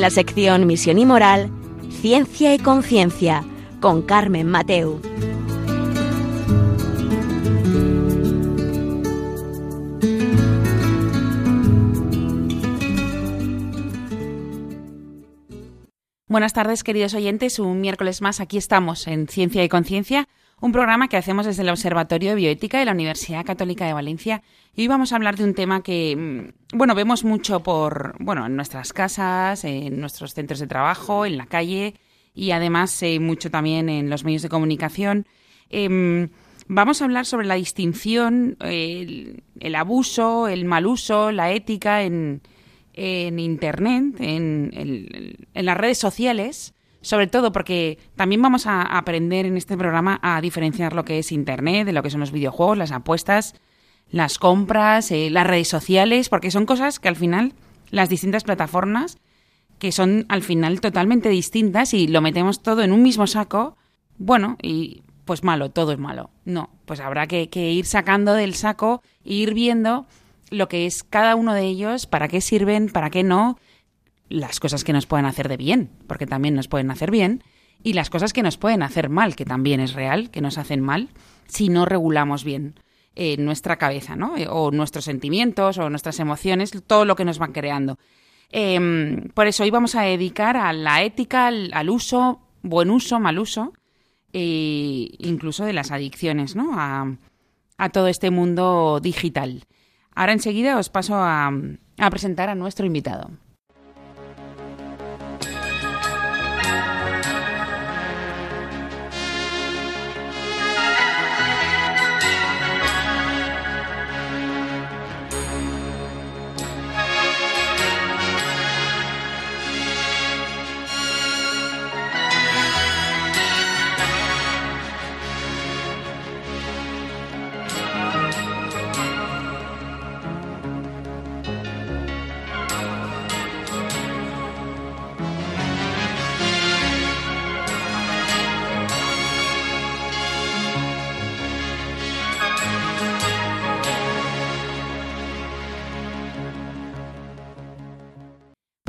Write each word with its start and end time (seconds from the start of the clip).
La 0.00 0.08
sección 0.08 0.66
Misión 0.66 0.98
y 0.98 1.04
Moral, 1.04 1.50
Ciencia 2.00 2.54
y 2.54 2.58
Conciencia, 2.58 3.44
con 3.82 4.00
Carmen 4.00 4.46
Mateu. 4.46 4.98
Buenas 16.26 16.54
tardes, 16.54 16.82
queridos 16.82 17.12
oyentes. 17.12 17.58
Un 17.58 17.82
miércoles 17.82 18.22
más 18.22 18.40
aquí 18.40 18.56
estamos 18.56 19.06
en 19.06 19.28
Ciencia 19.28 19.62
y 19.62 19.68
Conciencia, 19.68 20.28
un 20.60 20.72
programa 20.72 21.08
que 21.08 21.16
hacemos 21.16 21.46
desde 21.46 21.62
el 21.62 21.70
Observatorio 21.70 22.30
de 22.30 22.36
Bioética 22.36 22.78
de 22.78 22.84
la 22.84 22.92
Universidad 22.92 23.44
Católica 23.44 23.86
de 23.86 23.92
Valencia. 23.92 24.42
Y 24.74 24.82
hoy 24.82 24.88
vamos 24.88 25.12
a 25.12 25.16
hablar 25.16 25.36
de 25.36 25.44
un 25.44 25.54
tema 25.54 25.82
que, 25.82 26.16
mm, 26.16 26.76
bueno, 26.76 26.94
vemos 26.94 27.24
mucho 27.24 27.60
por, 27.60 28.14
bueno, 28.18 28.46
en 28.46 28.56
nuestras 28.56 28.92
casas, 28.92 29.64
en 29.64 30.00
nuestros 30.00 30.34
centros 30.34 30.60
de 30.60 30.66
trabajo, 30.66 31.24
en 31.26 31.36
la 31.38 31.46
calle 31.46 31.94
y 32.34 32.50
además 32.50 33.02
eh, 33.02 33.18
mucho 33.20 33.50
también 33.50 33.88
en 33.88 34.10
los 34.10 34.24
medios 34.24 34.42
de 34.42 34.48
comunicación. 34.48 35.26
Em, 35.70 36.28
vamos 36.68 37.00
a 37.00 37.04
hablar 37.06 37.26
sobre 37.26 37.46
la 37.46 37.54
distinción, 37.54 38.56
el, 38.60 39.74
abuso, 39.74 40.46
el 40.48 40.64
mal 40.64 40.86
uso, 40.86 41.32
la 41.32 41.52
ética 41.52 42.02
en 42.02 42.42
en 42.94 43.38
Internet, 43.38 44.16
en, 44.18 45.36
las 45.54 45.76
redes 45.76 45.98
sociales, 45.98 46.74
sobre 47.02 47.26
todo 47.26 47.52
porque 47.52 47.98
también 48.16 48.42
vamos 48.42 48.66
a 48.66 48.82
aprender 48.82 49.46
en 49.46 49.56
este 49.56 49.76
programa 49.76 50.18
a 50.22 50.40
diferenciar 50.40 50.92
lo 50.92 51.04
que 51.04 51.18
es 51.18 51.32
Internet, 51.32 51.86
de 51.86 51.92
lo 51.92 52.02
que 52.02 52.10
son 52.10 52.20
los 52.20 52.32
videojuegos, 52.32 52.78
las 52.78 52.92
apuestas, 52.92 53.54
las 54.10 54.38
compras, 54.38 55.10
eh, 55.10 55.30
las 55.30 55.46
redes 55.46 55.68
sociales, 55.68 56.28
porque 56.28 56.50
son 56.50 56.66
cosas 56.66 56.98
que 56.98 57.08
al 57.08 57.16
final 57.16 57.54
las 57.90 58.08
distintas 58.08 58.44
plataformas, 58.44 59.18
que 59.78 59.92
son 59.92 60.26
al 60.28 60.42
final 60.42 60.80
totalmente 60.80 61.28
distintas 61.28 61.94
y 61.94 62.06
lo 62.06 62.20
metemos 62.20 62.62
todo 62.62 62.82
en 62.82 62.92
un 62.92 63.02
mismo 63.02 63.26
saco, 63.26 63.76
bueno, 64.18 64.56
y 64.60 65.02
pues 65.24 65.44
malo, 65.44 65.70
todo 65.70 65.92
es 65.92 65.98
malo. 65.98 66.30
No, 66.44 66.70
pues 66.86 67.00
habrá 67.00 67.26
que, 67.26 67.48
que 67.48 67.70
ir 67.70 67.86
sacando 67.86 68.34
del 68.34 68.54
saco 68.54 69.02
e 69.24 69.34
ir 69.34 69.54
viendo 69.54 70.06
lo 70.50 70.68
que 70.68 70.86
es 70.86 71.04
cada 71.04 71.36
uno 71.36 71.54
de 71.54 71.62
ellos, 71.62 72.06
para 72.06 72.28
qué 72.28 72.40
sirven, 72.40 72.88
para 72.88 73.10
qué 73.10 73.22
no, 73.22 73.58
las 74.30 74.60
cosas 74.60 74.84
que 74.84 74.94
nos 74.94 75.06
pueden 75.06 75.26
hacer 75.26 75.48
de 75.48 75.58
bien, 75.58 75.90
porque 76.06 76.26
también 76.26 76.54
nos 76.54 76.68
pueden 76.68 76.90
hacer 76.90 77.10
bien, 77.10 77.42
y 77.82 77.92
las 77.94 78.10
cosas 78.10 78.32
que 78.32 78.42
nos 78.42 78.56
pueden 78.56 78.82
hacer 78.82 79.10
mal, 79.10 79.36
que 79.36 79.44
también 79.44 79.80
es 79.80 79.92
real, 79.92 80.30
que 80.30 80.40
nos 80.40 80.56
hacen 80.56 80.80
mal, 80.80 81.08
si 81.46 81.68
no 81.68 81.84
regulamos 81.84 82.44
bien 82.44 82.74
eh, 83.16 83.36
nuestra 83.38 83.76
cabeza, 83.76 84.14
¿no? 84.16 84.36
Eh, 84.36 84.46
o 84.48 84.70
nuestros 84.70 85.04
sentimientos, 85.04 85.78
o 85.78 85.90
nuestras 85.90 86.20
emociones, 86.20 86.70
todo 86.86 87.04
lo 87.04 87.16
que 87.16 87.24
nos 87.24 87.38
van 87.38 87.52
creando. 87.52 87.98
Em, 88.50 89.28
por 89.34 89.48
eso 89.48 89.64
hoy 89.64 89.70
vamos 89.70 89.96
a 89.96 90.02
dedicar 90.02 90.56
a 90.56 90.72
la 90.72 91.02
ética, 91.02 91.48
al, 91.48 91.90
uso, 91.90 92.40
buen 92.62 92.90
uso, 92.90 93.18
mal 93.18 93.38
uso, 93.38 93.72
e 94.32 95.16
incluso 95.18 95.64
de 95.64 95.72
las 95.72 95.90
adicciones, 95.90 96.54
¿no? 96.54 96.70
A, 96.74 97.16
todo 97.92 98.08
este 98.08 98.30
mundo 98.30 99.00
digital. 99.02 99.64
Ahora 100.14 100.34
enseguida 100.34 100.78
os 100.78 100.90
paso 100.90 101.14
a 101.16 101.50
presentar 102.10 102.50
a 102.50 102.54
nuestro 102.54 102.84
invitado. 102.84 103.30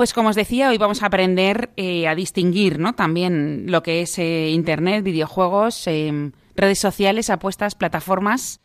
Pues 0.02 0.16
como 0.16 0.30
os 0.30 0.36
decía, 0.36 0.70
hoy 0.70 0.80
vamos 0.80 1.04
a 1.04 1.06
aprender 1.06 1.70
eh, 1.78 2.08
a 2.08 2.16
distinguir 2.16 2.80
¿no? 2.80 2.94
también 2.94 3.66
lo 3.68 3.84
que 3.84 4.02
es 4.02 4.18
eh, 4.18 4.50
Internet, 4.50 5.04
videojuegos, 5.04 5.86
em, 5.86 6.32
redes 6.56 6.80
sociales, 6.80 7.30
apuestas, 7.30 7.76
plataformas, 7.76 8.62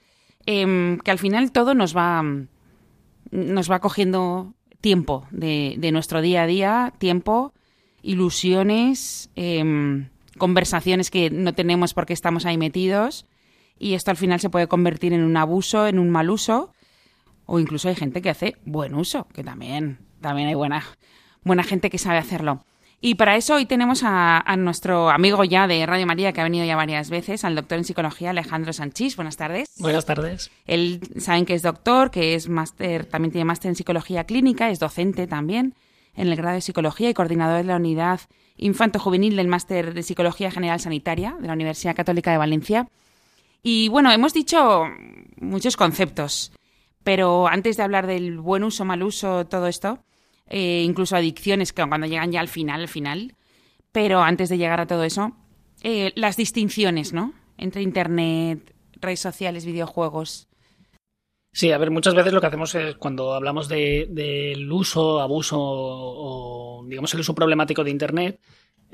em, 0.47 0.98
que 0.98 1.10
al 1.10 1.19
final 1.19 1.52
todo 1.52 1.74
nos 1.74 1.94
va, 1.94 2.24
nos 3.30 3.70
va 3.70 3.80
cogiendo 3.80 4.54
tiempo 4.80 5.26
de, 5.30 5.91
nuestro 5.92 6.22
día 6.22 6.44
a 6.44 6.47
día, 6.47 6.94
tiempo, 6.97 7.53
ilusiones, 8.00 9.28
conversaciones 10.38 11.10
que 11.10 11.28
no 11.28 11.53
tenemos 11.53 11.92
porque 11.92 12.14
estamos 12.14 12.47
ahí 12.47 12.56
metidos 12.56 13.26
y 13.78 13.92
esto 13.92 14.10
al 14.10 14.16
final 14.16 14.41
se 14.41 14.48
puede 14.48 14.68
convertir 14.68 15.12
en 15.12 15.22
un 15.22 15.36
abuso, 15.36 15.86
en 15.86 15.98
un 15.98 16.08
mal 16.08 16.30
uso 16.30 16.72
o 17.44 17.58
incluso 17.60 17.91
hay 17.91 17.94
gente 17.94 18.22
que 18.22 18.30
hace 18.30 18.56
buen 18.64 18.94
uso, 18.94 19.28
que 19.34 19.44
también, 19.44 19.98
también 20.22 20.48
hay 20.48 20.54
buena, 20.54 20.82
buena 21.47 21.62
gente 21.62 21.89
que 21.89 21.99
sabe 21.99 22.19
hacerlo. 22.19 22.65
Y 23.01 23.15
para 23.15 23.37
eso 23.37 23.55
hoy 23.55 23.67
tenemos 23.67 24.03
a, 24.05 24.43
nuestro 24.59 25.11
amigo 25.11 25.45
ya 25.45 25.67
de 25.67 25.84
Radio 25.87 26.07
María, 26.07 26.33
que 26.33 26.41
ha 26.41 26.45
venido 26.45 26.65
ya 26.65 26.77
varias 26.77 27.09
veces, 27.11 27.45
al 27.45 27.55
doctor 27.55 27.79
en 27.79 27.84
psicología 27.84 28.31
Alejandro 28.31 28.73
Sanchís. 28.73 29.17
Buenas 29.17 29.37
tardes. 29.37 29.69
Buenas 29.79 30.07
tardes. 30.07 30.51
Él 30.67 31.01
saben 31.19 31.45
que 31.45 31.55
es 31.55 31.62
doctor, 31.62 32.11
que 32.11 32.34
es 32.34 32.49
máster, 32.49 33.05
también 33.05 33.33
tiene 33.33 33.45
máster 33.45 33.69
en 33.69 33.77
psicología 33.77 34.25
clínica, 34.25 34.71
es 34.71 34.79
docente 34.79 35.27
también 35.27 35.75
en 36.15 36.29
el 36.29 36.37
grado 36.37 36.55
de 36.55 36.62
psicología 36.62 37.11
y 37.11 37.15
coordinador 37.15 37.59
de 37.59 37.65
la 37.65 37.77
unidad 37.77 38.21
infanto-juvenil 38.57 39.37
del 39.37 39.49
máster 39.49 39.93
de 39.93 40.03
psicología 40.03 40.51
general 40.51 40.81
sanitaria 40.81 41.37
de 41.39 41.47
la 41.47 41.53
Universidad 41.53 41.95
Católica 41.95 42.33
de 42.33 42.39
Valencia. 42.39 42.89
Y 43.63 43.89
bueno, 43.89 44.11
hemos 44.11 44.33
dicho 44.33 44.84
muchos 45.39 45.77
conceptos, 45.77 46.53
pero 47.05 47.47
antes 47.47 47.77
de 47.77 47.83
hablar 47.83 48.07
del 48.07 48.41
buen 48.41 48.65
uso, 48.65 48.87
mal 48.87 49.03
uso, 49.03 49.47
todo 49.47 49.67
esto, 49.67 49.99
eh, 50.49 50.83
incluso 50.84 51.17
adicciones 51.17 51.73
que 51.73 51.87
cuando 51.87 52.07
llegan 52.07 52.33
ya 52.33 52.41
al 52.41 52.49
final, 52.49 52.81
al 52.81 52.89
final. 52.89 53.34
Pero 53.93 54.21
antes 54.23 54.49
de 54.49 54.59
llegar 54.59 54.81
a 54.81 54.87
todo 54.87 55.05
eso, 55.05 55.33
eh, 55.83 56.12
las 56.15 56.37
distinciones, 56.37 57.12
¿no? 57.12 57.33
Entre 57.59 57.83
Internet, 57.83 58.75
redes 59.01 59.21
sociales, 59.21 59.65
videojuegos. 59.65 60.48
Sí, 61.53 61.72
a 61.72 61.78
ver, 61.78 61.91
muchas 61.91 62.15
veces 62.15 62.34
lo 62.34 62.41
que 62.41 62.48
hacemos 62.48 62.75
es 62.75 62.97
cuando 62.97 63.33
hablamos 63.33 63.66
del 63.69 64.15
de, 64.15 64.69
uso, 64.71 65.21
abuso 65.21 65.57
o, 65.59 66.84
digamos, 66.87 67.15
el 67.15 67.21
uso 67.21 67.34
problemático 67.34 67.83
de 67.83 67.91
Internet, 67.91 68.41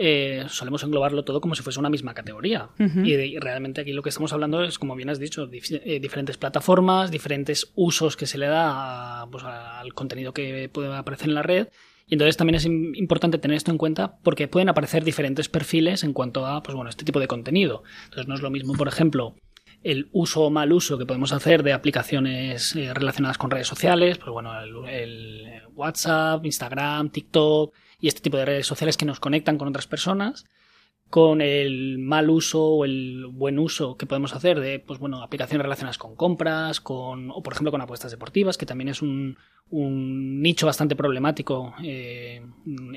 eh, 0.05 0.47
solemos 0.49 0.83
englobarlo 0.83 1.23
todo 1.23 1.41
como 1.41 1.55
si 1.55 1.63
fuese 1.63 1.79
una 1.79 1.89
misma 1.89 2.13
categoría. 2.13 2.71
y, 2.77 3.39
realmente 3.39 3.83
aquí 3.83 3.93
lo 3.93 4.03
que 4.03 4.09
estamos 4.09 4.33
hablando 4.33 4.65
es, 4.65 4.77
como 4.77 4.97
bien 4.97 5.09
has 5.11 5.21
dicho, 5.21 5.49
eh, 5.53 6.01
diferentes 6.01 6.37
plataformas, 6.37 7.13
diferentes 7.13 7.71
usos 7.77 8.17
que 8.17 8.27
se 8.27 8.37
le 8.37 8.49
da 8.49 9.29
pues, 9.31 9.45
al 9.45 9.95
contenido 9.95 10.35
que 10.35 10.69
puede 10.69 10.93
aparecer 10.93 11.29
en 11.29 11.37
la 11.37 11.43
red. 11.43 11.69
Y 12.09 12.15
entonces 12.15 12.37
también 12.37 12.57
es 12.57 12.65
importante 12.67 13.39
tener 13.39 13.57
esto 13.57 13.71
en 13.71 13.79
cuenta 13.79 14.19
porque 14.25 14.49
pueden 14.49 14.69
aparecer 14.69 15.05
diferentes 15.05 15.49
perfiles 15.49 16.03
en 16.03 16.13
cuanto 16.13 16.47
a 16.47 16.65
pues, 16.65 16.75
bueno, 16.75 16.91
este 16.91 17.05
tipo 17.05 17.21
de 17.21 17.29
contenido. 17.29 17.85
Entonces 18.07 18.27
no 18.27 18.35
es 18.35 18.43
lo 18.43 18.51
mismo, 18.51 18.73
por 18.73 18.89
ejemplo, 18.89 19.37
el 19.85 20.09
uso 20.11 20.43
o 20.43 20.51
mal 20.51 20.73
uso 20.73 20.99
que 20.99 21.07
podemos 21.07 21.33
hacer 21.33 21.63
de 21.63 21.75
aplicaciones 21.75 22.75
eh, 22.75 22.93
relacionadas 22.93 23.39
con 23.39 23.53
redes 23.53 23.69
sociales, 23.69 24.19
pues 24.19 24.33
bueno, 24.33 24.53
el 24.89 25.63
WhatsApp, 25.77 26.45
Instagram, 26.45 27.11
TikTok, 27.11 27.73
y 28.03 28.09
este 28.09 28.21
tipo 28.21 28.37
de 28.37 28.45
redes 28.45 28.67
sociales 28.67 28.99
que 28.99 29.07
nos 29.07 29.21
conectan 29.21 29.57
con 29.57 29.69
otras 29.69 29.87
personas 29.87 30.45
con 31.09 31.41
el 31.41 31.99
mal 31.99 32.29
uso 32.31 32.65
o 32.65 32.85
el 32.85 33.27
buen 33.27 33.59
uso 33.59 33.97
que 33.97 34.07
podemos 34.07 34.35
hacer 34.35 34.61
de 34.61 34.81
pues 34.81 34.99
bueno 34.99 35.23
aplicaciones 35.23 35.63
relacionadas 35.63 35.99
con 35.99 36.17
compras 36.17 36.81
con 36.81 37.31
o 37.31 37.43
por 37.43 37.53
ejemplo 37.53 37.71
con 37.71 37.81
apuestas 37.81 38.11
deportivas 38.11 38.59
que 38.59 38.67
también 38.67 38.89
es 38.89 39.03
un, 39.03 39.39
nicho 39.71 40.67
bastante 40.67 40.97
problemático 40.97 41.75
eh, 41.83 42.43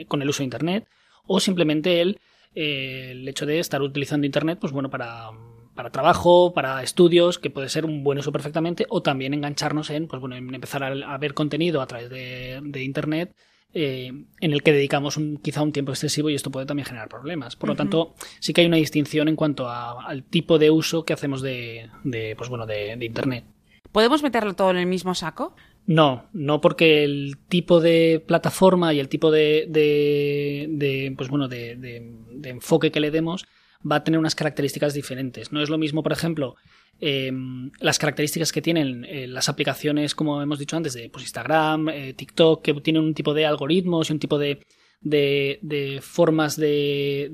con 0.08 0.22
el 0.22 0.30
uso 0.30 0.40
de 0.40 0.46
internet 0.46 0.88
o 1.26 1.40
simplemente 1.40 2.02
el, 2.02 2.20
eh, 2.56 3.10
el 3.12 3.28
hecho 3.28 3.46
de 3.46 3.60
estar 3.60 3.82
utilizando 3.82 4.26
internet 4.26 4.58
pues 4.60 4.74
bueno 4.74 4.90
para 4.90 5.30
para 5.76 5.90
trabajo, 5.90 6.54
para 6.54 6.82
estudios, 6.84 7.38
que 7.38 7.50
puede 7.50 7.68
ser 7.68 7.84
un 7.84 8.02
buen 8.02 8.18
uso 8.18 8.32
perfectamente, 8.32 8.86
o 8.88 9.02
también 9.02 9.34
engancharnos 9.34 9.90
en, 9.90 10.08
pues 10.08 10.22
bueno, 10.22 10.38
en 10.38 10.56
empezar 10.56 10.86
a, 10.86 11.18
ver 11.18 11.34
contenido 11.34 11.82
a 11.82 11.86
través 11.86 12.10
de 12.10 12.82
Internet 12.82 13.36
eh, 13.78 14.08
en 14.40 14.54
el 14.54 14.64
que 14.64 14.72
dedicamos 14.72 15.18
un, 15.18 15.36
quizá 15.36 15.62
un 15.62 15.74
tiempo 15.74 15.92
excesivo 15.92 16.30
y 16.30 16.36
esto 16.36 16.50
puede 16.50 16.66
también 16.66 16.86
generar 16.86 17.10
problemas. 17.10 17.58
Por 17.58 17.68
lo 17.68 17.76
tanto, 17.76 18.16
sí 18.40 18.54
que 18.54 18.62
hay 18.62 18.68
una 18.68 18.78
distinción 18.78 19.28
en 19.28 19.36
cuanto 19.36 19.70
al 19.70 20.24
tipo 20.24 20.58
de 20.58 20.72
uso 20.72 21.04
que 21.04 21.12
hacemos 21.12 21.42
de, 21.42 21.90
pues 22.38 22.50
bueno, 22.50 22.66
de, 22.66 22.98
Internet. 23.02 23.44
¿Podemos 23.92 24.24
meterlo 24.24 24.54
todo 24.54 24.72
en 24.72 24.78
el 24.78 24.86
mismo 24.86 25.14
saco? 25.14 25.58
No, 25.86 26.30
no 26.32 26.62
porque 26.62 27.04
el 27.04 27.38
tipo 27.50 27.82
de 27.82 28.24
plataforma 28.26 28.94
y 28.94 29.02
el 29.02 29.10
tipo 29.10 29.30
de, 29.30 29.66
de 29.68 31.14
pues 31.18 31.28
bueno, 31.30 31.50
de, 31.50 32.14
enfoque 32.46 32.92
que 32.92 33.02
le 33.02 33.12
demos 33.12 33.46
va 33.90 33.98
a 33.98 34.04
tener 34.04 34.20
unas 34.20 34.36
características 34.36 34.94
diferentes. 34.94 35.52
No 35.52 35.62
es 35.62 35.70
lo 35.70 35.78
mismo, 35.78 36.04
por 36.04 36.12
ejemplo, 36.12 36.56
Em, 37.02 37.72
las 37.82 38.00
características 38.00 38.54
que 38.54 38.62
tienen 38.62 39.04
eh, 39.06 39.28
las 39.28 39.50
aplicaciones, 39.50 40.16
como 40.16 40.42
hemos 40.42 40.60
dicho 40.60 40.78
antes, 40.78 40.94
de 40.94 41.10
pues, 41.10 41.26
Instagram, 41.26 41.90
eh, 41.90 42.14
TikTok, 42.14 42.62
que 42.64 42.74
tienen 42.76 43.04
un 43.04 43.14
tipo 43.14 43.34
de 43.34 43.46
algoritmos 43.46 44.10
y 44.10 44.14
un 44.14 44.20
tipo 44.20 44.38
de, 44.38 44.62
de, 45.02 46.00
formas 46.02 46.56
de, 46.56 47.26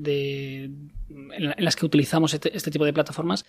en, 1.08 1.54
las 1.58 1.76
que 1.76 1.86
utilizamos 1.86 2.34
este, 2.34 2.56
este, 2.56 2.70
tipo 2.72 2.84
de 2.84 2.92
plataformas 2.92 3.44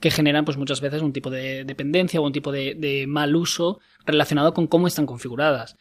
que 0.00 0.10
generan 0.10 0.46
pues 0.46 0.56
muchas 0.56 0.80
veces 0.80 1.02
un 1.02 1.12
tipo 1.12 1.28
de 1.28 1.64
dependencia 1.64 2.20
o 2.20 2.26
un 2.26 2.32
tipo 2.32 2.50
de, 2.52 3.04
mal 3.06 3.36
uso 3.36 3.80
relacionado 4.06 4.54
con 4.54 4.66
cómo 4.66 4.86
están 4.86 5.04
configuradas. 5.04 5.76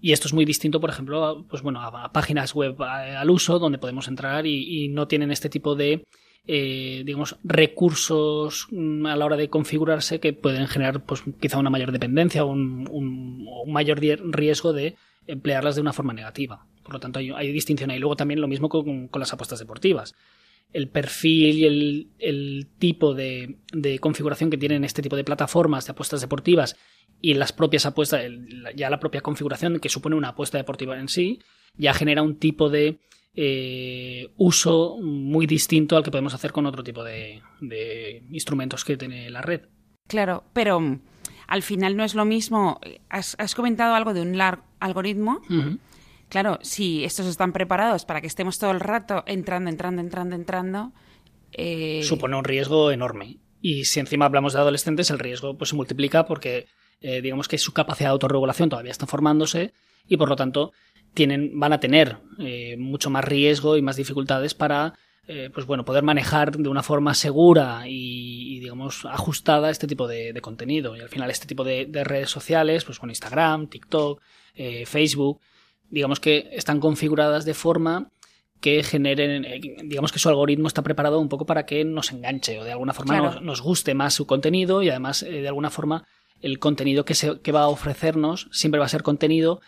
Y 0.00 0.12
esto 0.12 0.28
es 0.28 0.34
muy 0.34 0.44
distinto, 0.44 0.80
por 0.80 0.90
ejemplo, 0.90 1.44
pues 1.48 1.62
bueno, 1.62 1.82
a, 1.82 2.12
páginas 2.12 2.54
web 2.54 2.80
al 2.82 3.30
uso 3.30 3.58
donde 3.58 3.78
podemos 3.78 4.08
entrar 4.08 4.46
y 4.46 4.88
no 4.88 5.06
tienen 5.06 5.30
este 5.30 5.48
tipo 5.48 5.74
de 5.74 6.04
eh, 6.46 7.02
digamos, 7.04 7.36
recursos 7.44 8.66
mm, 8.70 9.06
a 9.06 9.14
la 9.14 9.24
hora 9.24 9.36
de 9.36 9.48
configurarse 9.48 10.20
que 10.20 10.32
pueden 10.32 10.66
generar 10.66 11.04
pues, 11.04 11.22
quizá 11.38 11.58
una 11.58 11.70
mayor 11.70 11.92
dependencia 11.92 12.44
o 12.44 12.48
un, 12.48 13.46
mayor 13.66 14.00
riesgo 14.00 14.72
de 14.72 14.96
emplearlas 15.26 15.74
de 15.74 15.82
una 15.82 15.92
forma 15.92 16.12
negativa. 16.12 16.66
Por 16.82 16.94
lo 16.94 17.00
tanto, 17.00 17.20
hay, 17.20 17.52
distinción 17.52 17.90
ahí. 17.90 17.98
Luego 17.98 18.16
también 18.16 18.40
lo 18.40 18.48
mismo 18.48 18.68
con, 18.68 19.10
las 19.14 19.32
apuestas 19.32 19.58
deportivas. 19.58 20.14
El 20.72 20.88
perfil 20.88 21.56
y 21.56 22.08
el, 22.18 22.66
tipo 22.78 23.14
de, 23.14 23.56
configuración 24.00 24.50
que 24.50 24.58
tienen 24.58 24.82
este 24.82 25.02
tipo 25.02 25.16
de 25.16 25.24
plataformas 25.24 25.86
de 25.86 25.92
apuestas 25.92 26.20
deportivas 26.20 26.76
y 27.20 27.34
las 27.34 27.52
propias 27.52 27.86
apuestas, 27.86 28.22
ya 28.74 28.90
la 28.90 29.00
propia 29.00 29.20
configuración 29.20 29.78
que 29.78 29.88
supone 29.88 30.16
una 30.16 30.28
apuesta 30.28 30.58
deportiva 30.58 30.98
en 30.98 31.08
sí, 31.08 31.40
ya 31.76 31.94
genera 31.94 32.22
un 32.22 32.38
tipo 32.38 32.68
de 32.68 32.98
eh, 33.34 34.32
uso 34.36 34.98
muy 35.00 35.46
distinto 35.46 35.96
al 35.96 36.02
que 36.02 36.10
podemos 36.10 36.34
hacer 36.34 36.52
con 36.52 36.66
otro 36.66 36.82
tipo 36.82 37.04
de, 37.04 37.42
instrumentos 38.30 38.84
que 38.84 38.96
tiene 38.96 39.30
la 39.30 39.42
red. 39.42 39.62
Claro, 40.08 40.44
pero 40.52 40.80
mm, 40.80 41.00
al 41.46 41.62
final 41.62 41.96
no 41.96 42.04
es 42.04 42.14
lo 42.14 42.24
mismo. 42.24 42.80
Has, 43.08 43.54
comentado 43.54 43.94
algo 43.94 44.14
de 44.14 44.22
un 44.22 44.36
largo 44.36 44.64
algoritmo. 44.80 45.42
Claro, 46.30 46.58
si 46.62 47.04
estos 47.04 47.26
están 47.26 47.52
preparados 47.52 48.04
para 48.04 48.20
que 48.20 48.28
estemos 48.28 48.58
todo 48.58 48.70
el 48.70 48.80
rato 48.80 49.24
entrando, 49.26 49.68
entrando, 49.68 50.00
entrando, 50.00 50.36
entrando. 50.36 50.92
Eh, 51.52 52.02
Supone 52.04 52.36
un 52.36 52.44
riesgo 52.44 52.90
enorme. 52.92 53.38
Y 53.60 53.84
si 53.84 54.00
encima 54.00 54.24
hablamos 54.24 54.54
de 54.54 54.60
adolescentes, 54.60 55.10
el 55.10 55.18
riesgo 55.18 55.58
pues, 55.58 55.70
se 55.70 55.76
multiplica 55.76 56.24
porque 56.24 56.66
eh, 57.00 57.22
digamos 57.22 57.48
que 57.48 57.56
su 57.56 57.72
capacidad 57.72 58.10
de 58.10 58.12
autorregulación 58.12 58.68
todavía 58.68 58.92
está 58.92 59.06
formándose 59.06 59.72
y 60.06 60.16
por 60.18 60.28
lo 60.28 60.36
tanto 60.36 60.72
tienen, 61.14 61.58
van 61.58 61.72
a 61.72 61.80
tener 61.80 62.18
eh, 62.38 62.76
mucho 62.78 63.08
más 63.08 63.24
riesgo 63.24 63.76
y 63.76 63.82
más 63.82 63.96
dificultades 63.96 64.54
para 64.54 64.94
eh, 65.26 65.48
pues 65.52 65.64
bueno, 65.64 65.84
poder 65.84 66.02
manejar 66.02 66.56
de 66.56 66.68
una 66.68 66.82
forma 66.82 67.14
segura 67.14 67.84
y, 67.86 68.58
digamos 68.60 69.04
ajustada 69.06 69.70
este 69.70 69.86
tipo 69.86 70.08
de, 70.08 70.38
contenido. 70.42 70.96
Y 70.96 71.00
al 71.00 71.08
final 71.08 71.30
este 71.30 71.46
tipo 71.46 71.64
de, 71.64 71.88
redes 72.04 72.30
sociales, 72.30 72.84
pues 72.84 72.98
con 72.98 73.10
Instagram, 73.10 73.68
TikTok, 73.68 74.20
Facebook, 74.84 75.40
digamos 75.88 76.20
que 76.20 76.50
están 76.52 76.80
configuradas 76.80 77.44
de 77.44 77.54
forma 77.54 78.10
que 78.60 78.82
generen, 78.82 79.46
digamos 79.84 80.12
que 80.12 80.18
su 80.18 80.28
algoritmo 80.28 80.68
está 80.68 80.82
preparado 80.82 81.18
un 81.18 81.30
poco 81.30 81.46
para 81.46 81.64
que 81.64 81.84
nos 81.84 82.12
enganche 82.12 82.58
o 82.58 82.64
de 82.64 82.72
alguna 82.72 82.92
forma 82.92 83.16
nos, 83.16 83.40
nos, 83.40 83.62
guste 83.62 83.94
más 83.94 84.12
su 84.12 84.26
contenido 84.26 84.82
y 84.82 84.90
además 84.90 85.20
de 85.20 85.48
alguna 85.48 85.70
forma 85.70 86.04
el 86.42 86.58
contenido 86.58 87.04
que, 87.04 87.14
se, 87.14 87.40
que 87.40 87.52
va 87.52 87.62
a 87.62 87.68
ofrecernos 87.68 88.48
siempre 88.52 88.78
va 88.78 88.86
a 88.86 88.88
ser 88.88 89.02
contenido 89.02 89.60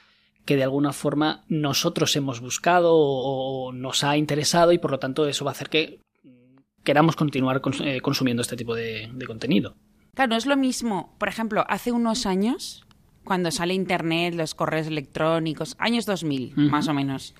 que 0.44 0.56
de 0.56 0.64
alguna 0.64 0.92
forma 0.92 1.44
nosotros 1.48 2.14
hemos 2.16 2.40
buscado 2.40 2.94
o, 2.94 3.72
nos 3.72 4.04
ha 4.04 4.16
interesado 4.16 4.72
y 4.72 4.78
por 4.78 4.90
lo 4.90 4.98
tanto 4.98 5.26
eso 5.26 5.44
va 5.44 5.52
a 5.52 5.52
hacer 5.52 5.68
que 5.68 6.00
queramos 6.82 7.14
continuar 7.14 7.62
eh, 7.84 8.00
consumiendo 8.00 8.42
este 8.42 8.56
tipo 8.56 8.74
de, 8.74 9.10
contenido. 9.26 9.76
Claro, 10.14 10.30
no 10.30 10.36
es 10.36 10.46
lo 10.46 10.56
mismo, 10.56 11.14
por 11.18 11.28
ejemplo, 11.28 11.64
hace 11.68 11.92
unos 11.92 12.26
años, 12.26 12.84
cuando 13.24 13.50
sale 13.50 13.72
Internet, 13.74 14.34
los 14.34 14.54
correos 14.54 14.88
electrónicos, 14.88 15.76
años 15.78 16.06
2000 16.06 16.56
más 16.56 16.88
o 16.88 16.94
menos, 16.94 17.34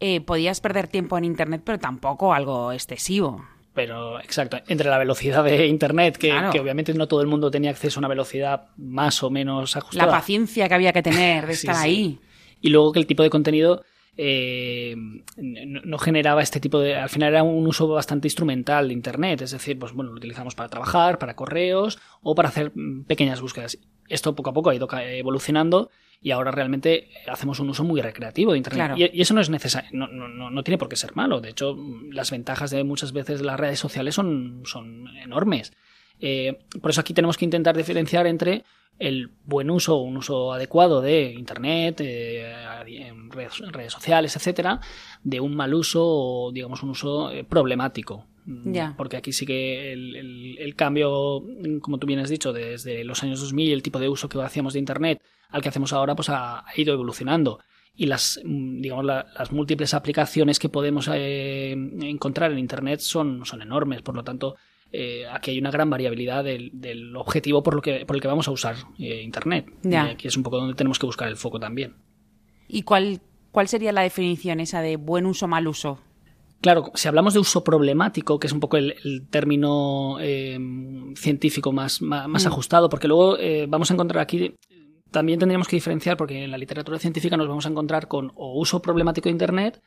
eh, 0.00 0.20
podías 0.20 0.60
perder 0.60 0.88
tiempo 0.88 1.18
en 1.18 1.24
Internet, 1.24 1.62
pero 1.64 1.78
tampoco 1.78 2.32
algo 2.32 2.72
excesivo. 2.72 3.44
Pero, 3.74 4.20
exacto, 4.20 4.58
entre 4.68 4.88
la 4.88 4.98
velocidad 4.98 5.42
de 5.42 5.66
Internet, 5.66 6.16
que, 6.16 6.32
obviamente 6.32 6.94
no 6.94 7.08
todo 7.08 7.20
el 7.20 7.26
mundo 7.26 7.50
tenía 7.50 7.70
acceso 7.70 7.98
a 7.98 8.00
una 8.00 8.08
velocidad 8.08 8.68
más 8.76 9.22
o 9.24 9.30
menos 9.30 9.76
ajustada. 9.76 10.06
La 10.06 10.12
paciencia 10.12 10.68
que 10.68 10.74
había 10.74 10.92
que 10.92 11.02
tener 11.02 11.46
de 11.46 11.52
estar 11.54 11.76
ahí 11.76 12.18
y 12.60 12.68
luego 12.70 12.92
que 12.92 13.00
el 13.00 13.06
tipo 13.06 13.24
de 13.24 13.30
contenido 13.30 13.82
eh, 14.16 14.94
no, 15.36 15.98
generaba 15.98 16.40
este 16.40 16.60
tipo 16.60 16.78
de. 16.78 16.94
Al 16.94 17.08
final 17.08 17.30
era 17.30 17.42
un 17.42 17.66
uso 17.66 17.88
bastante 17.88 18.28
instrumental 18.28 18.86
de 18.86 18.94
Internet, 18.94 19.42
es 19.42 19.50
decir, 19.50 19.76
pues 19.76 19.92
bueno, 19.92 20.12
lo 20.12 20.18
utilizamos 20.18 20.54
para 20.54 20.68
trabajar, 20.68 21.18
para 21.18 21.34
correos 21.34 21.98
o 22.22 22.36
para 22.36 22.50
hacer 22.50 22.72
pequeñas 23.08 23.40
búsquedas. 23.40 23.76
Esto 24.08 24.36
poco 24.36 24.50
a 24.50 24.52
poco 24.52 24.70
ha 24.70 24.74
ido 24.74 24.88
evolucionando 24.92 25.90
y 26.20 26.30
ahora 26.30 26.50
realmente 26.50 27.10
hacemos 27.28 27.60
un 27.60 27.70
uso 27.70 27.84
muy 27.84 28.00
recreativo 28.00 28.52
de 28.52 28.58
Internet. 28.58 28.92
Y, 29.12 29.20
eso 29.20 29.34
no 29.34 29.40
es 29.40 29.50
necesario, 29.50 29.90
no, 29.92 30.06
no, 30.08 30.50
no, 30.50 30.62
tiene 30.62 30.78
por 30.78 30.88
qué 30.88 30.96
ser 30.96 31.14
malo. 31.14 31.40
De 31.40 31.50
hecho, 31.50 31.76
las 32.10 32.30
ventajas 32.30 32.70
de 32.70 32.84
muchas 32.84 33.12
veces 33.12 33.42
las 33.42 33.60
redes 33.60 33.78
sociales 33.78 34.14
son, 34.14 34.62
son 34.64 35.08
enormes. 35.18 35.72
Eh, 36.20 36.58
por 36.80 36.90
eso 36.90 37.00
aquí 37.00 37.12
tenemos 37.12 37.36
que 37.36 37.44
intentar 37.44 37.76
diferenciar 37.76 38.26
entre 38.26 38.64
el 38.98 39.30
buen 39.44 39.70
uso 39.70 39.96
o 39.96 40.02
un 40.02 40.16
uso 40.16 40.52
adecuado 40.52 41.00
de 41.00 41.32
Internet, 41.32 42.00
eh, 42.00 42.54
redes, 43.30 43.92
sociales, 43.92 44.36
etcétera, 44.36 44.80
de 45.22 45.40
un 45.40 45.54
mal 45.56 45.74
uso 45.74 46.02
o, 46.04 46.52
digamos, 46.52 46.82
un 46.82 46.90
uso 46.90 47.30
eh, 47.30 47.44
problemático. 47.44 48.26
Mm, 48.46 48.96
porque 48.96 49.16
aquí 49.16 49.32
sí 49.32 49.46
que 49.46 49.92
el, 49.92 50.74
cambio, 50.76 51.42
como 51.80 51.98
tú 51.98 52.06
bien 52.06 52.20
has 52.20 52.28
dicho, 52.28 52.52
desde 52.52 53.02
los 53.04 53.22
años 53.22 53.40
2000, 53.40 53.72
el 53.72 53.82
tipo 53.82 53.98
de 53.98 54.08
uso 54.08 54.28
que 54.28 54.40
hacíamos 54.40 54.74
de 54.74 54.80
Internet 54.80 55.22
al 55.54 55.62
que 55.62 55.68
hacemos 55.68 55.92
ahora, 55.92 56.16
pues 56.16 56.28
ha, 56.30 56.64
ido 56.76 56.92
evolucionando. 56.92 57.60
Y 57.94 58.06
las, 58.06 58.40
mm, 58.44 58.80
digamos, 58.80 59.04
las 59.04 59.52
múltiples 59.52 59.94
aplicaciones 59.94 60.58
que 60.58 60.68
podemos 60.68 61.08
eh, 61.14 61.70
encontrar 61.70 62.50
en 62.50 62.58
Internet 62.58 62.98
son, 62.98 63.46
son 63.46 63.62
enormes. 63.62 64.02
Por 64.02 64.16
lo 64.16 64.24
tanto, 64.24 64.56
eh, 64.90 65.24
aquí 65.30 65.52
hay 65.52 65.58
una 65.60 65.70
gran 65.70 65.88
variabilidad 65.88 66.42
del, 66.42 67.14
objetivo 67.14 67.62
por, 67.62 67.76
lo 67.76 67.82
que, 67.82 68.04
por 68.04 68.16
el 68.16 68.22
que 68.22 68.26
vamos 68.26 68.48
a 68.48 68.50
usar 68.50 68.74
eh, 68.98 69.22
Internet. 69.22 69.66
aquí 69.96 70.26
es 70.26 70.36
un 70.36 70.42
poco 70.42 70.56
donde 70.56 70.74
tenemos 70.74 70.98
que 70.98 71.06
buscar 71.06 71.28
el 71.28 71.36
foco 71.36 71.60
también. 71.60 71.94
¿Y 72.66 72.82
cuál, 72.82 73.20
cuál 73.52 73.68
sería 73.68 73.92
la 73.92 74.02
definición 74.02 74.58
esa 74.58 74.80
de 74.80 74.96
buen 74.96 75.24
uso, 75.24 75.46
mal 75.46 75.68
uso? 75.68 76.00
Claro, 76.62 76.90
si 76.94 77.06
hablamos 77.06 77.34
de 77.34 77.40
uso 77.40 77.62
problemático, 77.62 78.40
que 78.40 78.48
es 78.48 78.52
un 78.52 78.58
poco 78.58 78.76
el, 78.76 79.28
término 79.30 80.16
eh, 80.20 80.58
científico 81.14 81.70
más, 81.70 82.02
más, 82.02 82.44
mm. 82.44 82.48
ajustado, 82.48 82.88
porque 82.88 83.06
luego 83.06 83.36
vamos 83.68 83.88
a 83.92 83.94
encontrar 83.94 84.20
aquí, 84.20 84.56
también 85.14 85.38
tendríamos 85.38 85.68
que 85.68 85.76
diferenciar, 85.76 86.16
porque 86.16 86.42
en 86.42 86.50
la 86.50 86.58
literatura 86.58 86.98
científica 86.98 87.36
nos 87.36 87.46
vamos 87.46 87.64
a 87.64 87.68
encontrar 87.68 88.08
con 88.08 88.32
o 88.34 88.58
uso 88.58 88.82
problemático 88.82 89.28
de 89.28 89.32
Internet 89.32 89.80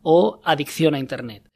o 0.00 0.40
adicción 0.42 0.94
a 0.94 0.98
Internet. 0.98 1.50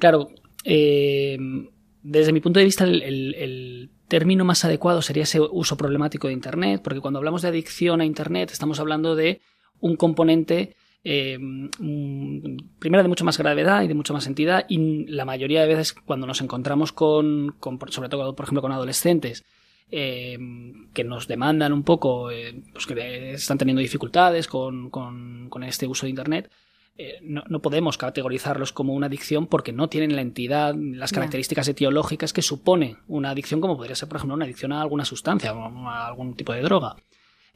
Claro, 0.00 0.30
desde 0.64 2.32
mi 2.32 2.40
punto 2.40 2.58
de 2.58 2.64
vista, 2.64 2.84
el, 2.84 3.90
término 4.08 4.44
más 4.44 4.64
adecuado 4.64 5.02
sería 5.02 5.22
ese 5.24 5.40
uso 5.40 5.76
problemático 5.76 6.26
de 6.28 6.34
Internet, 6.34 6.80
porque 6.82 7.00
cuando 7.00 7.18
hablamos 7.18 7.42
de 7.42 7.48
adicción 7.48 8.00
a 8.00 8.04
Internet 8.04 8.50
estamos 8.52 8.78
hablando 8.80 9.14
de 9.14 9.40
un 9.80 9.96
componente 9.96 10.76
eh, 11.02 11.38
mm, 11.38 12.78
primero 12.78 13.02
de 13.02 13.08
mucha 13.08 13.24
más 13.24 13.36
gravedad 13.38 13.82
y 13.82 13.88
de 13.88 13.94
mucha 13.94 14.12
más 14.12 14.26
entidad 14.26 14.66
y 14.68 15.06
la 15.06 15.24
mayoría 15.24 15.62
de 15.62 15.68
veces 15.68 15.92
cuando 15.92 16.26
nos 16.26 16.40
encontramos 16.40 16.92
con, 16.92 17.56
sobre 17.88 18.08
todo 18.08 18.36
por 18.36 18.44
ejemplo 18.44 18.62
con 18.62 18.72
adolescentes 18.72 19.44
eh, 19.90 20.38
que 20.92 21.04
nos 21.04 21.28
demandan 21.28 21.72
un 21.72 21.82
poco, 21.82 22.30
eh, 22.30 22.62
pues 22.72 22.86
que 22.86 23.32
están 23.32 23.58
teniendo 23.58 23.80
dificultades 23.80 24.46
con, 24.48 24.90
con, 24.90 25.62
este 25.62 25.86
uso 25.86 26.06
de 26.06 26.10
Internet, 26.10 26.50
eh, 26.96 27.18
no, 27.22 27.60
podemos 27.60 27.98
categorizarlos 27.98 28.72
como 28.72 28.94
una 28.94 29.06
adicción 29.06 29.46
porque 29.48 29.72
no 29.72 29.88
tienen 29.88 30.14
la 30.14 30.22
entidad, 30.22 30.74
las 30.76 31.12
características 31.12 31.66
etiológicas 31.66 32.32
que 32.32 32.42
supone 32.42 32.96
una 33.08 33.30
adicción, 33.30 33.60
como 33.60 33.76
podría 33.76 33.96
ser, 33.96 34.08
por 34.08 34.16
ejemplo, 34.16 34.34
una 34.34 34.44
adicción 34.44 34.72
a 34.72 34.80
alguna 34.80 35.04
sustancia 35.04 35.52
o 35.52 35.88
a 35.88 36.06
algún 36.06 36.34
tipo 36.36 36.52
de 36.52 36.62
droga. 36.62 36.96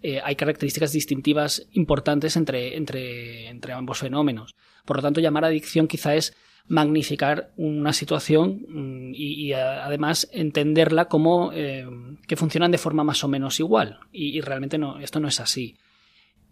Eh, 0.01 0.21
hay 0.23 0.37
características 0.37 0.93
distintivas 0.93 1.67
importantes 1.73 2.37
entre, 2.37 2.77
entre, 2.77 3.49
entre 3.49 3.73
ambos 3.73 3.99
fenómenos. 3.99 4.55
Por 4.85 4.97
lo 4.97 5.03
tanto, 5.03 5.21
llamar 5.21 5.45
adicción 5.45 5.89
quizá 5.89 6.15
es 6.15 6.37
magnificar 6.69 7.51
una 7.57 7.93
situación 7.93 8.67
mm, 8.69 9.13
y, 9.15 9.53
además 9.53 10.29
entenderla 10.33 11.07
como 11.07 11.51
eh, 11.53 11.87
que 12.27 12.37
funcionan 12.37 12.71
de 12.71 12.79
forma 12.79 13.05
más 13.05 13.25
o 13.25 13.29
menos 13.29 13.59
igual. 13.59 14.01
Y, 14.13 14.41
realmente 14.41 14.79
no, 14.79 15.01
esto 15.01 15.19
no 15.19 15.29
es 15.29 15.41
así. 15.41 15.77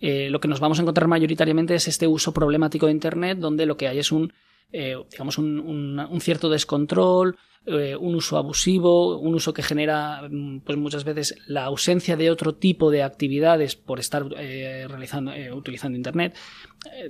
Eh, 0.00 0.28
lo 0.30 0.40
que 0.40 0.48
nos 0.48 0.60
vamos 0.60 0.78
a 0.78 0.82
encontrar 0.82 1.08
mayoritariamente 1.08 1.74
es 1.74 1.88
este 1.88 2.06
uso 2.06 2.32
problemático 2.32 2.86
de 2.86 2.92
Internet, 2.92 3.38
donde 3.38 3.66
lo 3.66 3.76
que 3.76 3.88
hay 3.88 3.98
es 3.98 4.12
un, 4.12 4.32
digamos, 4.72 5.38
un, 5.38 6.18
cierto 6.20 6.48
descontrol, 6.48 7.36
eh, 7.68 7.96
un 7.96 8.14
uso 8.14 8.38
abusivo, 8.38 9.18
un 9.18 9.34
uso 9.34 9.52
que 9.52 9.64
genera 9.64 10.28
mm, 10.30 10.60
pues 10.60 10.78
muchas 10.78 11.02
veces 11.02 11.34
la 11.48 11.64
ausencia 11.64 12.16
de 12.16 12.30
otro 12.30 12.54
tipo 12.54 12.92
de 12.92 13.02
actividades 13.02 13.74
por 13.74 13.98
estar 13.98 14.24
eh, 14.38 14.86
realizando, 14.88 15.32
eh, 15.32 15.52
utilizando 15.52 15.96
Internet. 15.96 16.36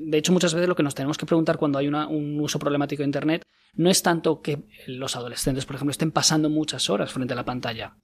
De 0.00 0.16
hecho, 0.16 0.32
muchas 0.32 0.54
veces 0.54 0.66
lo 0.66 0.74
que 0.74 0.82
nos 0.82 0.94
tenemos 0.94 1.18
que 1.18 1.26
preguntar 1.26 1.58
cuando 1.58 1.78
hay 1.78 1.88
un 1.88 2.40
uso 2.40 2.58
problemático 2.58 3.02
de 3.02 3.08
Internet 3.08 3.42
no 3.74 3.90
es 3.90 4.02
tanto 4.02 4.40
que 4.40 4.64
los 4.86 5.14
adolescentes, 5.14 5.66
por 5.66 5.76
ejemplo, 5.76 5.90
estén 5.90 6.10
pasando 6.10 6.48
muchas 6.48 6.88
horas 6.88 7.12
frente 7.12 7.34
a 7.34 7.36
la 7.36 7.44
pantalla. 7.44 7.98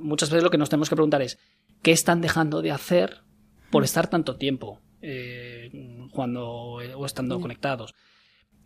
Muchas 0.00 0.28
veces 0.30 0.42
lo 0.42 0.50
que 0.50 0.58
nos 0.58 0.68
tenemos 0.68 0.88
que 0.88 0.96
preguntar 0.96 1.22
es 1.22 1.38
¿qué 1.82 1.92
están 1.92 2.20
dejando 2.20 2.62
de 2.62 2.72
hacer 2.72 3.22
por 3.70 3.84
estar 3.84 4.10
tanto 4.10 4.34
tiempo 4.34 4.80
cuando 6.10 6.44
o 6.44 7.06
estando 7.06 7.40
conectados? 7.40 7.94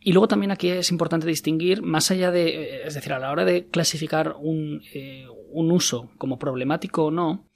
Y 0.02 0.12
luego 0.12 0.28
también 0.28 0.50
aquí 0.50 0.70
es 0.70 0.90
importante 0.90 1.26
distinguir, 1.26 1.82
más 1.82 2.10
allá 2.10 2.30
de, 2.30 2.48
eh, 2.48 2.86
es 2.86 2.94
decir, 2.94 3.12
a 3.12 3.18
la 3.18 3.30
hora 3.30 3.44
de 3.44 3.66
clasificar 3.66 4.34
un, 4.40 4.82
eh, 4.94 5.26
un 5.50 5.70
uso 5.70 6.10
como 6.16 6.38
problemático 6.38 7.06
o 7.06 7.10
no, 7.10 7.46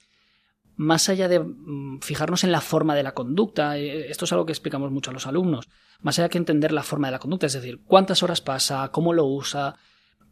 más 0.76 1.08
allá 1.08 1.26
de 1.28 1.40
mm, 1.40 2.00
fijarnos 2.00 2.44
en 2.44 2.52
la 2.52 2.60
forma 2.60 2.94
de 2.94 3.02
la 3.02 3.14
conducta, 3.14 3.78
eh, 3.78 4.10
esto 4.10 4.26
es 4.26 4.32
algo 4.32 4.44
que 4.44 4.52
explicamos 4.52 4.90
mucho 4.90 5.10
a 5.10 5.14
los 5.14 5.26
alumnos, 5.26 5.68
más 6.00 6.18
allá 6.18 6.28
que 6.28 6.36
entender 6.36 6.72
la 6.72 6.82
forma 6.82 7.08
de 7.08 7.12
la 7.12 7.18
conducta, 7.18 7.46
es 7.46 7.54
decir, 7.54 7.80
cuántas 7.86 8.22
horas 8.22 8.42
pasa, 8.42 8.90
cómo 8.92 9.14
lo 9.14 9.24
usa, 9.24 9.76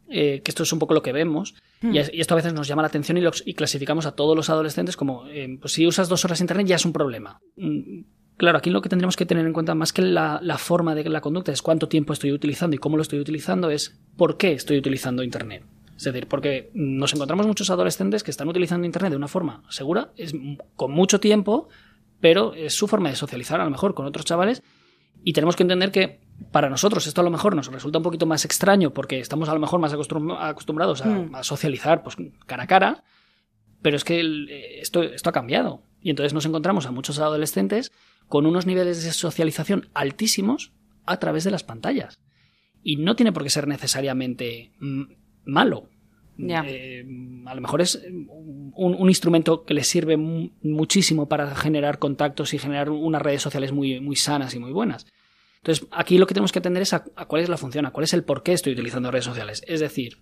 que 0.07 0.43
esto 0.45 0.61
es 0.61 0.71
un 0.71 0.77
poco 0.77 0.93
lo 0.93 1.01
que 1.01 1.13
vemos, 1.13 1.55
y, 1.81 1.87
hmm. 1.87 1.95
esto 1.95 2.35
a 2.35 2.37
veces 2.37 2.53
nos 2.53 2.67
llama 2.67 2.83
la 2.83 2.89
atención 2.89 3.17
y, 3.17 3.23
y 3.45 3.53
clasificamos 3.55 4.05
a 4.05 4.11
todos 4.11 4.35
los 4.35 4.49
adolescentes 4.51 4.95
como, 4.95 5.23
pues 5.59 5.73
si 5.73 5.87
usas 5.87 6.09
dos 6.09 6.23
horas 6.25 6.41
internet 6.41 6.67
ya 6.67 6.75
es 6.75 6.85
un 6.85 6.93
problema. 6.93 7.39
Mm, 8.33 8.37
Claro, 8.37 8.57
aquí 8.57 8.69
lo 8.69 8.81
que 8.81 8.89
tendremos 8.89 9.15
que 9.15 9.25
tener 9.25 9.45
en 9.45 9.53
cuenta 9.53 9.75
más 9.75 9.93
que 9.93 10.01
la, 10.01 10.39
forma 10.57 10.95
de 10.95 11.03
la 11.09 11.21
conducta 11.21 11.51
es 11.51 11.61
cuánto 11.61 11.87
tiempo 11.87 12.13
estoy 12.13 12.31
utilizando 12.31 12.75
y 12.75 12.79
cómo 12.79 12.97
lo 12.97 13.03
estoy 13.03 13.19
utilizando, 13.19 13.69
es 13.69 13.99
por 14.17 14.37
qué 14.37 14.53
estoy 14.53 14.77
utilizando 14.77 15.23
Internet. 15.23 15.63
Es 15.95 16.03
decir, 16.03 16.27
porque 16.27 16.71
nos 16.73 17.13
encontramos 17.13 17.45
muchos 17.45 17.69
adolescentes 17.69 18.23
que 18.23 18.31
están 18.31 18.47
utilizando 18.47 18.85
Internet 18.85 19.11
de 19.11 19.17
una 19.17 19.27
forma 19.27 19.63
segura, 19.69 20.11
es 20.17 20.33
con 20.75 20.91
mucho 20.91 21.19
tiempo, 21.19 21.69
pero 22.19 22.53
es 22.53 22.73
su 22.73 22.87
forma 22.87 23.09
de 23.09 23.15
socializar 23.15 23.61
a 23.61 23.65
lo 23.65 23.69
mejor 23.69 23.93
con 23.93 24.05
otros 24.05 24.25
chavales 24.25 24.63
y 25.23 25.33
tenemos 25.33 25.55
que 25.55 25.63
entender 25.63 25.91
que 25.91 26.19
para 26.51 26.69
nosotros 26.69 27.05
esto 27.07 27.21
a 27.21 27.23
lo 27.23 27.29
mejor 27.29 27.55
nos 27.55 27.67
resulta 27.67 27.99
un 27.99 28.03
poquito 28.03 28.25
más 28.25 28.43
extraño 28.43 28.93
porque 28.93 29.19
estamos 29.19 29.47
a 29.47 29.53
lo 29.53 29.59
mejor 29.59 29.79
más 29.79 29.93
acostumbrados 29.93 31.05
hmm. 31.05 31.35
a, 31.35 31.43
socializar 31.43 32.03
pues, 32.03 32.17
cara 32.45 32.63
a 32.63 32.67
cara, 32.67 33.03
pero 33.81 33.95
es 33.95 34.03
que 34.03 34.79
esto, 34.81 35.03
esto 35.03 35.29
ha 35.29 35.33
cambiado. 35.33 35.83
Y 36.01 36.09
entonces 36.09 36.33
nos 36.33 36.45
encontramos 36.45 36.85
a 36.85 36.91
muchos 36.91 37.19
adolescentes 37.19 37.91
con 38.33 38.47
unos 38.47 38.65
niveles 38.65 39.03
de 39.03 39.13
socialización 39.13 39.89
altísimos 39.93 40.71
a 41.05 41.17
través 41.17 41.43
de 41.43 41.51
las 41.51 41.63
pantallas. 41.63 42.17
Y 42.81 42.95
no 42.95 43.15
tiene 43.15 43.31
por 43.31 43.43
qué 43.43 43.51
ser 43.51 43.67
necesariamente 43.67 44.71
mm, 44.79 45.03
malo. 45.45 45.91
Eh, 46.39 47.05
a 47.45 47.53
lo 47.53 47.61
mejor 47.61 47.81
es 47.81 48.03
un, 48.73 49.07
instrumento 49.07 49.65
que 49.65 49.75
les 49.75 49.87
sirve 49.87 50.17
muchísimo 50.17 51.29
para 51.29 51.55
generar 51.55 51.99
contactos 51.99 52.55
y 52.55 52.57
generar 52.57 52.89
unas 52.89 53.21
redes 53.21 53.43
sociales 53.43 53.71
muy, 53.71 53.99
muy 53.99 54.15
sanas 54.15 54.55
y 54.55 54.59
muy 54.59 54.71
buenas. 54.71 55.05
Entonces, 55.57 55.87
aquí 55.91 56.17
lo 56.17 56.25
que 56.25 56.33
tenemos 56.33 56.51
que 56.51 56.57
atender 56.57 56.81
es 56.81 56.93
a, 56.93 57.03
a, 57.15 57.27
cuál 57.27 57.43
es 57.43 57.49
la 57.49 57.57
función, 57.57 57.85
a 57.85 57.91
cuál 57.91 58.05
es 58.05 58.15
el 58.15 58.23
por 58.23 58.41
qué 58.41 58.53
estoy 58.53 58.73
utilizando 58.73 59.11
redes 59.11 59.25
sociales. 59.25 59.63
Es 59.67 59.79
decir, 59.79 60.17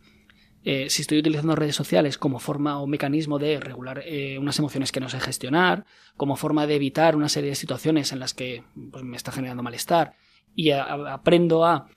eh, 0.63 0.89
si 0.89 1.01
estoy 1.01 1.17
utilizando 1.17 1.55
redes 1.55 1.75
sociales 1.75 2.17
como 2.17 2.37
forma 2.37 2.79
o 2.79 2.85
mecanismo 2.85 3.39
de 3.39 3.59
regular 3.59 4.03
eh, 4.05 4.37
unas 4.37 4.59
emociones 4.59 4.91
que 4.91 4.99
no 4.99 5.09
sé 5.09 5.19
gestionar, 5.19 5.85
como 6.17 6.35
forma 6.35 6.67
de 6.67 6.75
evitar 6.75 7.15
una 7.15 7.29
serie 7.29 7.49
de 7.49 7.55
situaciones 7.55 8.11
en 8.11 8.19
las 8.19 8.33
que 8.33 8.63
pues, 8.91 9.03
me 9.03 9.17
está 9.17 9.31
generando 9.31 9.63
malestar 9.63 10.13
y 10.55 10.69
aprendo 10.71 11.65
a, 11.65 11.87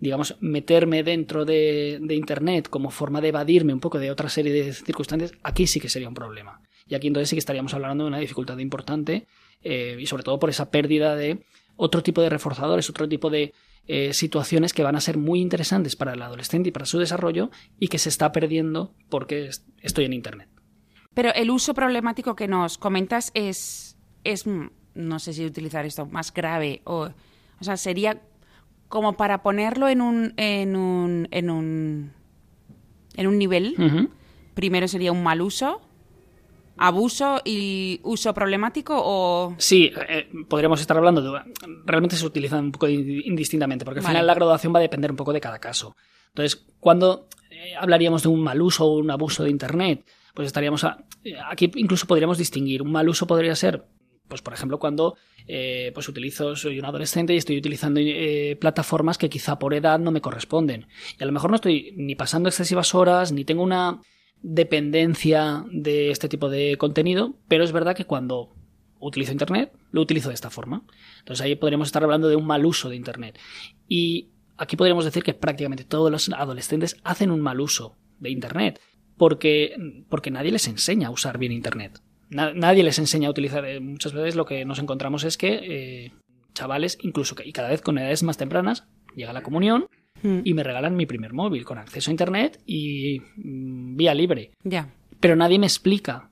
digamos, 0.00 0.36
meterme 0.40 1.04
dentro 1.04 1.44
de, 1.44 2.00
Internet 2.10 2.68
como 2.68 2.90
forma 2.90 3.20
de 3.20 3.28
evadirme 3.28 3.72
un 3.72 3.80
poco 3.80 3.98
de 3.98 4.10
otra 4.10 4.28
serie 4.28 4.52
de 4.52 4.72
circunstancias, 4.72 5.32
aquí 5.42 5.66
sí 5.66 5.78
que 5.78 5.88
sería 5.88 6.08
un 6.08 6.14
problema. 6.14 6.60
Y 6.88 6.94
aquí 6.94 7.06
entonces 7.06 7.28
sí 7.28 7.36
que 7.36 7.40
estaríamos 7.40 7.74
hablando 7.74 8.04
de 8.04 8.08
una 8.08 8.18
dificultad 8.18 8.58
importante 8.58 9.26
eh, 9.62 9.96
y 10.00 10.06
sobre 10.06 10.22
todo 10.22 10.38
por 10.38 10.50
esa 10.50 10.70
pérdida 10.70 11.14
de 11.14 11.44
otro 11.76 12.02
tipo 12.02 12.22
de 12.22 12.30
reforzadores, 12.30 12.88
otro 12.90 13.08
tipo 13.08 13.30
de 13.30 13.52
eh, 13.88 14.12
situaciones 14.12 14.72
que 14.74 14.82
van 14.82 14.96
a 14.96 15.00
ser 15.00 15.16
muy 15.16 15.40
interesantes 15.40 15.96
para 15.96 16.12
el 16.12 16.20
adolescente 16.20 16.68
y 16.68 16.72
para 16.72 16.86
su 16.86 16.98
desarrollo 16.98 17.50
y 17.80 17.88
que 17.88 17.98
se 17.98 18.10
está 18.10 18.32
perdiendo 18.32 18.94
porque 19.08 19.48
estoy 19.80 20.04
en 20.04 20.12
Internet. 20.12 20.48
Pero 21.14 21.32
el 21.34 21.50
uso 21.50 21.72
problemático 21.72 22.36
que 22.36 22.48
nos 22.48 22.76
comentas 22.76 23.30
es, 23.32 23.96
es 24.24 24.44
no 24.46 25.18
sé 25.18 25.32
si 25.32 25.46
utilizar 25.46 25.86
esto, 25.86 26.06
más 26.06 26.34
grave 26.34 26.82
o, 26.84 27.08
o 27.60 27.64
sea, 27.64 27.76
sería 27.78 28.20
como 28.88 29.16
para 29.16 29.42
ponerlo 29.42 29.88
en 29.88 30.02
un, 30.02 30.34
en 30.36 30.76
un, 30.76 31.26
en 31.30 31.50
un, 31.50 32.12
en 33.16 33.26
un 33.26 33.38
nivel. 33.38 34.10
Primero 34.54 34.86
sería 34.86 35.12
un 35.12 35.22
mal 35.22 35.40
uso 35.40 35.80
abuso 36.78 37.40
y 37.44 38.00
uso 38.02 38.32
problemático 38.32 38.94
o...? 38.96 39.54
Sí, 39.58 39.92
eh, 40.08 40.28
podríamos 40.48 40.80
estar 40.80 40.96
hablando 40.96 41.20
de... 41.20 41.40
Realmente 41.84 42.16
se 42.16 42.24
utilizan 42.24 42.66
un 42.66 42.72
poco 42.72 42.88
indistintamente, 42.88 43.84
porque 43.84 44.00
al 44.00 44.06
final 44.06 44.26
la 44.26 44.34
graduación 44.34 44.74
va 44.74 44.78
a 44.78 44.82
depender 44.82 45.10
un 45.10 45.16
poco 45.16 45.32
de 45.32 45.40
cada 45.40 45.58
caso. 45.58 45.96
Entonces, 46.28 46.66
cuando 46.80 47.28
eh, 47.50 47.74
hablaríamos 47.78 48.22
de 48.22 48.28
un 48.28 48.42
mal 48.42 48.60
uso 48.62 48.86
o 48.86 48.98
un 48.98 49.10
abuso 49.10 49.44
de 49.44 49.50
Internet, 49.50 50.04
pues 50.34 50.46
estaríamos... 50.46 50.84
aquí 50.84 51.70
incluso 51.74 52.06
podríamos 52.06 52.38
distinguir. 52.38 52.82
Un 52.82 52.92
mal 52.92 53.08
uso 53.08 53.26
podría 53.26 53.54
ser, 53.54 53.84
pues 54.28 54.42
por 54.42 54.52
ejemplo, 54.52 54.78
cuando 54.78 55.16
eh, 55.46 55.90
pues 55.94 56.08
utilizo, 56.08 56.54
soy 56.54 56.78
un 56.78 56.84
adolescente 56.84 57.34
y 57.34 57.38
estoy 57.38 57.58
utilizando 57.58 58.00
plataformas 58.60 59.18
que 59.18 59.28
quizá 59.28 59.58
por 59.58 59.74
edad 59.74 59.98
no 59.98 60.10
me 60.10 60.20
corresponden. 60.20 60.86
Y 61.18 61.22
a 61.22 61.26
lo 61.26 61.32
mejor 61.32 61.50
no 61.50 61.56
estoy 61.56 61.92
ni 61.96 62.14
pasando 62.14 62.48
excesivas 62.48 62.94
horas, 62.94 63.32
ni 63.32 63.44
tengo 63.44 63.62
una 63.62 64.00
dependencia 64.42 65.64
de 65.70 66.10
este 66.10 66.28
tipo 66.28 66.48
de 66.48 66.76
contenido, 66.78 67.34
pero 67.48 67.64
es 67.64 67.72
verdad 67.72 67.96
que 67.96 68.04
cuando 68.04 68.54
utilizo 69.00 69.32
Internet, 69.32 69.72
lo 69.90 70.00
utilizo 70.00 70.28
de 70.28 70.34
esta 70.34 70.50
forma. 70.50 70.82
Entonces 71.20 71.44
ahí 71.44 71.54
podríamos 71.56 71.88
estar 71.88 72.02
hablando 72.02 72.28
de 72.28 72.36
un 72.36 72.46
mal 72.46 72.64
uso 72.66 72.88
de 72.88 72.96
Internet. 72.96 73.38
Y 73.86 74.28
aquí 74.56 74.76
podríamos 74.76 75.04
decir 75.04 75.22
que 75.22 75.34
prácticamente 75.34 75.84
todos 75.84 76.10
los 76.10 76.28
adolescentes 76.30 76.96
hacen 77.04 77.30
un 77.30 77.40
mal 77.40 77.60
uso 77.60 77.96
de 78.18 78.30
Internet, 78.30 78.80
porque, 79.16 80.04
porque 80.08 80.30
nadie 80.30 80.52
les 80.52 80.66
enseña 80.68 81.08
a 81.08 81.12
usar 81.12 81.38
bien 81.38 81.52
Internet. 81.52 82.00
nadie 82.30 82.84
les 82.84 82.98
enseña 82.98 83.28
a 83.28 83.30
utilizar. 83.30 83.64
Eh, 83.64 83.80
muchas 83.80 84.12
veces 84.12 84.36
lo 84.36 84.46
que 84.46 84.64
nos 84.64 84.78
encontramos 84.78 85.24
es 85.24 85.36
que 85.36 85.60
eh, 85.62 86.12
chavales, 86.54 86.98
incluso 87.02 87.34
y 87.44 87.52
cada 87.52 87.68
vez 87.68 87.82
con 87.82 87.98
edades 87.98 88.22
más 88.22 88.36
tempranas, 88.36 88.84
llega 89.14 89.32
la 89.32 89.42
comunión 89.42 89.88
Mm. 90.22 90.40
y 90.44 90.54
me 90.54 90.62
regalan 90.62 90.96
mi 90.96 91.06
primer 91.06 91.32
móvil 91.32 91.64
con 91.64 91.78
acceso 91.78 92.10
a 92.10 92.12
Internet 92.12 92.60
y 92.66 93.20
mm, 93.36 93.96
vía 93.96 94.14
libre. 94.14 94.52
Ya. 94.62 94.94
Pero 95.20 95.36
nadie 95.36 95.58
me 95.58 95.66
explica 95.66 96.30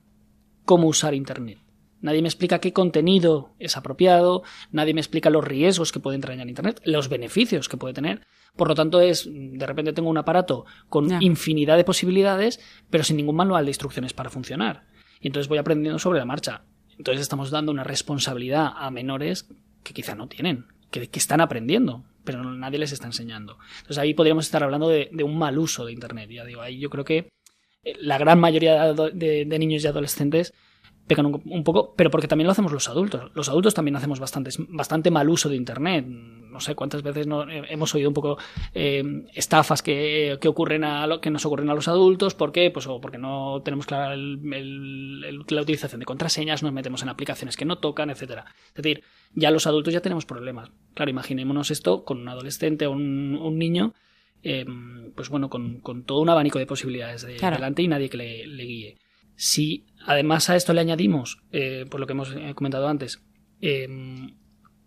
cómo 0.65 0.87
usar 0.87 1.13
Internet. 1.13 1.59
Nadie 1.99 2.21
me 2.21 2.27
explica 2.27 2.59
qué 2.59 2.73
contenido 2.73 3.55
es 3.57 3.75
apropiado, 3.75 4.43
nadie 4.71 4.93
me 4.93 5.01
explica 5.01 5.31
los 5.31 5.43
riesgos 5.43 5.91
que 5.91 5.99
puede 5.99 6.15
entrañar 6.15 6.47
Internet, 6.47 6.79
los 6.85 7.09
beneficios 7.09 7.69
que 7.69 7.77
puede 7.77 7.93
tener. 7.93 8.21
Por 8.55 8.67
lo 8.67 8.75
tanto, 8.75 9.01
es 9.01 9.27
de 9.27 9.65
repente 9.65 9.93
tengo 9.93 10.09
un 10.09 10.17
aparato 10.17 10.65
con 10.89 11.21
infinidad 11.21 11.75
de 11.75 11.83
posibilidades, 11.83 12.59
pero 12.89 13.03
sin 13.03 13.17
ningún 13.17 13.35
manual 13.35 13.65
de 13.65 13.71
instrucciones 13.71 14.13
para 14.13 14.29
funcionar. 14.29 14.85
Y 15.19 15.27
entonces 15.27 15.47
voy 15.49 15.57
aprendiendo 15.57 15.97
sobre 15.97 16.19
la 16.19 16.25
marcha. 16.25 16.65
Entonces 16.97 17.21
estamos 17.21 17.49
dando 17.49 17.71
una 17.71 17.83
responsabilidad 17.83 18.71
a 18.75 18.91
menores 18.91 19.49
que 19.83 19.93
quizá 19.93 20.15
no 20.15 20.27
tienen, 20.27 20.65
que 20.91 21.09
están 21.13 21.41
aprendiendo 21.41 22.03
pero 22.27 22.43
nadie 22.43 22.77
les 22.77 22.91
está 22.91 23.07
enseñando. 23.07 23.57
Entonces 23.77 23.99
ahí 23.99 24.13
podríamos 24.13 24.45
estar 24.45 24.61
hablando 24.61 24.89
de, 24.89 25.09
un 25.23 25.37
mal 25.37 25.57
uso 25.57 25.85
de 25.85 25.93
Internet. 25.93 26.29
Ya 26.29 26.43
ahí 26.61 26.77
yo 26.77 26.89
creo 26.89 27.05
que 27.05 27.29
eh, 27.83 27.95
la 28.01 28.17
gran 28.17 28.37
mayoría 28.37 28.93
de, 28.93 29.45
niños 29.57 29.83
y 29.85 29.87
adolescentes 29.87 30.53
pecan 31.07 31.25
un, 31.25 31.63
poco, 31.63 31.95
pero 31.95 32.11
porque 32.11 32.27
también 32.27 32.47
lo 32.47 32.51
hacemos 32.51 32.73
los 32.73 32.89
adultos. 32.89 33.31
Los 33.33 33.47
adultos 33.47 33.73
también 33.73 33.95
hacemos 33.95 34.19
bastante, 34.19 34.49
bastante 34.67 35.09
mal 35.09 35.29
uso 35.29 35.47
de 35.47 35.55
Internet. 35.55 36.05
no 36.05 36.59
sé 36.59 36.75
cuántas 36.75 37.01
veces 37.01 37.27
no, 37.27 37.49
eh, 37.49 37.63
hemos 37.69 37.95
oído 37.95 38.09
un 38.09 38.13
poco 38.13 38.37
eh, 38.73 39.23
estafas 39.33 39.81
que, 39.81 40.37
que, 40.41 40.49
ocurren 40.49 40.83
a 40.83 41.07
lo, 41.07 41.21
que 41.21 41.31
nos 41.31 41.45
ocurren 41.45 41.69
a 41.69 41.75
los 41.75 41.87
adultos. 41.87 42.35
¿Por 42.35 42.51
qué? 42.51 42.71
Pues 42.71 42.89
porque 43.01 43.17
no 43.17 43.61
tenemos 43.63 43.85
clara 43.85 44.17
la 44.17 45.61
utilización 45.61 45.99
de 45.99 46.05
contraseñas, 46.05 46.61
nos 46.61 46.73
metemos 46.73 47.03
en 47.03 47.07
aplicaciones 47.07 47.55
que 47.55 47.63
no 47.63 47.77
tocan, 47.77 48.09
etcétera. 48.09 48.53
Es 48.67 48.83
decir, 48.83 49.01
ya 49.37 49.51
los 49.51 49.67
adultos 49.67 49.93
ya 49.93 50.01
tenemos 50.01 50.25
problemas. 50.25 50.71
Claro, 50.95 51.11
imaginémonos 51.11 51.69
esto 51.69 52.03
con 52.03 52.19
un 52.19 52.27
adolescente 52.27 52.87
o 52.87 52.91
un, 52.91 53.37
un 53.39 53.59
niño. 53.59 53.93
Eh, 54.41 54.65
pues 55.15 55.29
bueno, 55.29 55.49
con, 55.49 55.79
con, 55.79 56.03
todo 56.05 56.21
un 56.21 56.29
abanico 56.29 56.57
de 56.57 56.65
posibilidades 56.65 57.21
de, 57.21 57.35
claro. 57.35 57.57
delante 57.57 57.83
y 57.83 57.87
nadie 57.87 58.09
que 58.09 58.17
le, 58.17 58.47
le, 58.47 58.63
guíe. 58.63 58.97
Si 59.35 59.85
además 60.05 60.49
a 60.49 60.55
esto 60.55 60.73
le 60.73 60.81
añadimos, 60.81 61.39
eh, 61.51 61.85
por 61.89 61.99
lo 61.99 62.07
que 62.07 62.13
hemos 62.13 62.33
comentado 62.55 62.87
antes, 62.87 63.23
eh, 63.61 63.87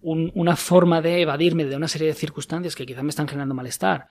un, 0.02 0.32
una 0.34 0.56
forma 0.56 1.00
de 1.00 1.20
evadirme 1.20 1.64
de 1.64 1.76
una 1.76 1.88
serie 1.88 2.08
de 2.08 2.14
circunstancias 2.14 2.74
que 2.74 2.86
quizá 2.86 3.02
me 3.02 3.10
están 3.10 3.28
generando 3.28 3.54
malestar 3.54 4.08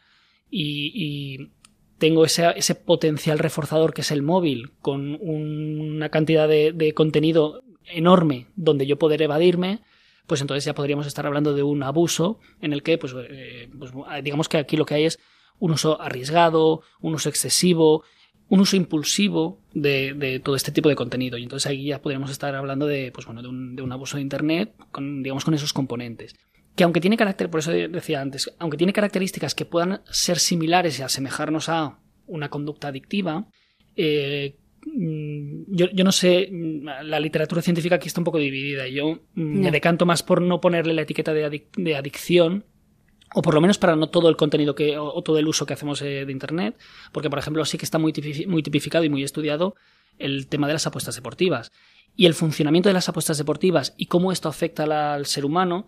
y, 0.49 0.91
y 0.93 1.51
tengo 1.97 2.23
ese, 2.23 2.47
ese, 2.55 2.75
potencial 2.75 3.39
reforzador 3.39 3.93
que 3.93 4.01
es 4.01 4.11
el 4.11 4.21
móvil 4.21 4.71
con 4.81 5.15
una 5.21 6.09
cantidad 6.09 6.47
de, 6.47 6.71
de, 6.71 6.93
contenido 6.93 7.63
enorme 7.91 8.47
donde 8.55 8.85
yo 8.85 8.97
poder 8.97 9.21
evadirme, 9.21 9.81
pues 10.29 10.41
entonces 10.41 10.63
ya 10.63 10.75
podríamos 10.75 11.07
estar 11.07 11.25
hablando 11.25 11.53
de 11.53 11.63
un 11.63 11.81
abuso 11.83 12.39
en 12.61 12.71
el 12.71 12.83
que, 12.83 12.97
pues, 12.97 13.13
eh, 13.29 13.67
pues 13.77 13.91
digamos 14.23 14.47
que 14.47 14.57
aquí 14.57 14.77
lo 14.77 14.85
que 14.85 14.93
hay 14.93 15.05
es 15.05 15.19
un 15.57 15.71
uso 15.71 15.99
arriesgado, 15.99 16.83
un 17.01 17.15
uso 17.15 17.29
excesivo, 17.29 18.03
un 18.47 18.59
uso 18.59 18.75
impulsivo 18.75 19.59
de, 19.73 20.13
de, 20.13 20.39
todo 20.39 20.55
este 20.55 20.71
tipo 20.71 20.87
de 20.87 20.95
contenido. 20.95 21.37
Y 21.39 21.43
entonces 21.43 21.67
ahí 21.67 21.87
ya 21.87 22.01
podríamos 22.01 22.29
estar 22.29 22.55
hablando 22.55 22.85
de, 22.85 23.11
pues 23.11 23.25
bueno, 23.25 23.41
de 23.41 23.47
un, 23.47 23.75
de 23.75 23.81
un 23.81 23.91
abuso 23.91 24.17
de 24.17 24.21
Internet, 24.21 24.73
con, 24.91 25.23
digamos, 25.23 25.43
con 25.43 25.55
esos 25.55 25.73
componentes. 25.73 26.35
Que 26.75 26.83
aunque 26.83 27.01
tiene 27.01 27.17
carácter, 27.17 27.49
por 27.49 27.61
eso 27.61 27.71
decía 27.71 28.21
antes, 28.21 28.53
aunque 28.59 28.77
tiene 28.77 28.93
características 28.93 29.55
que 29.55 29.65
puedan 29.65 30.01
ser 30.11 30.37
similares 30.37 30.99
y 30.99 31.01
asemejarnos 31.01 31.69
a 31.69 31.99
una 32.27 32.49
conducta 32.49 32.89
adictiva, 32.89 33.47
eh, 33.95 34.55
yo, 34.85 35.87
yo, 35.91 36.03
no 36.03 36.11
sé, 36.11 36.49
la 37.03 37.19
literatura 37.19 37.61
científica 37.61 37.95
aquí 37.95 38.07
está 38.07 38.21
un 38.21 38.25
poco 38.25 38.37
dividida. 38.37 38.87
Yo 38.87 39.19
no. 39.35 39.61
me 39.61 39.71
decanto 39.71 40.05
más 40.05 40.23
por 40.23 40.41
no 40.41 40.61
ponerle 40.61 40.93
la 40.93 41.01
etiqueta 41.01 41.33
de, 41.33 41.45
adic 41.45 41.75
de 41.75 41.95
adicción, 41.95 42.65
o 43.33 43.41
por 43.41 43.53
lo 43.53 43.61
menos 43.61 43.77
para 43.77 43.95
no 43.95 44.09
todo 44.09 44.29
el 44.29 44.35
contenido 44.35 44.75
que, 44.75 44.97
o, 44.97 45.13
o 45.13 45.21
todo 45.21 45.37
el 45.37 45.47
uso 45.47 45.65
que 45.65 45.73
hacemos 45.73 46.01
eh, 46.01 46.25
de 46.25 46.31
Internet, 46.31 46.77
porque 47.11 47.29
por 47.29 47.39
ejemplo 47.39 47.63
sí 47.65 47.77
que 47.77 47.85
está 47.85 47.97
muy, 47.97 48.13
muy 48.47 48.63
tipificado 48.63 49.03
y 49.03 49.09
muy 49.09 49.23
estudiado 49.23 49.75
el 50.17 50.47
tema 50.47 50.67
de 50.67 50.73
las 50.73 50.87
apuestas 50.87 51.15
deportivas. 51.15 51.71
Y 52.15 52.25
el 52.25 52.33
funcionamiento 52.33 52.89
de 52.89 52.93
las 52.93 53.07
apuestas 53.07 53.37
deportivas 53.37 53.93
y 53.97 54.07
cómo 54.07 54.31
esto 54.31 54.49
afecta 54.49 55.13
al 55.13 55.25
ser 55.25 55.45
humano, 55.45 55.85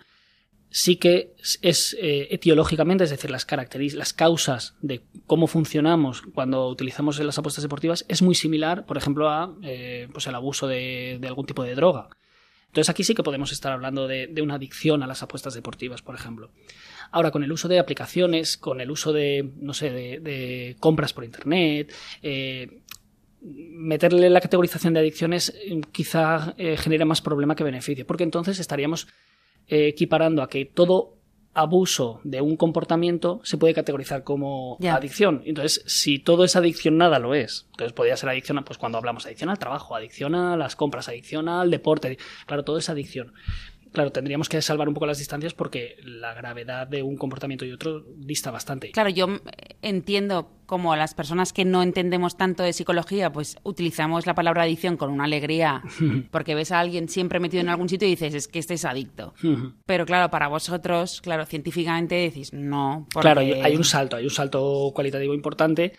sí 0.72 0.96
que 0.96 1.36
es 1.62 1.98
eh, 2.00 2.30
etiológicamente, 2.32 3.04
es 3.04 3.10
decir, 3.10 3.30
las 3.30 3.46
características, 3.46 4.00
las 4.00 4.14
causas 4.14 4.76
de 4.82 5.02
cómo 5.28 5.48
funcionamos 5.48 6.22
cuando 6.22 6.68
utilizamos 6.70 7.20
las 7.20 7.38
apuestas 7.38 7.62
deportivas 7.62 8.06
es 8.08 8.22
muy 8.22 8.36
similar, 8.36 8.86
por 8.86 8.98
ejemplo, 8.98 9.30
a 9.30 9.54
eh, 9.64 10.08
pues 10.14 10.28
el 10.28 10.36
abuso 10.36 10.68
de, 10.68 11.20
algún 11.28 11.46
tipo 11.46 11.64
de 11.64 11.76
droga. 11.76 12.08
Entonces 12.68 12.90
aquí 12.90 13.04
sí 13.04 13.14
que 13.14 13.22
podemos 13.22 13.52
estar 13.52 13.74
hablando 13.74 14.08
de, 14.08 14.34
una 14.42 14.56
adicción 14.56 15.04
a 15.04 15.08
las 15.08 15.22
apuestas 15.22 15.54
deportivas, 15.54 16.02
por 16.02 16.16
ejemplo. 16.16 16.52
Ahora, 17.12 17.32
con 17.32 17.44
el 17.44 17.52
uso 17.52 17.68
de 17.68 17.78
aplicaciones, 17.78 18.56
con 18.56 18.80
el 18.80 18.90
uso 18.90 19.12
de, 19.12 19.52
no 19.58 19.74
sé, 19.74 19.90
de, 19.92 20.78
compras 20.80 21.12
por 21.12 21.26
Internet, 21.26 21.94
eh, 22.24 22.80
meterle 23.42 24.30
la 24.30 24.40
categorización 24.40 24.94
de 24.94 25.02
adicciones 25.02 25.54
quizá 25.92 26.56
genere 26.78 27.04
más 27.04 27.22
problema 27.22 27.58
que 27.58 27.66
beneficio, 27.66 28.08
porque 28.08 28.24
entonces 28.24 28.60
estaríamos 28.60 29.08
equiparando 29.68 30.42
a 30.42 30.50
que 30.50 30.66
todo 30.66 31.18
abuso 31.54 32.22
de 32.24 32.42
un 32.42 32.56
comportamiento 32.56 33.42
se 33.44 33.58
puede 33.58 33.74
categorizar 33.74 34.24
como 34.24 34.78
yeah. 34.80 34.96
adicción. 34.96 35.42
Entonces, 35.46 35.84
si 35.86 36.20
todo 36.20 36.44
es 36.46 36.56
adicción, 36.56 36.98
nada 36.98 37.20
lo 37.20 37.34
es. 37.36 37.68
Entonces, 37.72 37.94
podría 37.94 38.16
ser 38.16 38.30
adicción, 38.30 38.64
pues 38.64 38.78
cuando 38.78 38.98
hablamos 38.98 39.26
adicción 39.26 39.50
al 39.50 39.60
trabajo, 39.60 39.96
adicción 39.96 40.36
a 40.36 40.56
las 40.56 40.76
compras, 40.76 41.10
adicción 41.10 41.50
al 41.50 41.70
deporte. 41.70 42.18
Claro, 42.46 42.64
todo 42.64 42.78
es 42.78 42.90
adicción 42.90 43.34
claro, 43.92 44.12
tendríamos 44.12 44.50
que 44.50 44.62
salvar 44.62 44.88
un 44.88 44.94
poco 44.94 45.06
las 45.06 45.18
distancias 45.18 45.54
porque 45.54 45.98
la 46.04 46.34
gravedad 46.34 46.88
de 46.88 47.04
un 47.04 47.18
comportamiento 47.18 47.66
y 47.66 47.72
otro 47.72 48.04
dista 48.18 48.52
bastante. 48.52 48.92
Claro, 48.92 49.10
yo 49.10 49.28
entiendo 49.82 50.52
como 50.66 50.96
las 50.96 51.14
personas 51.14 51.52
que 51.52 51.66
no 51.66 51.84
entendemos 51.84 52.38
tanto 52.38 52.64
de 52.64 52.74
psicología, 52.74 53.32
pues 53.32 53.58
utilizamos 53.64 54.26
la 54.26 54.36
palabra 54.36 54.64
adicción 54.64 54.96
con 54.98 55.12
una 55.12 55.26
alegría, 55.26 55.82
porque 56.32 56.56
ves 56.56 56.72
a 56.72 56.80
alguien 56.80 57.10
siempre 57.10 57.40
metido 57.40 57.62
en 57.62 57.70
algún 57.70 57.90
sitio 57.90 58.08
y 58.08 58.12
dices, 58.12 58.34
es 58.34 58.48
que 58.48 58.60
este 58.60 58.76
es 58.76 58.86
adicto. 58.86 59.34
Pero 59.86 60.06
claro, 60.06 60.30
para 60.32 60.48
vosotros, 60.48 61.22
claro, 61.22 61.46
científicamente 61.46 62.16
decís, 62.16 62.54
no. 62.54 63.08
Porque... 63.14 63.26
Claro, 63.26 63.42
hay 63.42 63.76
un 63.76 63.84
salto, 63.84 64.16
hay 64.16 64.24
un 64.24 64.30
salto 64.30 64.92
cualitativo 64.96 65.34
importante. 65.34 65.94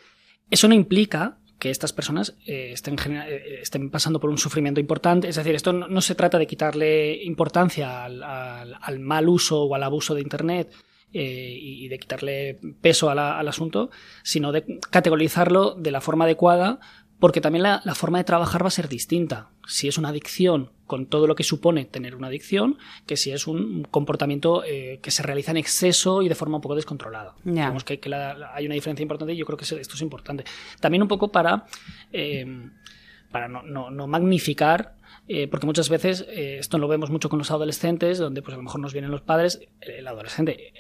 Eso 0.50 0.68
no 0.68 0.74
implica 0.74 1.38
que 1.62 1.70
estas 1.70 1.92
personas 1.92 2.34
eh, 2.44 2.72
estén, 2.72 2.96
eh, 2.98 3.60
estén, 3.62 3.88
pasando 3.88 4.18
por 4.18 4.30
un 4.30 4.36
sufrimiento 4.36 4.80
importante. 4.80 5.28
Es 5.28 5.36
decir, 5.36 5.54
esto 5.54 5.72
no, 5.72 6.00
se 6.00 6.16
trata 6.16 6.36
de 6.36 6.48
quitarle 6.48 7.22
importancia 7.22 8.04
al, 8.04 8.20
al, 8.20 8.78
al, 8.80 8.98
mal 8.98 9.28
uso 9.28 9.62
o 9.62 9.72
al 9.76 9.84
abuso 9.84 10.12
de 10.16 10.22
Internet 10.22 10.72
eh, 11.12 11.56
y 11.56 11.86
de 11.86 11.98
quitarle 12.00 12.58
peso 12.80 13.10
al 13.10 13.46
asunto, 13.46 13.90
sino 14.24 14.50
de 14.50 14.80
categorizarlo 14.90 15.76
de 15.76 15.92
la 15.92 16.00
forma 16.00 16.24
adecuada 16.24 16.80
porque 17.22 17.40
también 17.40 17.62
la, 17.62 17.80
la, 17.84 17.94
forma 17.94 18.18
de 18.18 18.24
trabajar 18.24 18.64
va 18.64 18.66
a 18.66 18.72
ser 18.72 18.88
distinta. 18.88 19.50
Si 19.64 19.86
es 19.86 19.96
una 19.96 20.08
adicción 20.08 20.72
con 20.88 21.06
todo 21.06 21.28
lo 21.28 21.36
que 21.36 21.44
supone 21.44 21.84
tener 21.84 22.16
una 22.16 22.26
adicción, 22.26 22.78
que 23.06 23.16
si 23.16 23.30
es 23.30 23.46
un 23.46 23.84
comportamiento 23.84 24.64
eh, 24.64 24.98
que 25.00 25.12
se 25.12 25.22
realiza 25.22 25.52
en 25.52 25.58
exceso 25.58 26.22
y 26.22 26.28
de 26.28 26.34
forma 26.34 26.56
un 26.56 26.62
poco 26.62 26.74
descontrolada. 26.74 27.36
Yeah. 27.44 27.52
Digamos 27.52 27.84
que, 27.84 28.00
que 28.00 28.08
la, 28.08 28.52
hay 28.52 28.66
una 28.66 28.74
diferencia 28.74 29.04
importante 29.04 29.34
y 29.34 29.36
yo 29.36 29.46
creo 29.46 29.56
que 29.56 29.62
esto 29.62 29.76
es 29.78 30.02
importante. 30.02 30.42
También 30.80 31.00
un 31.00 31.06
poco 31.06 31.30
para, 31.30 31.66
eh, 32.12 32.44
para 33.30 33.46
no, 33.46 33.62
no, 33.62 33.92
no 33.92 34.08
magnificar 34.08 34.96
eh, 35.28 35.46
porque 35.46 35.66
muchas 35.66 35.88
veces 35.88 36.26
eh, 36.28 36.58
esto 36.58 36.76
lo 36.78 36.88
vemos 36.88 37.10
mucho 37.10 37.28
con 37.28 37.38
los 37.38 37.52
adolescentes, 37.52 38.18
donde 38.18 38.42
pues 38.42 38.54
a 38.54 38.56
lo 38.56 38.64
mejor 38.64 38.80
nos 38.80 38.92
vienen 38.92 39.12
los 39.12 39.20
padres, 39.20 39.60
el 39.80 40.08
adolescente 40.08 40.72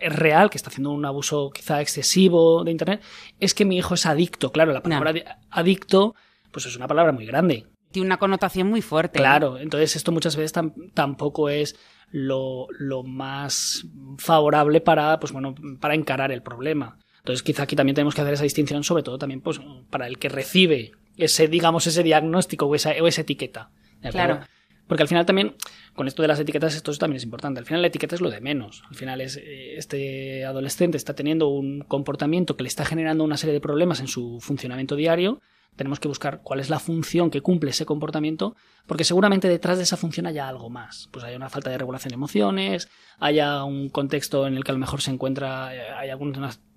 es 0.00 0.16
real, 0.16 0.50
que 0.50 0.56
está 0.56 0.70
haciendo 0.70 0.90
un 0.90 1.04
abuso 1.04 1.50
quizá 1.50 1.80
excesivo 1.80 2.64
de 2.64 2.70
Internet, 2.70 3.02
es 3.40 3.54
que 3.54 3.64
mi 3.64 3.76
hijo 3.76 3.94
es 3.94 4.06
adicto. 4.06 4.52
Claro, 4.52 4.72
la 4.72 4.82
palabra 4.82 5.12
no. 5.12 5.20
adicto, 5.50 6.14
pues 6.50 6.66
es 6.66 6.76
una 6.76 6.88
palabra 6.88 7.12
muy 7.12 7.26
grande. 7.26 7.66
Tiene 7.92 8.06
una 8.06 8.18
connotación 8.18 8.68
muy 8.68 8.82
fuerte. 8.82 9.18
Claro, 9.18 9.58
entonces 9.58 9.96
esto 9.96 10.12
muchas 10.12 10.36
veces 10.36 10.52
tam 10.52 10.72
tampoco 10.92 11.48
es 11.48 11.76
lo, 12.10 12.66
lo, 12.78 13.02
más 13.02 13.86
favorable 14.18 14.80
para, 14.80 15.18
pues 15.18 15.32
bueno, 15.32 15.54
para 15.80 15.94
encarar 15.94 16.32
el 16.32 16.42
problema. 16.42 16.98
Entonces 17.18 17.42
quizá 17.42 17.64
aquí 17.64 17.74
también 17.74 17.94
tenemos 17.94 18.14
que 18.14 18.20
hacer 18.20 18.34
esa 18.34 18.44
distinción, 18.44 18.84
sobre 18.84 19.02
todo 19.02 19.18
también 19.18 19.40
pues, 19.40 19.60
para 19.90 20.06
el 20.06 20.18
que 20.18 20.28
recibe 20.28 20.92
ese, 21.16 21.48
digamos, 21.48 21.86
ese 21.86 22.02
diagnóstico 22.02 22.66
o 22.66 22.74
esa, 22.74 22.90
o 23.00 23.06
esa 23.06 23.22
etiqueta. 23.22 23.70
Claro. 24.10 24.40
Porque 24.86 25.02
al 25.02 25.08
final 25.08 25.26
también, 25.26 25.56
con 25.94 26.06
esto 26.06 26.22
de 26.22 26.28
las 26.28 26.38
etiquetas, 26.38 26.74
esto 26.74 26.92
también 26.94 27.16
es 27.16 27.24
importante. 27.24 27.58
Al 27.58 27.66
final 27.66 27.82
la 27.82 27.88
etiqueta 27.88 28.14
es 28.14 28.20
lo 28.20 28.30
de 28.30 28.40
menos. 28.40 28.84
Al 28.88 28.94
final 28.94 29.20
es, 29.20 29.36
este 29.36 30.44
adolescente 30.44 30.96
está 30.96 31.14
teniendo 31.14 31.48
un 31.48 31.80
comportamiento 31.80 32.56
que 32.56 32.62
le 32.62 32.68
está 32.68 32.84
generando 32.84 33.24
una 33.24 33.36
serie 33.36 33.52
de 33.52 33.60
problemas 33.60 34.00
en 34.00 34.06
su 34.06 34.38
funcionamiento 34.40 34.94
diario. 34.94 35.40
Tenemos 35.74 36.00
que 36.00 36.08
buscar 36.08 36.40
cuál 36.42 36.60
es 36.60 36.70
la 36.70 36.78
función 36.78 37.30
que 37.30 37.42
cumple 37.42 37.70
ese 37.70 37.84
comportamiento, 37.84 38.56
porque 38.86 39.04
seguramente 39.04 39.46
detrás 39.46 39.76
de 39.76 39.82
esa 39.82 39.98
función 39.98 40.26
haya 40.26 40.48
algo 40.48 40.70
más. 40.70 41.08
Pues 41.12 41.24
haya 41.24 41.36
una 41.36 41.50
falta 41.50 41.68
de 41.68 41.76
regulación 41.76 42.10
de 42.10 42.14
emociones, 42.14 42.88
haya 43.18 43.62
un 43.64 43.90
contexto 43.90 44.46
en 44.46 44.56
el 44.56 44.64
que 44.64 44.70
a 44.70 44.74
lo 44.74 44.78
mejor 44.78 45.02
se 45.02 45.10
encuentra, 45.10 45.66
hay 45.66 46.08
algún, 46.08 46.34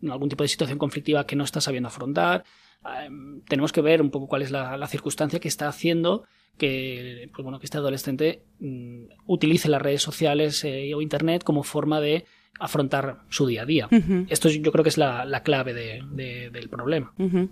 algún 0.09 0.29
tipo 0.29 0.43
de 0.43 0.49
situación 0.49 0.79
conflictiva 0.79 1.25
que 1.25 1.37
no 1.37 1.45
está 1.45 1.61
sabiendo 1.61 1.87
afrontar. 1.87 2.43
Um, 2.83 3.41
tenemos 3.41 3.71
que 3.71 3.81
ver 3.81 4.01
un 4.01 4.09
poco 4.09 4.27
cuál 4.27 4.41
es 4.41 4.51
la 4.51 4.87
circunstancia 4.87 5.39
que 5.39 5.47
está 5.47 5.69
haciendo 5.69 6.25
que, 6.59 7.29
pues 7.33 7.43
bueno, 7.43 7.59
que 7.59 7.65
este 7.65 7.79
adolescente 7.79 8.43
mm, 8.59 9.05
utilice 9.25 9.67
las 9.69 9.81
redes 9.81 10.03
sociales 10.03 10.63
eh, 10.63 10.93
o 10.93 11.01
Internet 11.01 11.43
como 11.43 11.63
forma 11.63 11.99
de 11.99 12.25
afrontar 12.59 13.21
su 13.29 13.47
día 13.47 13.63
a 13.63 13.65
día. 13.65 13.87
Uh 13.91 13.95
-huh. 13.95 14.25
Esto 14.29 14.49
yo 14.49 14.71
creo 14.71 14.83
que 14.83 14.89
es 14.89 14.97
la, 14.97 15.25
la 15.25 15.41
clave 15.41 15.73
de, 15.73 16.03
de, 16.11 16.51
del 16.51 16.69
problema. 16.69 17.13
Uh 17.17 17.25
-huh. 17.25 17.49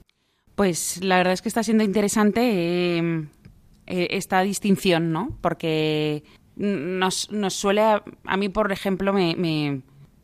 Pues 0.56 1.04
la 1.04 1.18
verdad 1.18 1.34
es 1.34 1.42
que 1.42 1.50
está 1.50 1.64
siendo 1.64 1.84
interesante 1.84 2.42
eh, 2.42 3.26
eh, 3.88 4.08
esta 4.12 4.42
distinción, 4.42 5.12
¿no? 5.12 5.38
Porque 5.42 6.24
nos, 6.56 7.32
nos 7.32 7.54
suele, 7.54 7.82
a, 7.82 8.04
a 8.26 8.38
mí, 8.38 8.50
por 8.50 8.72
ejemplo, 8.72 9.14
me, 9.14 9.36
me, 9.36 9.82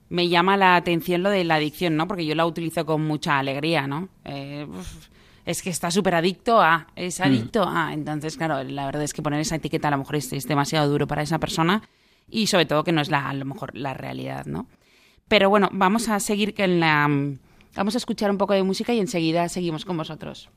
me, 0.09 0.29
llama 0.29 0.57
la 0.57 0.75
atención 0.75 1.23
lo 1.23 1.29
de 1.29 1.43
la 1.43 1.55
adicción, 1.55 1.95
¿no? 1.95 2.07
Porque 2.07 2.25
yo 2.25 2.35
la 2.35 2.45
utilizo 2.45 2.85
con 2.85 3.05
mucha 3.05 3.39
alegría, 3.39 3.87
¿no? 3.87 4.09
Eh, 4.25 4.67
es 5.45 5.61
que 5.61 5.69
está 5.69 5.91
súper 5.91 6.15
adicto 6.15 6.61
a, 6.61 6.87
es 6.95 7.19
adicto 7.19 7.65
mm. 7.65 7.77
a. 7.77 7.93
Entonces, 7.93 8.37
claro, 8.37 8.63
la 8.63 8.85
verdad 8.85 9.03
es 9.03 9.13
que 9.13 9.21
poner 9.21 9.39
esa 9.39 9.55
etiqueta 9.55 9.87
a 9.89 9.91
lo 9.91 9.97
mejor 9.97 10.15
es, 10.15 10.31
es, 10.33 10.47
demasiado 10.47 10.89
duro 10.89 11.07
para 11.07 11.21
esa 11.21 11.39
persona 11.39 11.83
y 12.29 12.47
sobre 12.47 12.65
todo 12.65 12.83
que 12.83 12.91
no 12.91 13.01
es 13.01 13.09
la, 13.09 13.29
a 13.29 13.33
lo 13.33 13.45
mejor 13.45 13.75
la 13.75 13.93
realidad, 13.93 14.45
¿no? 14.45 14.67
Pero 15.27 15.49
bueno, 15.49 15.69
vamos 15.71 16.09
a 16.09 16.19
seguir 16.19 16.53
con 16.53 16.79
la... 16.79 17.09
Vamos 17.75 17.95
a 17.95 17.97
escuchar 17.97 18.29
un 18.29 18.37
poco 18.37 18.53
de 18.53 18.61
música 18.61 18.93
y 18.93 18.99
enseguida 18.99 19.49
seguimos 19.49 19.83
con 19.83 19.97
vosotros. 19.97 20.49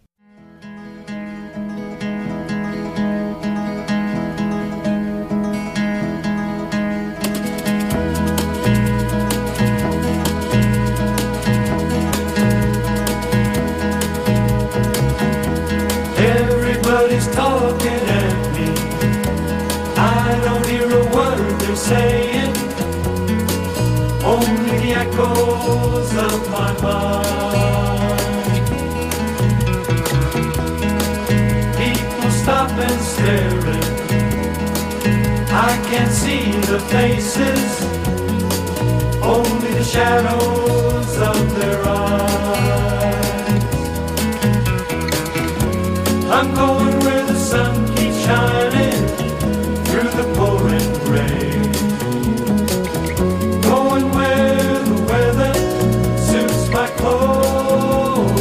The 36.78 36.82
faces, 36.88 37.82
only 39.22 39.72
the 39.72 39.84
shadows 39.84 41.18
of 41.18 41.54
their 41.58 41.82
eyes. 41.88 43.24
I'm 46.30 46.54
going 46.54 46.98
where 47.00 47.24
the 47.24 47.34
sun 47.34 47.86
keeps 47.96 48.18
shining 48.26 49.06
through 49.86 50.10
the 50.20 50.26
pouring 50.36 50.92
rain. 51.14 51.72
Going 53.62 54.10
where 54.10 54.84
the 54.84 54.98
weather 55.08 55.54
suits 56.28 56.68
my 56.70 56.88
clothes. 56.98 58.34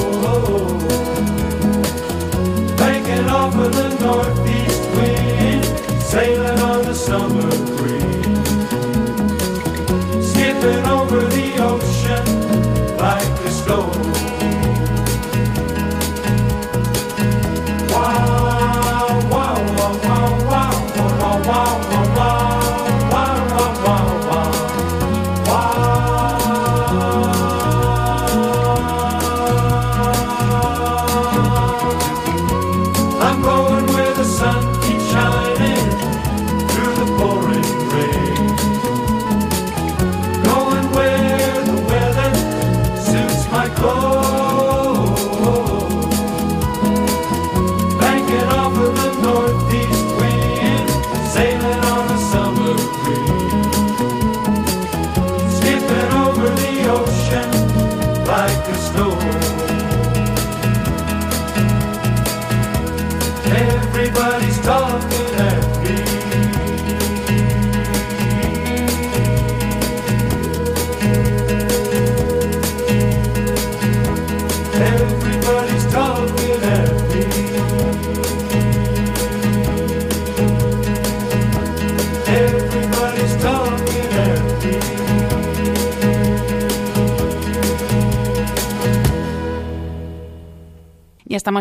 Banking 2.75 3.29
off 3.29 3.55
of 3.55 3.71
the 3.73 3.89
northeast 4.05 4.83
wind, 4.97 5.63
sailing 6.01 6.59
on 6.59 6.83
the 6.83 6.93
summer 6.93 7.54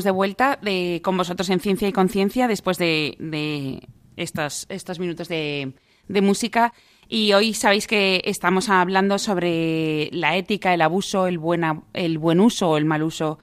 de 0.03 0.11
vuelta 0.11 0.59
de, 0.61 1.01
con 1.05 1.17
vosotros 1.17 1.49
en 1.51 1.61
Ciencia 1.61 1.87
y 1.87 1.93
Conciencia 1.93 2.49
después 2.49 2.79
de, 2.79 3.17
de 3.21 3.87
estos, 4.17 4.67
estos 4.69 4.99
minutos 4.99 5.29
de, 5.29 5.75
música. 6.09 6.73
Y 7.09 7.33
hoy 7.35 7.55
sabéis 7.55 7.87
que 7.87 8.23
estamos 8.25 8.69
hablando 8.69 9.19
sobre 9.19 10.09
la 10.13 10.37
ética, 10.37 10.75
el 10.75 10.83
abuso, 10.83 11.27
el, 11.27 11.39
buena, 11.39 11.83
el 11.93 12.19
buen 12.19 12.41
uso 12.41 12.71
o 12.71 12.77
el 12.77 12.85
mal 12.85 13.03
uso 13.03 13.39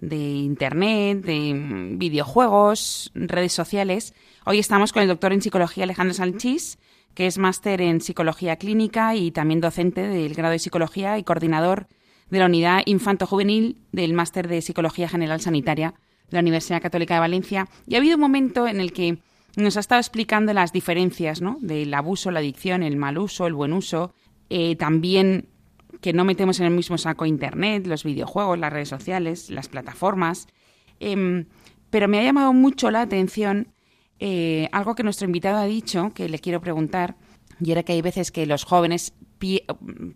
de 0.00 0.16
Internet, 0.16 1.22
de 1.22 1.52
videojuegos, 1.96 3.10
redes 3.14 3.52
sociales. 3.52 4.14
Hoy 4.44 4.58
estamos 4.58 4.92
con 4.92 5.02
el 5.02 5.08
doctor 5.08 5.32
en 5.32 5.40
psicología 5.40 5.84
Alejandro 5.84 6.12
Sanchís, 6.12 6.78
que 7.14 7.26
es 7.26 7.38
máster 7.38 7.80
en 7.80 8.00
psicología 8.00 8.56
clínica 8.56 9.14
y 9.14 9.30
también 9.30 9.60
docente 9.60 10.02
del 10.02 10.34
grado 10.34 10.52
de 10.52 10.58
psicología 10.58 11.16
y 11.16 11.24
coordinador 11.24 11.86
de 12.30 12.38
la 12.38 12.46
unidad 12.46 12.82
infanto-juvenil 12.86 13.78
del 13.92 14.12
máster 14.14 14.48
de 14.48 14.62
psicología 14.62 15.08
general 15.08 15.40
sanitaria 15.40 15.94
de 16.30 16.36
la 16.36 16.40
Universidad 16.40 16.82
Católica 16.82 17.14
de 17.14 17.20
Valencia. 17.20 17.68
Y 17.86 17.94
ha 17.94 17.98
habido 17.98 18.16
un 18.16 18.20
momento 18.22 18.66
en 18.66 18.80
el 18.80 18.92
que 18.92 19.18
nos 19.56 19.76
ha 19.76 19.80
estado 19.80 20.00
explicando 20.00 20.52
las 20.52 20.72
diferencias 20.72 21.40
¿no? 21.40 21.58
del 21.60 21.92
abuso, 21.94 22.30
la 22.30 22.40
adicción, 22.40 22.82
el 22.82 22.96
mal 22.96 23.18
uso, 23.18 23.46
el 23.46 23.54
buen 23.54 23.72
uso, 23.72 24.12
eh, 24.50 24.74
también 24.76 25.48
que 26.00 26.12
no 26.12 26.24
metemos 26.24 26.58
en 26.60 26.66
el 26.66 26.72
mismo 26.72 26.98
saco 26.98 27.24
Internet, 27.24 27.86
los 27.86 28.04
videojuegos, 28.04 28.58
las 28.58 28.72
redes 28.72 28.88
sociales, 28.88 29.48
las 29.50 29.68
plataformas. 29.68 30.48
Em, 31.00 31.46
pero 31.90 32.08
me 32.08 32.18
ha 32.18 32.22
llamado 32.24 32.52
mucho 32.52 32.90
la 32.90 33.02
atención 33.02 33.68
eh, 34.18 34.68
algo 34.72 34.94
que 34.94 35.02
nuestro 35.02 35.26
invitado 35.26 35.58
ha 35.58 35.64
dicho, 35.66 36.10
que 36.14 36.28
le 36.28 36.38
quiero 36.40 36.60
preguntar, 36.60 37.16
y 37.60 37.70
era 37.70 37.82
que 37.84 37.92
hay 37.92 38.02
veces 38.02 38.32
que 38.32 38.46
los 38.46 38.64
jóvenes 38.64 39.14
pi- 39.38 39.62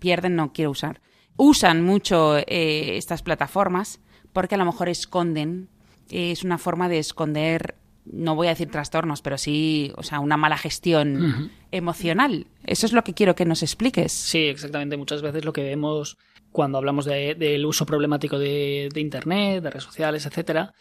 pierden, 0.01 0.35
no 0.37 0.53
quiero 0.53 0.71
usar, 0.73 1.01
usan 1.39 1.83
mucho 1.83 2.37
eh, 2.37 2.99
estas 2.99 3.23
plataformas 3.23 4.01
porque 4.35 4.57
a 4.57 4.59
lo 4.59 4.67
mejor 4.67 4.91
esconden, 4.91 5.69
eh, 6.11 6.33
es 6.33 6.45
una 6.45 6.59
forma 6.59 6.89
de 6.91 6.99
esconder, 6.99 7.77
no 8.05 8.35
voy 8.35 8.49
a 8.49 8.51
decir 8.51 8.71
trastornos, 8.71 9.23
pero 9.23 9.39
sí, 9.39 9.93
o 9.97 10.03
sea, 10.03 10.21
una 10.21 10.37
mala 10.37 10.59
gestión 10.59 11.51
emocional. 11.71 12.47
Eso 12.65 12.85
es 12.87 12.93
lo 12.93 13.03
que 13.05 13.15
quiero 13.15 13.35
que 13.35 13.45
nos 13.47 13.63
expliques. 13.63 14.13
Sí, 14.13 14.39
exactamente. 14.49 14.97
Muchas 14.97 15.23
veces 15.23 15.45
lo 15.45 15.53
que 15.53 15.63
vemos 15.63 16.19
cuando 16.53 16.79
hablamos 16.79 17.05
de- 17.05 17.35
del 17.35 17.65
uso 17.67 17.87
problemático 17.87 18.39
de, 18.39 18.89
de 18.93 19.01
Internet, 19.01 19.63
de 19.63 19.71
redes 19.71 19.85
sociales, 19.85 20.27
etcétera, 20.27 20.73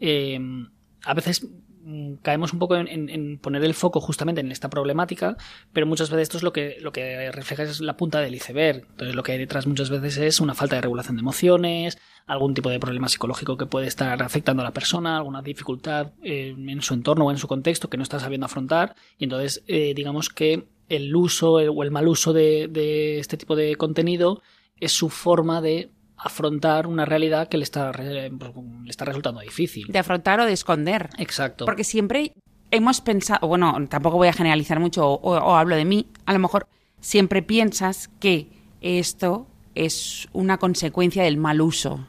eh, 0.00 0.38
a 1.04 1.14
veces 1.14 1.46
caemos 2.22 2.52
un 2.52 2.58
poco 2.58 2.76
en, 2.76 3.38
poner 3.38 3.64
el 3.64 3.74
foco 3.74 4.00
justamente 4.00 4.40
en 4.40 4.52
esta 4.52 4.68
problemática, 4.70 5.36
pero 5.72 5.86
muchas 5.86 6.10
veces 6.10 6.24
esto 6.24 6.36
es 6.36 6.42
lo 6.42 6.52
que, 6.52 6.76
lo 6.80 6.92
que 6.92 7.30
refleja 7.32 7.62
es 7.62 7.80
la 7.80 7.96
punta 7.96 8.20
del 8.20 8.34
iceberg. 8.34 8.86
Entonces 8.90 9.14
lo 9.14 9.22
que 9.22 9.32
hay 9.32 9.38
detrás 9.38 9.66
muchas 9.66 9.90
veces 9.90 10.16
es 10.18 10.40
una 10.40 10.54
falta 10.54 10.76
de 10.76 10.82
regulación 10.82 11.16
de 11.16 11.20
emociones, 11.20 11.98
algún 12.26 12.54
tipo 12.54 12.70
de 12.70 12.78
problema 12.78 13.08
psicológico 13.08 13.56
que 13.56 13.66
puede 13.66 13.86
estar 13.86 14.22
afectando 14.22 14.62
a 14.62 14.64
la 14.64 14.72
persona, 14.72 15.16
alguna 15.16 15.42
dificultad 15.42 16.12
eh, 16.22 16.54
en 16.56 16.82
su 16.82 16.94
entorno 16.94 17.26
o 17.26 17.30
en 17.30 17.38
su 17.38 17.48
contexto 17.48 17.88
que 17.88 17.96
no 17.96 18.02
está 18.02 18.20
sabiendo 18.20 18.46
afrontar, 18.46 18.94
y 19.18 19.24
entonces 19.24 19.62
eh, 19.66 19.94
digamos 19.94 20.28
que 20.28 20.66
el 20.88 21.14
uso 21.16 21.60
el- 21.60 21.70
o 21.70 21.82
el 21.82 21.90
mal 21.90 22.08
uso 22.08 22.32
de 22.32 23.18
este 23.18 23.36
tipo 23.36 23.56
de 23.56 23.76
contenido 23.76 24.42
es 24.78 24.92
su 24.92 25.08
forma 25.08 25.60
de 25.60 25.90
afrontar 26.22 26.86
una 26.86 27.04
realidad 27.04 27.48
que 27.48 27.56
le 27.56 27.64
está, 27.64 27.92
le 27.92 28.30
está 28.86 29.04
resultando 29.04 29.40
difícil. 29.40 29.86
De 29.88 29.98
afrontar 29.98 30.40
o 30.40 30.46
de 30.46 30.52
esconder. 30.52 31.10
Exacto. 31.18 31.64
Porque 31.64 31.84
siempre 31.84 32.32
hemos 32.70 33.00
pensado, 33.00 33.46
bueno, 33.48 33.74
tampoco 33.88 34.16
voy 34.16 34.28
a 34.28 34.32
generalizar 34.32 34.80
mucho 34.80 35.08
o, 35.08 35.14
o 35.14 35.56
hablo 35.56 35.76
de 35.76 35.84
mí, 35.84 36.06
a 36.26 36.32
lo 36.32 36.38
mejor 36.38 36.66
siempre 37.00 37.42
piensas 37.42 38.08
que 38.20 38.48
esto 38.80 39.46
es 39.74 40.28
una 40.32 40.58
consecuencia 40.58 41.22
del 41.22 41.36
mal 41.36 41.60
uso. 41.60 42.06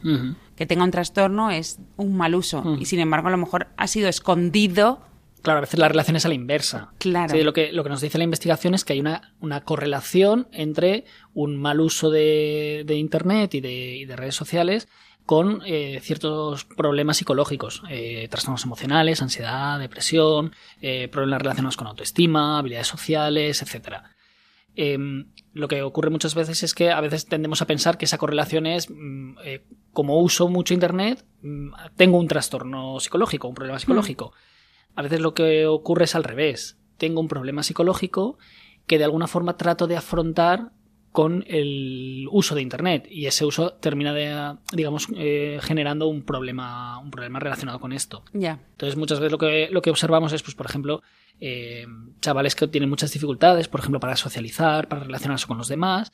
Que 0.55 0.65
tenga 0.65 0.83
un 0.83 0.91
trastorno 0.91 1.51
es 1.51 1.79
un 1.97 2.15
mal 2.15 2.35
uso. 2.35 2.77
Y 2.79 2.85
sin 2.85 2.99
embargo, 2.99 3.29
a 3.29 3.31
lo 3.31 3.37
mejor 3.37 3.67
ha 3.77 3.87
sido 3.87 4.09
escondido. 4.09 5.01
Claro, 5.41 5.57
a 5.57 5.61
veces 5.61 5.79
la 5.79 5.87
relación 5.87 6.15
es 6.15 6.25
a 6.25 6.29
la 6.29 6.35
inversa. 6.35 6.91
Claro. 6.99 7.33
Sí, 7.33 7.41
lo, 7.43 7.53
que, 7.53 7.71
lo 7.71 7.83
que 7.83 7.89
nos 7.89 8.01
dice 8.01 8.17
la 8.17 8.23
investigación 8.23 8.73
es 8.73 8.85
que 8.85 8.93
hay 8.93 8.99
una, 8.99 9.33
una 9.39 9.61
correlación 9.61 10.47
entre 10.51 11.05
un 11.33 11.57
mal 11.57 11.79
uso 11.79 12.09
de, 12.09 12.83
de 12.85 12.95
Internet 12.95 13.55
y 13.55 13.61
de, 13.61 13.95
y 13.97 14.05
de 14.05 14.15
redes 14.15 14.35
sociales 14.35 14.87
con 15.25 15.61
eh, 15.65 15.99
ciertos 16.01 16.65
problemas 16.65 17.17
psicológicos, 17.17 17.83
eh, 17.89 18.27
trastornos 18.29 18.65
emocionales, 18.65 19.21
ansiedad, 19.21 19.79
depresión, 19.79 20.53
eh, 20.81 21.07
problemas 21.07 21.41
relacionados 21.41 21.77
con 21.77 21.87
autoestima, 21.87 22.59
habilidades 22.59 22.87
sociales, 22.87 23.61
etcétera. 23.61 24.15
Em, 24.75 25.27
lo 25.53 25.67
que 25.67 25.81
ocurre 25.81 26.09
muchas 26.09 26.33
veces 26.33 26.63
es 26.63 26.73
que 26.73 26.91
a 26.91 27.01
veces 27.01 27.25
tendemos 27.25 27.61
a 27.61 27.67
pensar 27.67 27.97
que 27.97 28.05
esa 28.05 28.17
correlación 28.17 28.65
es 28.65 28.89
mm, 28.89 29.37
eh, 29.43 29.65
como 29.91 30.19
uso 30.19 30.47
mucho 30.47 30.73
internet, 30.73 31.25
mm, 31.41 31.73
tengo 31.97 32.17
un 32.17 32.27
trastorno 32.27 32.99
psicológico, 32.99 33.47
un 33.47 33.55
problema 33.55 33.79
psicológico. 33.79 34.33
A 34.95 35.01
veces 35.01 35.19
lo 35.19 35.33
que 35.33 35.65
ocurre 35.67 36.05
es 36.05 36.15
al 36.15 36.23
revés. 36.23 36.77
Tengo 36.97 37.19
un 37.21 37.27
problema 37.27 37.63
psicológico 37.63 38.37
que 38.87 38.97
de 38.97 39.03
alguna 39.05 39.27
forma 39.27 39.57
trato 39.57 39.87
de 39.87 39.97
afrontar 39.97 40.71
con 41.11 41.43
el 41.47 42.27
uso 42.31 42.55
de 42.55 42.61
internet 42.61 43.05
y 43.09 43.25
ese 43.25 43.43
uso 43.45 43.73
termina 43.73 44.13
de, 44.13 44.55
digamos 44.71 45.07
eh, 45.17 45.59
generando 45.61 46.07
un 46.07 46.23
problema 46.23 46.99
un 46.99 47.11
problema 47.11 47.39
relacionado 47.39 47.81
con 47.81 47.91
esto 47.91 48.23
Ya. 48.33 48.59
entonces 48.71 48.97
muchas 48.97 49.19
veces 49.19 49.31
lo 49.31 49.37
que, 49.37 49.67
lo 49.71 49.81
que 49.81 49.89
observamos 49.89 50.31
es, 50.31 50.41
pues, 50.41 50.55
por 50.55 50.67
ejemplo, 50.67 51.01
eh, 51.41 51.85
chavales 52.21 52.55
que 52.55 52.67
tienen 52.67 52.89
muchas 52.89 53.11
dificultades, 53.11 53.67
por 53.67 53.81
ejemplo, 53.81 53.99
para 53.99 54.15
socializar, 54.15 54.87
para 54.87 55.03
relacionarse 55.03 55.47
con 55.47 55.57
los 55.57 55.67
demás. 55.67 56.13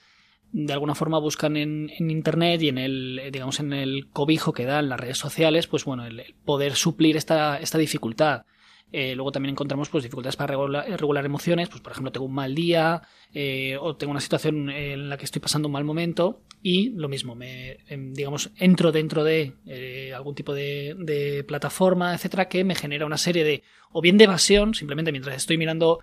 De 0.52 0.74
alguna 0.74 0.96
forma 0.96 1.20
buscan 1.20 1.58
en, 1.58 1.92
en 2.00 2.10
internet 2.10 2.62
y 2.64 2.70
en 2.70 2.78
el, 2.78 3.22
digamos, 3.32 3.60
en 3.60 3.74
el 3.74 4.10
cobijo 4.10 4.54
que 4.54 4.66
dan 4.66 4.88
las 4.90 5.00
redes 5.00 5.18
sociales, 5.18 5.68
pues 5.68 5.84
bueno, 5.84 6.06
el, 6.06 6.22
el 6.22 6.34
poder 6.46 6.76
suplir 6.76 7.18
esta, 7.18 7.60
esta 7.60 7.78
dificultad. 7.78 8.46
Eh, 8.92 9.16
luego 9.16 9.32
también 9.32 9.52
encontramos 9.52 9.90
pues, 9.90 10.04
dificultades 10.04 10.38
para 10.38 10.52
regular, 10.52 10.90
regular 10.90 11.26
emociones, 11.26 11.68
pues 11.68 11.82
por 11.82 11.92
ejemplo 11.92 12.12
tengo 12.12 12.26
un 12.26 12.34
mal 12.34 12.56
día 12.56 13.02
eh, 13.34 13.78
o 13.80 13.98
tengo 13.98 14.12
una 14.12 14.22
situación 14.22 14.70
en 14.70 15.10
la 15.10 15.18
que 15.18 15.26
estoy 15.26 15.42
pasando 15.42 15.68
un 15.68 15.74
mal 15.74 15.84
momento 15.84 16.42
y 16.64 16.90
lo 16.92 17.10
mismo, 17.10 17.36
me, 17.36 17.80
em, 17.90 18.14
digamos, 18.14 18.52
entro 18.58 18.92
dentro 18.92 19.24
de 19.24 19.54
eh, 19.66 20.14
algún 20.16 20.36
tipo 20.36 20.54
de, 20.54 20.96
de 20.98 21.44
plataforma, 21.44 22.14
etcétera, 22.14 22.48
que 22.48 22.64
me 22.64 22.76
genera 22.76 23.06
una 23.06 23.18
serie 23.18 23.44
de, 23.44 23.64
o 23.92 24.02
bien 24.02 24.18
de 24.18 24.24
evasión, 24.24 24.74
simplemente 24.74 25.12
mientras 25.12 25.36
estoy 25.36 25.58
mirando 25.58 26.00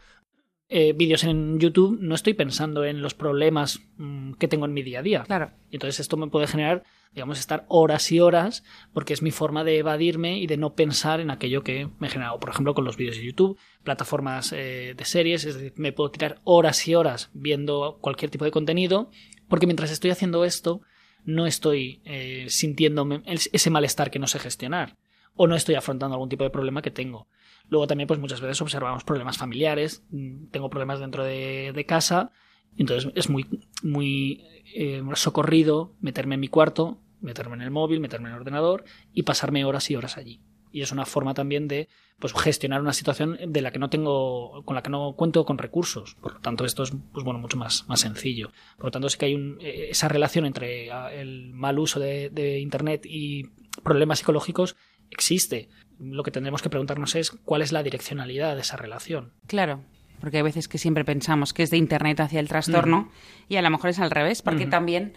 eh, 0.69 0.93
vídeos 0.95 1.25
en 1.25 1.59
YouTube, 1.61 1.99
no 2.01 2.15
estoy 2.15 2.35
pensando 2.35 2.85
en 2.85 3.03
los 3.03 3.15
problemas 3.15 3.81
mm, 3.97 4.33
que 4.35 4.49
tengo 4.49 4.65
en 4.67 4.73
mi 4.73 4.83
día 4.83 5.01
a 5.01 5.03
día. 5.03 5.23
Claro. 5.25 5.51
Y 5.71 5.77
Entonces 5.77 6.01
esto 6.01 6.17
me 6.17 6.29
puede 6.29 6.47
generar, 6.47 6.83
digamos, 7.13 7.39
estar 7.39 7.65
horas 7.69 8.11
y 8.11 8.21
horas 8.21 8.65
porque 8.93 9.13
es 9.13 9.23
mi 9.23 9.31
forma 9.31 9.63
de 9.63 9.79
evadirme 9.79 10.39
y 10.39 10.47
de 10.47 10.57
no 10.57 10.75
pensar 10.75 11.21
en 11.21 11.31
aquello 11.31 11.63
que 11.63 11.89
me 11.99 12.09
genera. 12.09 12.33
O, 12.33 12.41
por 12.41 12.51
ejemplo, 12.51 12.75
con 12.75 12.85
los 12.85 12.97
vídeos 12.97 13.17
de 13.17 13.25
YouTube, 13.25 13.59
plataformas 13.83 14.53
eh, 14.53 14.95
de 14.97 15.05
series, 15.05 15.45
es 15.45 15.55
decir, 15.55 15.73
me 15.77 15.93
puedo 15.93 16.11
tirar 16.11 16.41
horas 16.45 16.87
y 16.89 16.95
horas 16.95 17.31
viendo 17.35 17.99
cualquier 18.01 18.31
tipo 18.31 18.45
de 18.45 18.51
contenido 18.51 19.11
porque 19.49 19.67
mientras 19.67 19.91
estoy 19.91 20.11
haciendo 20.11 20.45
esto 20.45 20.81
no 21.27 21.47
estoy 21.47 22.01
eh, 22.05 22.47
sintiéndome 22.49 23.23
es- 23.27 23.49
ese 23.53 23.71
malestar 23.71 24.11
que 24.11 24.19
no 24.19 24.27
sé 24.27 24.39
gestionar 24.39 24.97
o 25.37 25.47
no 25.47 25.57
estoy 25.57 25.75
afrontando 25.75 26.15
algún 26.15 26.29
tipo 26.29 26.45
de 26.45 26.51
problema 26.51 26.81
que 26.83 26.91
tengo. 26.91 27.29
Luego 27.69 27.87
también, 27.87 28.07
pues 28.07 28.21
muchas 28.21 28.41
veces 28.41 28.61
observamos 28.61 29.05
problemas 29.05 29.39
familiares, 29.39 30.05
mm, 30.11 30.47
tengo 30.51 30.71
problemas 30.71 31.01
dentro 31.01 31.25
de, 31.25 31.73
de 31.75 31.87
casa, 31.87 32.31
entonces 32.77 33.11
es 33.15 33.31
muy, 33.31 33.47
muy 33.83 34.45
eh, 34.75 35.03
socorrido 35.15 35.95
meterme 36.01 36.35
en 36.35 36.41
mi 36.41 36.49
cuarto, 36.49 36.99
meterme 37.21 37.55
en 37.57 37.63
el 37.63 37.71
móvil, 37.71 38.01
meterme 38.01 38.29
en 38.29 38.35
el 38.35 38.41
ordenador 38.41 38.85
y 39.13 39.23
pasarme 39.23 39.65
horas 39.65 39.91
y 39.91 39.97
horas 39.97 40.17
allí. 40.17 40.41
Y 40.73 40.83
es 40.83 40.91
una 40.91 41.07
forma 41.07 41.35
también 41.35 41.69
de 41.69 41.89
pues, 42.19 42.35
gestionar 42.35 42.81
una 42.81 42.93
situación 42.93 43.39
de 43.47 43.61
la 43.63 43.71
que 43.71 43.79
no 43.79 43.91
tengo, 43.91 44.65
con 44.65 44.75
la 44.75 44.83
que 44.83 44.91
no 44.91 45.15
cuento 45.15 45.45
con 45.45 45.57
recursos. 45.57 46.17
Por 46.17 46.35
lo 46.35 46.41
tanto, 46.41 46.65
esto 46.65 46.83
es 46.83 46.93
pues, 47.13 47.25
bueno, 47.25 47.39
mucho 47.39 47.57
más, 47.57 47.87
más 47.89 48.01
sencillo. 48.01 48.51
Por 48.77 48.87
lo 48.87 48.91
tanto, 48.91 49.09
sí 49.09 49.17
que 49.17 49.27
hay 49.27 49.35
un, 49.37 49.59
eh, 49.61 49.89
esa 49.91 50.09
relación 50.09 50.47
entre 50.47 50.91
ah, 50.91 51.13
el 51.13 51.55
mal 51.55 51.79
uso 51.79 52.01
de, 52.01 52.29
de 52.31 52.59
Internet 52.59 53.07
y 53.07 53.45
problemas 53.85 54.19
psicológicos 54.19 54.77
existe. 55.11 55.69
Lo 55.99 56.23
que 56.23 56.31
tendremos 56.31 56.63
que 56.63 56.71
preguntarnos 56.71 57.15
es 57.15 57.31
cuál 57.31 57.63
es 57.63 57.73
la 57.73 57.83
direccionalidad 57.83 58.55
de 58.55 58.63
esa 58.63 58.77
relación. 58.77 59.33
Claro, 59.47 59.81
porque 60.21 60.39
hay 60.39 60.43
veces 60.43 60.69
que 60.69 60.79
siempre 60.79 61.05
pensamos 61.05 61.53
que 61.53 61.63
es 61.63 61.71
de 61.71 61.77
Internet 61.77 62.21
hacia 62.21 62.41
el 62.41 62.49
trastorno 62.49 63.11
y 63.49 63.57
a 63.57 63.63
lo 63.63 63.71
mejor 63.71 63.91
es 63.91 63.99
al 63.99 64.11
revés, 64.11 64.43
porque 64.43 64.67
también 64.67 65.15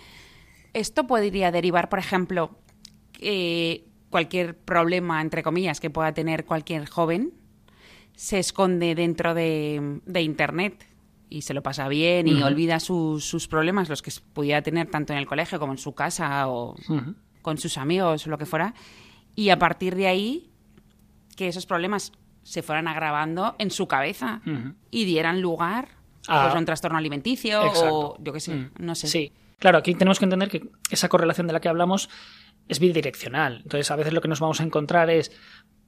esto 0.73 1.07
podría 1.07 1.51
derivar, 1.51 1.89
por 1.89 1.99
ejemplo, 1.99 2.59
que 3.11 3.85
cualquier 4.09 4.57
problema, 4.57 5.21
entre 5.21 5.43
comillas, 5.43 5.79
que 5.79 5.89
pueda 5.89 6.13
tener 6.13 6.45
cualquier 6.45 6.87
joven 6.87 7.33
se 8.15 8.39
esconde 8.39 8.95
dentro 8.95 9.33
de, 9.33 10.01
de 10.05 10.21
Internet 10.21 10.85
y 11.29 11.41
se 11.41 11.53
lo 11.53 11.61
pasa 11.61 11.87
bien 11.87 12.27
y 12.27 12.41
olvida 12.41 12.79
sus, 12.79 13.25
sus 13.25 13.47
problemas, 13.47 13.89
los 13.89 14.01
que 14.01 14.11
pudiera 14.33 14.61
tener 14.61 14.89
tanto 14.89 15.13
en 15.13 15.19
el 15.19 15.25
colegio 15.25 15.59
como 15.59 15.73
en 15.73 15.77
su 15.77 15.93
casa 15.93 16.47
o 16.47 16.75
con 17.41 17.57
sus 17.57 17.77
amigos 17.77 18.25
o 18.25 18.29
lo 18.29 18.37
que 18.37 18.45
fuera, 18.45 18.73
y 19.35 19.49
a 19.49 19.59
partir 19.59 19.95
de 19.95 20.07
ahí 20.07 20.51
que 21.37 21.47
esos 21.47 21.65
problemas 21.65 22.11
se 22.43 22.61
fueran 22.63 22.89
agravando 22.89 23.55
en 23.59 23.71
su 23.71 23.87
cabeza 23.87 24.41
y 24.91 25.05
dieran 25.05 25.39
lugar 25.41 25.89
Ah. 26.29 26.43
pues, 26.43 26.55
a 26.55 26.57
un 26.59 26.65
trastorno 26.65 26.97
alimenticio 26.97 27.65
Exacto. 27.65 27.95
o 27.95 28.17
yo 28.21 28.33
qué 28.33 28.41
sé, 28.41 28.53
Mm. 28.53 28.71
no 28.79 28.95
sé. 28.95 29.07
Sí, 29.07 29.31
claro, 29.59 29.77
aquí 29.77 29.93
tenemos 29.95 30.19
que 30.19 30.25
entender 30.25 30.49
que 30.49 30.61
esa 30.91 31.07
correlación 31.07 31.47
de 31.47 31.53
la 31.53 31.61
que 31.61 31.69
hablamos 31.69 32.09
es 32.67 32.79
bidireccional. 32.79 33.61
Entonces, 33.63 33.89
a 33.91 33.95
veces 33.95 34.11
lo 34.11 34.19
que 34.19 34.27
nos 34.27 34.41
vamos 34.41 34.59
a 34.59 34.63
encontrar 34.63 35.09
es, 35.09 35.31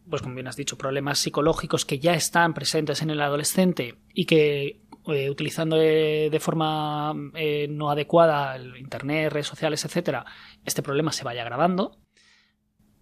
pues 0.09 0.21
como 0.21 0.35
bien 0.35 0.47
has 0.47 0.55
dicho, 0.55 0.77
problemas 0.77 1.19
psicológicos 1.19 1.83
que 1.85 1.99
ya 1.99 2.13
están 2.13 2.53
presentes 2.53 3.01
en 3.01 3.09
el 3.09 3.21
adolescente 3.21 3.95
y 4.13 4.25
que 4.25 4.81
eh, 5.07 5.29
utilizando 5.29 5.75
eh, 5.81 6.29
de 6.31 6.39
forma 6.39 7.13
eh, 7.33 7.67
no 7.69 7.89
adecuada 7.89 8.55
el 8.55 8.77
internet, 8.77 9.33
redes 9.33 9.47
sociales, 9.47 9.83
etcétera, 9.83 10.25
este 10.63 10.81
problema 10.83 11.11
se 11.11 11.23
vaya 11.25 11.41
agravando. 11.41 11.97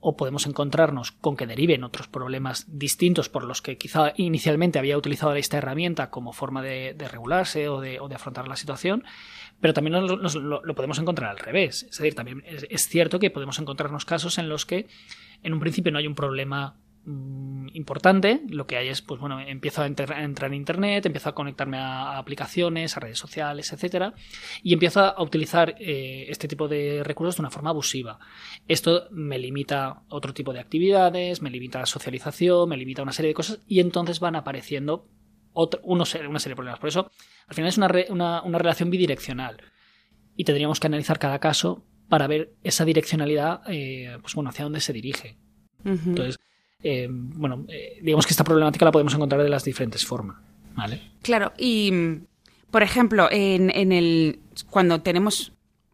O 0.10 0.16
podemos 0.16 0.48
encontrarnos 0.48 1.12
con 1.12 1.36
que 1.36 1.46
deriven 1.46 1.84
otros 1.84 2.08
problemas 2.08 2.64
distintos 2.70 3.28
por 3.28 3.44
los 3.44 3.62
que 3.62 3.78
quizá 3.78 4.14
inicialmente 4.16 4.80
había 4.80 4.98
utilizado 4.98 5.36
esta 5.36 5.58
herramienta 5.58 6.12
como 6.12 6.32
forma 6.32 6.62
de, 6.62 6.96
regularse 7.12 7.68
o 7.68 7.82
de, 7.82 8.00
afrontar 8.16 8.48
la 8.48 8.56
situación, 8.56 9.04
pero 9.60 9.74
también 9.74 10.08
lo, 10.08 10.76
podemos 10.76 10.98
encontrar 11.00 11.32
al 11.32 11.40
revés. 11.40 11.84
Es 11.84 11.98
decir, 11.98 12.16
también 12.16 12.42
es 12.48 12.88
cierto 12.88 13.20
que 13.20 13.32
podemos 13.32 13.60
encontrarnos 13.60 14.06
casos 14.06 14.38
en 14.38 14.48
los 14.48 14.66
que 14.66 14.88
en 15.44 15.52
un 15.52 15.60
principio 15.60 15.92
no 15.92 16.00
hay 16.00 16.08
un 16.08 16.16
problema 16.16 16.78
mm, 17.08 17.70
importante, 17.74 18.42
lo 18.50 18.68
que 18.68 18.78
hay 18.78 18.90
es, 18.90 19.02
pues 19.02 19.20
bueno, 19.20 19.40
empiezo 19.40 19.82
a, 19.82 19.88
enter- 19.88 20.12
a 20.14 20.24
entrar 20.24 20.52
en 20.52 20.56
internet, 20.58 21.06
empiezo 21.06 21.30
a 21.30 21.34
conectarme 21.36 21.78
a, 21.78 22.12
a 22.14 22.18
aplicaciones, 22.20 22.96
a 22.96 23.00
redes 23.00 23.18
sociales, 23.18 23.72
etcétera, 23.74 24.14
y 24.62 24.74
empiezo 24.74 25.00
a 25.02 25.22
utilizar 25.24 25.76
eh, 25.80 26.26
este 26.30 26.48
tipo 26.48 26.68
de 26.68 27.02
recursos 27.04 27.38
de 27.38 27.42
una 27.42 27.50
forma 27.50 27.72
abusiva. 27.72 28.20
Esto 28.68 29.08
me 29.12 29.40
limita 29.40 30.04
otro 30.10 30.34
tipo 30.34 30.54
de 30.54 30.60
actividades, 30.60 31.42
me 31.42 31.50
limita 31.50 31.80
a 31.80 31.82
la 31.82 31.86
socialización, 31.88 32.70
me 32.70 32.78
limita 32.78 33.02
a 33.02 33.04
una 33.04 33.14
serie 33.14 33.30
de 33.30 33.36
cosas, 33.36 33.60
y 33.68 33.80
entonces 33.80 34.20
van 34.20 34.36
apareciendo 34.36 35.08
se- 36.06 36.28
una 36.28 36.40
serie 36.40 36.52
de 36.52 36.56
problemas. 36.56 36.80
Por 36.80 36.90
eso, 36.90 37.10
al 37.48 37.56
final 37.56 37.70
es 37.70 37.78
una, 37.78 37.88
re- 37.88 38.08
una- 38.10 38.42
una 38.44 38.58
relación 38.60 38.90
bidireccional. 38.92 39.58
Y 40.36 40.44
tendríamos 40.44 40.80
que 40.80 40.86
analizar 40.88 41.18
cada 41.18 41.40
caso 41.40 41.84
para 42.10 42.28
ver 42.28 42.54
esa 42.64 42.86
direccionalidad, 42.86 43.62
eh, 43.68 44.18
pues 44.22 44.36
bueno, 44.36 44.52
hacia 44.52 44.64
dónde 44.66 44.80
se 44.82 44.94
dirige. 44.94 45.38
Entonces, 46.10 46.38
eh, 46.84 47.08
bueno, 47.10 47.66
eh, 47.70 48.00
digamos 48.02 48.26
que 48.26 48.32
esta 48.32 48.44
problemática 48.44 48.86
la 48.86 48.92
podemos 48.92 49.14
encontrar 49.14 49.42
de 49.42 49.50
las 49.50 49.64
diferentes 49.64 50.06
formas. 50.06 50.38
¿Vale? 50.76 51.02
Claro, 51.24 51.54
y 51.58 51.92
mm, 51.92 52.26
por 52.72 52.84
ejemplo, 52.84 53.28
en, 53.32 53.72
en 53.72 53.92
el 53.92 54.40
cuando 54.70 55.02
tenemos 55.02 55.54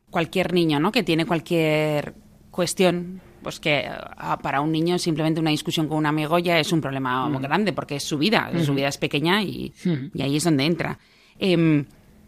cualquier 0.10 0.54
niño, 0.54 0.80
¿no? 0.80 0.92
Que 0.92 1.04
tiene 1.04 1.26
cualquier 1.26 2.14
cuestión, 2.52 3.22
pues 3.42 3.60
que 3.60 3.86
ah, 3.88 4.40
para 4.42 4.62
un 4.62 4.72
niño 4.72 5.00
simplemente 5.00 5.40
una 5.40 5.50
discusión 5.50 5.88
con 5.88 5.98
un 5.98 6.06
amigo 6.06 6.38
ya 6.40 6.60
es 6.60 6.72
un 6.72 6.82
problema 6.82 7.28
muy 7.30 7.42
grande 7.42 7.74
porque 7.74 7.96
es 7.96 8.04
su 8.04 8.18
vida, 8.18 8.52
su 8.64 8.74
vida 8.74 8.88
es 8.90 8.98
pequeña 8.98 9.42
y, 9.42 9.74
Ujú. 9.86 10.12
y 10.14 10.22
ahí 10.22 10.36
es 10.38 10.44
donde 10.44 10.66
entra. 10.66 11.00
Em, 11.40 11.86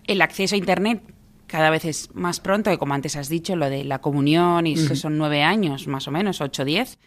el 0.07 0.21
acceso 0.21 0.55
a 0.55 0.57
Internet 0.57 1.01
cada 1.47 1.69
vez 1.69 1.85
es 1.85 2.09
más 2.15 2.39
pronto, 2.39 2.71
y 2.71 2.77
como 2.77 2.93
antes 2.95 3.15
has 3.15 3.29
dicho, 3.29 3.55
lo 3.55 3.69
de 3.69 3.83
la 3.83 3.99
comunión, 3.99 4.65
y 4.65 4.73
eso 4.73 4.95
son 4.95 5.17
nueve 5.17 5.43
años, 5.43 5.87
más 5.87 6.07
o 6.07 6.11
menos, 6.11 6.41
ocho, 6.41 6.65
diez. 6.65 6.97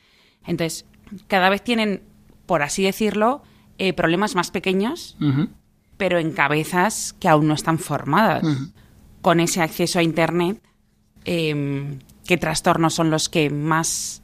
Entonces, 0.46 0.86
cada 1.26 1.48
vez 1.48 1.62
tienen, 1.62 2.02
por 2.46 2.62
así 2.62 2.82
decirlo, 2.82 3.42
eh, 3.78 3.92
problemas 3.92 4.34
más 4.34 4.50
pequeños, 4.50 5.16
pero 5.96 6.18
en 6.18 6.32
cabezas 6.32 7.14
que 7.18 7.28
aún 7.28 7.48
no 7.48 7.54
están 7.54 7.78
formadas. 7.78 8.44
Con 9.22 9.40
ese 9.40 9.62
acceso 9.62 9.98
a 9.98 10.02
Internet, 10.02 10.62
em, 11.24 11.98
¿qué 12.26 12.36
trastornos 12.36 12.94
son 12.94 13.10
los 13.10 13.28
que 13.28 13.50
más 13.50 14.22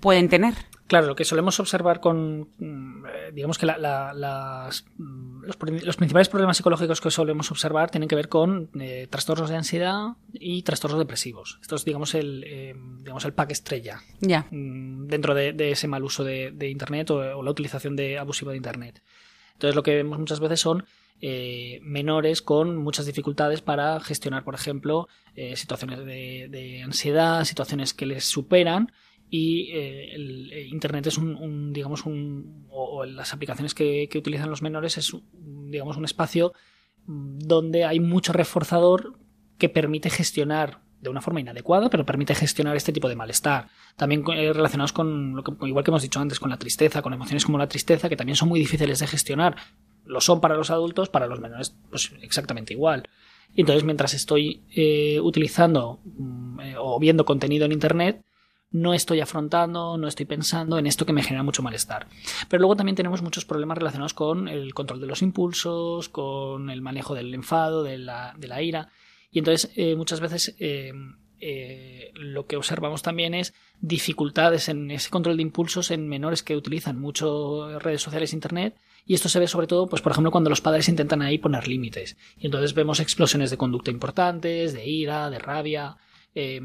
pueden 0.00 0.28
tener? 0.28 0.54
Claro, 0.86 1.08
lo 1.08 1.16
que 1.16 1.24
solemos 1.24 1.58
observar 1.58 1.98
con, 2.00 2.48
mm, 2.58 3.06
eh, 3.06 3.30
digamos 3.32 3.58
que 3.58 3.66
la- 3.66 3.76
la- 3.76 4.12
las, 4.14 4.84
mm, 4.98 5.42
los, 5.44 5.56
pri- 5.56 5.80
los 5.80 5.96
principales 5.96 6.28
problemas 6.28 6.56
psicológicos 6.56 7.00
que 7.00 7.10
solemos 7.10 7.50
observar 7.50 7.90
tienen 7.90 8.08
que 8.08 8.14
ver 8.14 8.28
con 8.28 8.70
eh, 8.78 9.08
trastornos 9.10 9.50
de 9.50 9.56
ansiedad 9.56 10.10
y 10.32 10.62
trastornos 10.62 11.00
depresivos. 11.00 11.58
Esto 11.60 11.74
es, 11.74 11.84
digamos, 11.84 12.14
el, 12.14 12.44
eh, 12.46 12.74
digamos, 12.98 13.24
el 13.24 13.32
pack 13.32 13.50
estrella 13.50 14.00
Ya. 14.20 14.46
mm, 14.50 15.06
dentro 15.08 15.34
de, 15.34 15.52
de 15.52 15.72
ese 15.72 15.88
mal 15.88 16.04
uso 16.04 16.22
de, 16.22 16.52
de 16.52 16.68
Internet 16.70 17.10
o, 17.10 17.16
o 17.16 17.42
la 17.42 17.50
utilización 17.50 17.96
de, 17.96 18.18
abusiva 18.18 18.52
de 18.52 18.58
Internet. 18.58 19.02
Entonces 19.54 19.74
lo 19.74 19.82
que 19.82 19.94
vemos 19.96 20.18
muchas 20.20 20.38
veces 20.38 20.60
son 20.60 20.84
eh, 21.20 21.80
menores 21.82 22.42
con 22.42 22.76
muchas 22.76 23.06
dificultades 23.06 23.60
para 23.62 23.98
gestionar, 24.00 24.44
por 24.44 24.54
ejemplo, 24.54 25.08
situaciones 25.54 25.98
de, 26.04 26.46
de 26.50 26.82
ansiedad, 26.82 27.42
situaciones 27.44 27.92
que 27.94 28.06
les 28.06 28.24
superan 28.24 28.92
y 29.30 29.70
eh, 29.72 30.14
el, 30.14 30.52
eh, 30.52 30.66
Internet 30.68 31.06
es 31.08 31.18
un, 31.18 31.34
un, 31.34 31.72
digamos, 31.72 32.06
un, 32.06 32.66
o, 32.70 33.04
las 33.04 33.32
aplicaciones 33.32 33.74
que, 33.74 34.08
que 34.08 34.18
utilizan 34.18 34.50
los 34.50 34.62
menores 34.62 34.98
es, 34.98 35.16
digamos, 35.32 35.96
un 35.96 36.04
espacio 36.04 36.52
mm, 37.06 37.38
donde 37.38 37.84
hay 37.84 38.00
mucho 38.00 38.32
reforzador 38.32 39.18
que 39.58 39.68
permite 39.68 40.10
gestionar 40.10 40.80
de 41.00 41.10
una 41.10 41.20
forma 41.20 41.40
inadecuada, 41.40 41.90
pero 41.90 42.06
permite 42.06 42.34
gestionar 42.34 42.76
este 42.76 42.92
tipo 42.92 43.08
de 43.08 43.16
malestar. 43.16 43.68
También 43.96 44.24
eh, 44.34 44.52
relacionados 44.52 44.92
con, 44.92 45.36
lo 45.36 45.44
que, 45.44 45.52
igual 45.66 45.84
que 45.84 45.90
hemos 45.90 46.02
dicho 46.02 46.20
antes, 46.20 46.40
con 46.40 46.50
la 46.50 46.58
tristeza, 46.58 47.02
con 47.02 47.12
emociones 47.12 47.44
como 47.44 47.58
la 47.58 47.68
tristeza, 47.68 48.08
que 48.08 48.16
también 48.16 48.36
son 48.36 48.48
muy 48.48 48.60
difíciles 48.60 48.98
de 48.98 49.06
gestionar. 49.06 49.56
Lo 50.04 50.20
son 50.20 50.40
para 50.40 50.56
los 50.56 50.70
adultos, 50.70 51.08
para 51.08 51.26
los 51.26 51.40
menores, 51.40 51.76
pues 51.90 52.12
exactamente 52.22 52.72
igual. 52.72 53.08
Y 53.54 53.60
entonces, 53.60 53.84
mientras 53.84 54.14
estoy 54.14 54.62
eh, 54.74 55.20
utilizando 55.20 56.00
mm, 56.04 56.60
o 56.78 56.98
viendo 56.98 57.24
contenido 57.24 57.66
en 57.66 57.72
Internet, 57.72 58.22
no 58.76 58.92
estoy 58.92 59.20
afrontando, 59.20 59.96
no 59.96 60.06
estoy 60.06 60.26
pensando 60.26 60.78
en 60.78 60.86
esto 60.86 61.06
que 61.06 61.14
me 61.14 61.22
genera 61.22 61.42
mucho 61.42 61.62
malestar. 61.62 62.06
Pero 62.48 62.60
luego 62.60 62.76
también 62.76 62.94
tenemos 62.94 63.22
muchos 63.22 63.46
problemas 63.46 63.78
relacionados 63.78 64.12
con 64.12 64.48
el 64.48 64.74
control 64.74 65.00
de 65.00 65.06
los 65.06 65.22
impulsos, 65.22 66.10
con 66.10 66.68
el 66.68 66.82
manejo 66.82 67.14
del 67.14 67.32
enfado, 67.32 67.82
de 67.82 67.96
la, 67.96 68.62
ira. 68.62 68.90
Y 69.30 69.38
entonces 69.38 69.72
eh, 69.76 69.96
muchas 69.96 70.20
veces 70.20 70.54
eh, 70.58 70.92
eh, 71.40 72.12
lo 72.14 72.46
que 72.46 72.56
observamos 72.56 73.02
también 73.02 73.32
es 73.32 73.54
dificultades 73.80 74.68
en 74.68 74.90
ese 74.90 75.08
control 75.08 75.36
de 75.36 75.42
impulsos 75.42 75.90
en 75.90 76.06
menores 76.06 76.42
que 76.42 76.56
utilizan 76.56 77.00
mucho 77.00 77.78
redes 77.78 78.02
sociales 78.02 78.32
e 78.32 78.36
internet 78.36 78.76
y 79.06 79.14
esto 79.14 79.28
se 79.28 79.38
ve 79.38 79.46
sobre 79.46 79.68
todo, 79.68 79.86
pues 79.86 80.02
por 80.02 80.12
ejemplo, 80.12 80.32
cuando 80.32 80.50
los 80.50 80.60
padres 80.60 80.88
intentan 80.88 81.22
ahí 81.22 81.38
poner 81.38 81.68
límites. 81.68 82.16
Y 82.38 82.46
entonces 82.46 82.74
vemos 82.74 83.00
explosiones 83.00 83.50
de 83.50 83.56
conducta 83.56 83.90
importantes, 83.90 84.74
de 84.74 84.86
ira, 84.86 85.30
de 85.30 85.38
rabia, 85.38 85.96
eh, 86.36 86.60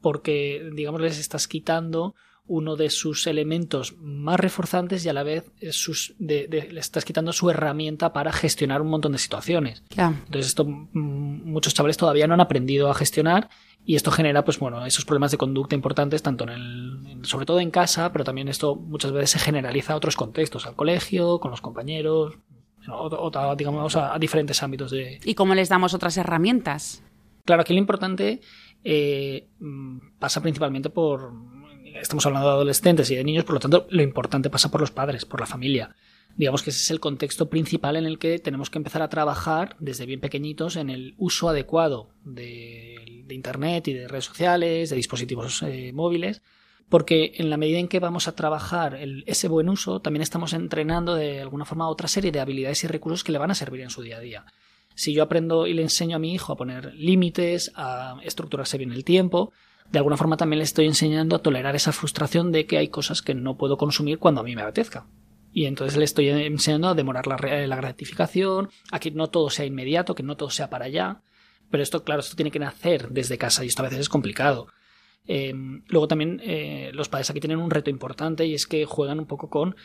porque, 0.00 0.68
digamos, 0.74 1.00
les 1.00 1.20
estás 1.20 1.46
quitando 1.46 2.16
uno 2.46 2.74
de 2.74 2.90
sus 2.90 3.26
elementos 3.28 3.96
más 3.98 4.38
reforzantes 4.38 5.04
y 5.06 5.08
a 5.08 5.12
la 5.12 5.22
vez 5.22 5.52
sus, 5.70 6.14
de, 6.18 6.48
de, 6.48 6.72
le 6.72 6.80
estás 6.80 7.04
quitando 7.04 7.32
su 7.32 7.48
herramienta 7.48 8.12
para 8.12 8.32
gestionar 8.32 8.82
un 8.82 8.88
montón 8.88 9.12
de 9.12 9.18
situaciones. 9.18 9.84
Claro. 9.88 10.16
Entonces 10.26 10.48
esto 10.48 10.64
mm, 10.64 11.44
muchos 11.44 11.72
chavales 11.72 11.96
todavía 11.96 12.26
no 12.26 12.34
han 12.34 12.40
aprendido 12.40 12.90
a 12.90 12.94
gestionar 12.94 13.48
y 13.84 13.96
esto 13.96 14.10
genera 14.10 14.44
pues 14.44 14.58
bueno 14.58 14.84
esos 14.86 15.04
problemas 15.04 15.30
de 15.30 15.38
conducta 15.38 15.74
importantes 15.74 16.22
tanto 16.22 16.44
en 16.44 16.50
el 16.50 17.20
sobre 17.22 17.46
todo 17.46 17.60
en 17.60 17.70
casa 17.70 18.12
pero 18.12 18.24
también 18.24 18.48
esto 18.48 18.76
muchas 18.76 19.12
veces 19.12 19.30
se 19.30 19.38
generaliza 19.40 19.92
a 19.92 19.96
otros 19.96 20.14
contextos 20.14 20.66
al 20.66 20.76
colegio 20.76 21.40
con 21.40 21.50
los 21.50 21.60
compañeros 21.60 22.34
o, 22.88 23.06
o 23.06 23.56
digamos 23.56 23.96
a, 23.96 24.14
a 24.14 24.18
diferentes 24.20 24.62
ámbitos 24.62 24.92
de 24.92 25.18
y 25.24 25.34
cómo 25.34 25.54
les 25.54 25.68
damos 25.68 25.94
otras 25.94 26.16
herramientas 26.16 27.02
claro 27.44 27.62
aquí 27.62 27.72
lo 27.72 27.80
importante 27.80 28.40
eh, 28.84 29.48
pasa 30.18 30.40
principalmente 30.40 30.90
por 30.90 31.32
estamos 32.00 32.24
hablando 32.26 32.48
de 32.48 32.54
adolescentes 32.54 33.10
y 33.10 33.16
de 33.16 33.24
niños, 33.24 33.44
por 33.44 33.54
lo 33.54 33.60
tanto, 33.60 33.86
lo 33.90 34.02
importante 34.02 34.50
pasa 34.50 34.70
por 34.70 34.80
los 34.80 34.90
padres, 34.90 35.24
por 35.24 35.40
la 35.40 35.46
familia. 35.46 35.94
Digamos 36.36 36.62
que 36.62 36.70
ese 36.70 36.80
es 36.80 36.90
el 36.90 37.00
contexto 37.00 37.50
principal 37.50 37.96
en 37.96 38.06
el 38.06 38.18
que 38.18 38.38
tenemos 38.38 38.70
que 38.70 38.78
empezar 38.78 39.02
a 39.02 39.08
trabajar 39.08 39.76
desde 39.80 40.06
bien 40.06 40.20
pequeñitos 40.20 40.76
en 40.76 40.88
el 40.88 41.14
uso 41.18 41.48
adecuado 41.48 42.08
de, 42.24 43.24
de 43.26 43.34
Internet 43.34 43.88
y 43.88 43.92
de 43.92 44.08
redes 44.08 44.24
sociales, 44.24 44.90
de 44.90 44.96
dispositivos 44.96 45.62
eh, 45.62 45.92
móviles, 45.92 46.40
porque 46.88 47.32
en 47.36 47.50
la 47.50 47.58
medida 47.58 47.78
en 47.78 47.88
que 47.88 48.00
vamos 48.00 48.28
a 48.28 48.34
trabajar 48.34 48.94
el, 48.94 49.24
ese 49.26 49.48
buen 49.48 49.68
uso, 49.68 50.00
también 50.00 50.22
estamos 50.22 50.54
entrenando 50.54 51.14
de 51.14 51.40
alguna 51.40 51.66
forma 51.66 51.88
otra 51.88 52.08
serie 52.08 52.32
de 52.32 52.40
habilidades 52.40 52.82
y 52.84 52.86
recursos 52.86 53.24
que 53.24 53.32
le 53.32 53.38
van 53.38 53.50
a 53.50 53.54
servir 53.54 53.82
en 53.82 53.90
su 53.90 54.02
día 54.02 54.16
a 54.16 54.20
día. 54.20 54.46
Si 54.94 55.12
yo 55.12 55.22
aprendo 55.22 55.66
y 55.66 55.74
le 55.74 55.82
enseño 55.82 56.16
a 56.16 56.18
mi 56.18 56.32
hijo 56.32 56.52
a 56.52 56.56
poner 56.56 56.94
límites, 56.94 57.72
a 57.74 58.16
estructurarse 58.22 58.78
bien 58.78 58.92
el 58.92 59.04
tiempo, 59.04 59.52
de 59.90 59.98
alguna 59.98 60.16
forma 60.16 60.36
también 60.36 60.58
le 60.58 60.64
estoy 60.64 60.86
enseñando 60.86 61.36
a 61.36 61.40
tolerar 61.40 61.76
esa 61.76 61.92
frustración 61.92 62.52
de 62.52 62.66
que 62.66 62.78
hay 62.78 62.88
cosas 62.88 63.22
que 63.22 63.34
no 63.34 63.56
puedo 63.56 63.76
consumir 63.76 64.18
cuando 64.18 64.40
a 64.40 64.44
mí 64.44 64.56
me 64.56 64.62
apetezca. 64.62 65.06
Y 65.52 65.66
entonces 65.66 65.98
le 65.98 66.04
estoy 66.04 66.28
enseñando 66.30 66.88
a 66.88 66.94
demorar 66.94 67.26
la, 67.26 67.36
la 67.66 67.76
gratificación, 67.76 68.70
a 68.90 68.98
que 68.98 69.10
no 69.10 69.28
todo 69.28 69.50
sea 69.50 69.66
inmediato, 69.66 70.14
que 70.14 70.22
no 70.22 70.36
todo 70.36 70.48
sea 70.48 70.70
para 70.70 70.86
allá. 70.86 71.20
Pero 71.70 71.82
esto, 71.82 72.04
claro, 72.04 72.20
esto 72.20 72.36
tiene 72.36 72.50
que 72.50 72.58
nacer 72.58 73.10
desde 73.10 73.36
casa 73.36 73.64
y 73.64 73.68
esto 73.68 73.82
a 73.82 73.84
veces 73.84 74.00
es 74.00 74.08
complicado. 74.08 74.68
Eh, 75.26 75.54
luego 75.88 76.08
también 76.08 76.40
eh, 76.42 76.90
los 76.94 77.08
padres 77.08 77.30
aquí 77.30 77.40
tienen 77.40 77.58
un 77.58 77.70
reto 77.70 77.90
importante 77.90 78.46
y 78.46 78.54
es 78.54 78.66
que 78.66 78.86
juegan 78.86 79.20
un 79.20 79.26
poco 79.26 79.48
con 79.48 79.76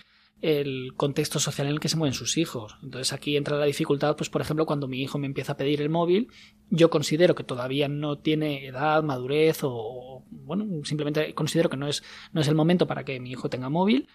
el 0.41 0.93
contexto 0.95 1.39
social 1.39 1.67
en 1.67 1.73
el 1.73 1.80
que 1.80 1.89
se 1.89 1.97
mueven 1.97 2.13
sus 2.13 2.38
hijos. 2.38 2.78
Entonces 2.84 3.12
aquí 3.13 3.38
entra 3.38 3.58
la 3.58 3.65
dificultad, 3.65 4.15
pues 4.15 4.30
por 4.30 4.41
ejemplo, 4.41 4.65
cuando 4.65 4.88
mi 4.88 5.02
hijo 5.02 5.17
me 5.17 5.26
empieza 5.26 5.54
a 5.54 5.58
pedir 5.58 5.82
el 5.82 5.89
móvil, 5.89 6.30
yo 6.69 6.89
considero 6.89 7.36
que 7.36 7.43
todavía 7.43 7.88
no 7.88 8.19
tiene 8.19 8.67
edad, 8.67 9.04
madurez 9.04 9.60
o, 9.63 10.23
bueno, 10.30 10.65
simplemente 10.84 11.34
considero 11.34 11.69
que 11.69 11.78
no 11.78 11.88
es, 11.88 12.04
no 12.34 12.41
es 12.41 12.47
el 12.47 12.56
momento 12.56 12.88
para 12.88 13.04
que 13.04 13.19
mi 13.19 13.32
hijo 13.32 13.50
tenga 13.50 13.69
móvil, 13.69 14.08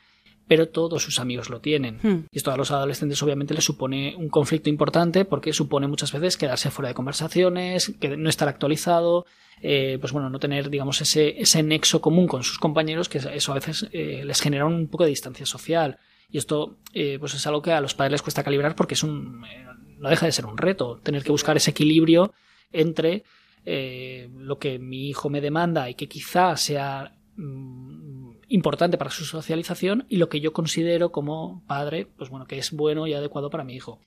pero 0.46 0.68
todos 0.68 1.02
sus 1.02 1.18
amigos 1.18 1.50
lo 1.50 1.60
tienen. 1.60 1.98
Hmm. 2.02 2.26
Y 2.30 2.36
esto 2.36 2.52
a 2.52 2.56
los 2.56 2.70
adolescentes 2.70 3.22
obviamente 3.22 3.54
les 3.54 3.64
supone 3.64 4.14
un 4.16 4.28
conflicto 4.28 4.68
importante 4.70 5.24
porque 5.24 5.52
supone 5.52 5.88
muchas 5.88 6.12
veces 6.12 6.36
quedarse 6.36 6.70
fuera 6.70 6.88
de 6.88 6.94
conversaciones, 6.94 7.94
que 8.00 8.16
no 8.16 8.28
estar 8.28 8.48
actualizado, 8.48 9.26
eh, 9.60 9.98
pues 10.00 10.12
bueno, 10.12 10.30
no 10.30 10.38
tener, 10.38 10.70
digamos, 10.70 11.00
ese, 11.00 11.40
ese 11.40 11.62
nexo 11.62 12.00
común 12.00 12.26
con 12.26 12.42
sus 12.42 12.58
compañeros, 12.58 13.08
que 13.08 13.18
eso 13.18 13.52
a 13.52 13.54
veces 13.54 13.88
eh, 13.92 14.22
les 14.24 14.40
genera 14.40 14.66
un 14.66 14.88
poco 14.88 15.04
de 15.04 15.10
distancia 15.10 15.46
social. 15.46 15.98
Y 16.32 16.38
esto 16.38 16.78
eh, 16.94 17.18
pues 17.20 17.34
es 17.34 17.46
algo 17.46 17.60
que 17.60 17.72
a 17.72 17.80
los 17.82 17.94
padres 17.94 18.12
les 18.12 18.22
cuesta 18.22 18.42
calibrar 18.42 18.74
porque 18.74 18.94
es 18.94 19.02
un, 19.02 19.44
eh, 19.44 19.66
no 19.98 20.08
deja 20.08 20.24
de 20.24 20.32
ser 20.32 20.46
un 20.46 20.56
reto, 20.56 20.98
tener 21.02 21.22
que 21.22 21.30
buscar 21.30 21.58
ese 21.58 21.72
equilibrio 21.72 22.32
entre 22.72 23.22
eh, 23.66 24.30
lo 24.34 24.58
que 24.58 24.78
mi 24.78 25.10
hijo 25.10 25.28
me 25.28 25.42
demanda 25.42 25.90
y 25.90 25.94
que 25.94 26.08
quizá 26.08 26.56
sea 26.56 27.14
mm, 27.36 28.30
importante 28.48 28.96
para 28.96 29.10
su 29.10 29.26
socialización 29.26 30.06
y 30.08 30.16
lo 30.16 30.30
que 30.30 30.40
yo 30.40 30.54
considero 30.54 31.12
como 31.12 31.62
padre, 31.66 32.08
pues 32.16 32.30
bueno, 32.30 32.46
que 32.46 32.56
es 32.56 32.72
bueno 32.72 33.06
y 33.06 33.12
adecuado 33.12 33.50
para 33.50 33.64
mi 33.64 33.74
hijo. 33.74 34.00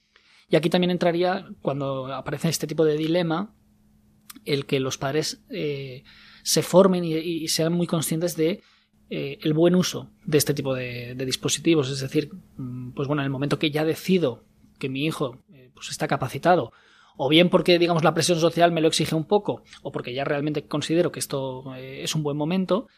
Y 0.50 0.56
aquí 0.56 0.72
también 0.72 0.92
entraría, 0.92 1.48
cuando 1.62 2.12
aparece 2.12 2.50
este 2.50 2.66
tipo 2.66 2.86
de 2.86 2.98
dilema, 2.98 3.56
el 4.46 4.66
que 4.66 4.80
los 4.80 4.98
padres 4.98 5.44
se 5.50 6.62
formen 6.62 7.04
y, 7.04 7.48
sean 7.48 7.74
muy 7.74 7.88
conscientes 7.88 8.36
de 8.36 8.62
eh, 9.18 9.40
el 9.44 9.54
buen 9.54 9.76
uso 9.76 10.10
de 10.26 10.38
este 10.38 10.54
tipo 10.54 10.74
de, 10.76 11.16
dispositivos. 11.16 11.90
Es 11.90 12.02
decir, 12.02 12.32
pues 12.94 13.08
bueno, 13.08 13.22
en 13.22 13.26
el 13.26 13.32
momento 13.32 13.58
que 13.58 13.72
ya 13.72 13.86
decido 13.86 14.44
que 14.78 14.90
mi 14.90 15.06
hijo 15.06 15.40
eh, 15.54 15.72
pues 15.74 15.90
está 15.90 16.06
capacitado, 16.06 16.74
o 17.16 17.30
bien 17.30 17.48
porque, 17.48 17.80
digamos, 17.80 18.04
la 18.04 18.14
presión 18.14 18.42
social 18.42 18.74
me 18.74 18.82
lo 18.82 18.90
exige 18.90 19.16
un 19.16 19.24
poco, 19.24 19.64
o 19.84 19.94
porque 19.94 20.14
ya 20.14 20.26
realmente 20.26 20.68
considero 20.68 21.14
que 21.14 21.20
esto 21.20 21.64
eh, 21.78 22.04
es 22.04 22.14
un 22.14 22.24
buen 22.24 22.36
momento, 22.36 22.90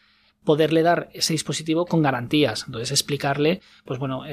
poderle 0.42 0.82
dar 0.82 1.08
ese 1.12 1.34
dispositivo 1.34 1.86
con 1.86 2.02
garantías. 2.02 2.64
Entonces, 2.66 2.90
explicarle, 2.90 3.60
pues 3.84 4.00
bueno, 4.00 4.24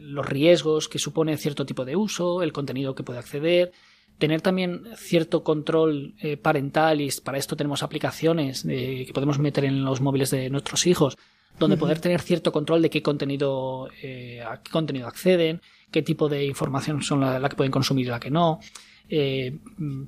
los 0.00 0.26
riesgos 0.26 0.88
que 0.88 0.98
supone 0.98 1.36
cierto 1.36 1.64
tipo 1.64 1.84
de 1.84 1.94
uso, 1.94 2.42
el 2.42 2.52
contenido 2.52 2.96
que 2.96 3.04
puede 3.04 3.20
acceder, 3.20 3.70
tener 4.18 4.40
también 4.40 4.82
cierto 4.96 5.42
control 5.42 6.14
eh, 6.20 6.36
parental 6.36 7.00
y 7.00 7.10
para 7.22 7.38
esto 7.38 7.56
tenemos 7.56 7.82
aplicaciones 7.82 8.64
eh, 8.68 9.04
que 9.06 9.12
podemos 9.12 9.38
meter 9.38 9.64
en 9.64 9.84
los 9.84 10.00
móviles 10.00 10.30
de 10.30 10.50
nuestros 10.50 10.86
hijos 10.86 11.16
donde 11.58 11.74
uh 11.74 11.76
-huh. 11.76 11.80
poder 11.80 12.00
tener 12.00 12.20
cierto 12.20 12.52
control 12.52 12.82
de 12.82 12.90
qué 12.90 13.02
contenido 13.02 13.88
eh, 14.02 14.42
a 14.42 14.62
qué 14.62 14.70
contenido 14.70 15.06
acceden 15.06 15.60
qué 15.90 16.02
tipo 16.02 16.28
de 16.28 16.44
información 16.44 17.02
son 17.02 17.20
la, 17.20 17.38
la 17.38 17.48
que 17.48 17.56
pueden 17.56 17.72
consumir 17.72 18.06
y 18.06 18.10
la 18.10 18.20
que 18.20 18.30
no 18.30 18.60
eh, 19.08 19.58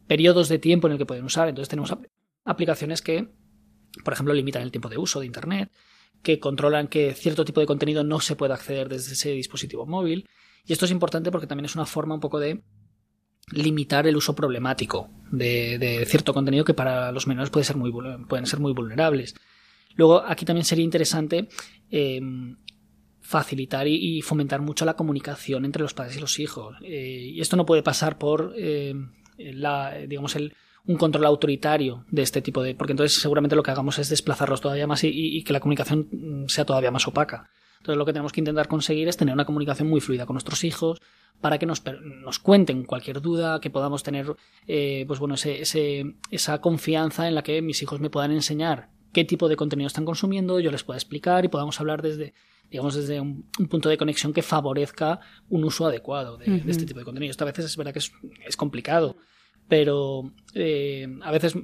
periodos 0.06 0.48
de 0.48 0.58
tiempo 0.58 0.86
en 0.86 0.92
el 0.92 0.98
que 0.98 1.06
pueden 1.06 1.24
usar 1.24 1.48
entonces 1.48 1.68
tenemos 1.68 1.92
ap 1.92 2.04
aplicaciones 2.44 3.02
que 3.02 3.28
por 4.04 4.12
ejemplo 4.12 4.32
limitan 4.34 4.62
el 4.62 4.70
tiempo 4.70 4.88
de 4.88 4.98
uso 4.98 5.20
de 5.20 5.26
internet 5.26 5.70
que 6.22 6.38
controlan 6.38 6.86
que 6.88 7.12
cierto 7.12 7.44
tipo 7.44 7.60
de 7.60 7.66
contenido 7.66 8.04
no 8.04 8.20
se 8.20 8.36
puede 8.36 8.54
acceder 8.54 8.88
desde 8.88 9.12
ese 9.14 9.30
dispositivo 9.32 9.84
móvil 9.84 10.28
y 10.64 10.72
esto 10.72 10.84
es 10.84 10.90
importante 10.92 11.30
porque 11.30 11.46
también 11.46 11.66
es 11.66 11.74
una 11.74 11.86
forma 11.86 12.14
un 12.14 12.20
poco 12.20 12.38
de 12.38 12.62
limitar 13.52 14.06
el 14.06 14.16
uso 14.16 14.34
problemático 14.34 15.08
de, 15.30 16.04
cierto 16.06 16.34
contenido 16.34 16.64
que 16.64 16.74
para 16.74 17.12
los 17.12 17.26
menores 17.26 17.50
puede 17.50 17.64
ser 17.64 17.76
muy, 17.76 17.92
pueden 18.28 18.46
ser 18.46 18.60
muy 18.60 18.72
vulnerables. 18.72 19.34
Luego, 19.94 20.22
aquí 20.24 20.44
también 20.44 20.64
sería 20.64 20.84
interesante 20.84 21.48
eh, 21.90 22.20
facilitar 23.20 23.86
y, 23.86 24.20
fomentar 24.22 24.60
mucho 24.60 24.84
la 24.84 24.94
comunicación 24.94 25.64
entre 25.64 25.82
los 25.82 25.94
padres 25.94 26.16
y 26.16 26.20
los 26.20 26.38
hijos. 26.38 26.76
Eh, 26.82 27.32
y 27.34 27.40
esto 27.40 27.56
no 27.56 27.66
puede 27.66 27.82
pasar 27.82 28.18
por 28.18 28.52
eh, 28.56 28.94
digamos, 30.08 30.36
un 30.86 30.96
control 30.96 31.26
autoritario 31.26 32.04
de 32.10 32.22
este 32.22 32.42
tipo 32.42 32.62
de. 32.62 32.74
porque 32.74 32.92
entonces 32.92 33.20
seguramente 33.20 33.56
lo 33.56 33.62
que 33.62 33.70
hagamos 33.70 33.98
es 33.98 34.08
desplazarlos 34.08 34.60
todavía 34.60 34.86
más 34.86 35.04
y, 35.04 35.10
y 35.10 35.42
que 35.44 35.52
la 35.52 35.60
comunicación 35.60 36.46
sea 36.48 36.64
todavía 36.64 36.90
más 36.90 37.06
opaca. 37.06 37.48
Entonces, 37.78 37.98
lo 37.98 38.04
que 38.04 38.12
tenemos 38.12 38.32
que 38.32 38.40
intentar 38.40 38.66
conseguir 38.66 39.06
es 39.06 39.16
tener 39.16 39.32
una 39.32 39.44
comunicación 39.44 39.88
muy 39.88 40.00
fluida 40.00 40.26
con 40.26 40.34
nuestros 40.34 40.64
hijos, 40.64 41.00
para 41.40 41.58
que 41.58 41.66
nos, 41.66 41.82
nos 42.22 42.38
cuenten 42.38 42.84
cualquier 42.84 43.20
duda, 43.20 43.60
que 43.60 43.70
podamos 43.70 44.02
tener 44.02 44.34
eh, 44.66 45.04
pues 45.06 45.18
bueno, 45.20 45.34
ese, 45.34 45.60
ese, 45.60 46.16
esa 46.30 46.60
confianza 46.60 47.28
en 47.28 47.34
la 47.34 47.42
que 47.42 47.60
mis 47.62 47.82
hijos 47.82 48.00
me 48.00 48.10
puedan 48.10 48.32
enseñar 48.32 48.88
qué 49.12 49.24
tipo 49.24 49.48
de 49.48 49.56
contenido 49.56 49.86
están 49.86 50.04
consumiendo, 50.04 50.60
yo 50.60 50.70
les 50.70 50.84
pueda 50.84 50.98
explicar 50.98 51.44
y 51.44 51.48
podamos 51.48 51.80
hablar 51.80 52.02
desde, 52.02 52.34
digamos, 52.70 52.94
desde 52.94 53.20
un, 53.20 53.48
un 53.58 53.66
punto 53.68 53.88
de 53.88 53.96
conexión 53.96 54.32
que 54.32 54.42
favorezca 54.42 55.20
un 55.48 55.64
uso 55.64 55.86
adecuado 55.86 56.36
de, 56.36 56.50
uh 56.50 56.54
-huh. 56.54 56.64
de 56.64 56.70
este 56.70 56.84
tipo 56.86 56.98
de 56.98 57.04
contenido. 57.04 57.30
Esto 57.30 57.44
a 57.44 57.46
veces 57.46 57.64
es 57.64 57.76
verdad 57.76 57.92
que 57.92 58.00
es, 58.00 58.12
es 58.46 58.56
complicado, 58.56 59.16
pero 59.68 60.32
eh, 60.54 61.06
a 61.22 61.32
veces 61.32 61.54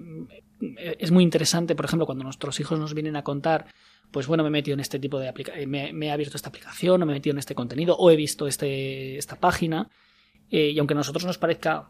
es 0.99 1.11
muy 1.11 1.25
interesante, 1.25 1.75
por 1.75 1.85
ejemplo, 1.85 2.07
cuando 2.07 2.25
nuestros 2.25 2.61
hijos 2.61 2.79
nos 2.79 2.95
vienen 2.95 3.17
a 3.17 3.25
contar 3.25 3.67
pues 4.13 4.27
bueno, 4.27 4.43
me 4.43 4.49
he 4.49 4.53
metido 4.53 4.75
en 4.75 4.81
este 4.81 4.99
tipo 4.99 5.19
de 5.19 5.29
aplicación, 5.29 5.71
me, 5.71 5.91
he 5.91 6.11
abierto 6.11 6.37
esta 6.37 6.51
aplicación, 6.51 7.03
o 7.03 7.07
me 7.07 7.13
he 7.13 7.17
metido 7.17 7.33
en 7.33 7.39
este 7.39 7.55
contenido, 7.55 7.97
o 7.97 8.11
he 8.11 8.17
visto 8.17 8.47
este, 8.47 9.17
esta 9.17 9.37
página, 9.37 9.89
eh, 10.51 10.71
y 10.71 10.79
aunque 10.79 10.95
a 10.95 10.97
nosotros 10.97 11.25
nos 11.25 11.39
parezca 11.39 11.89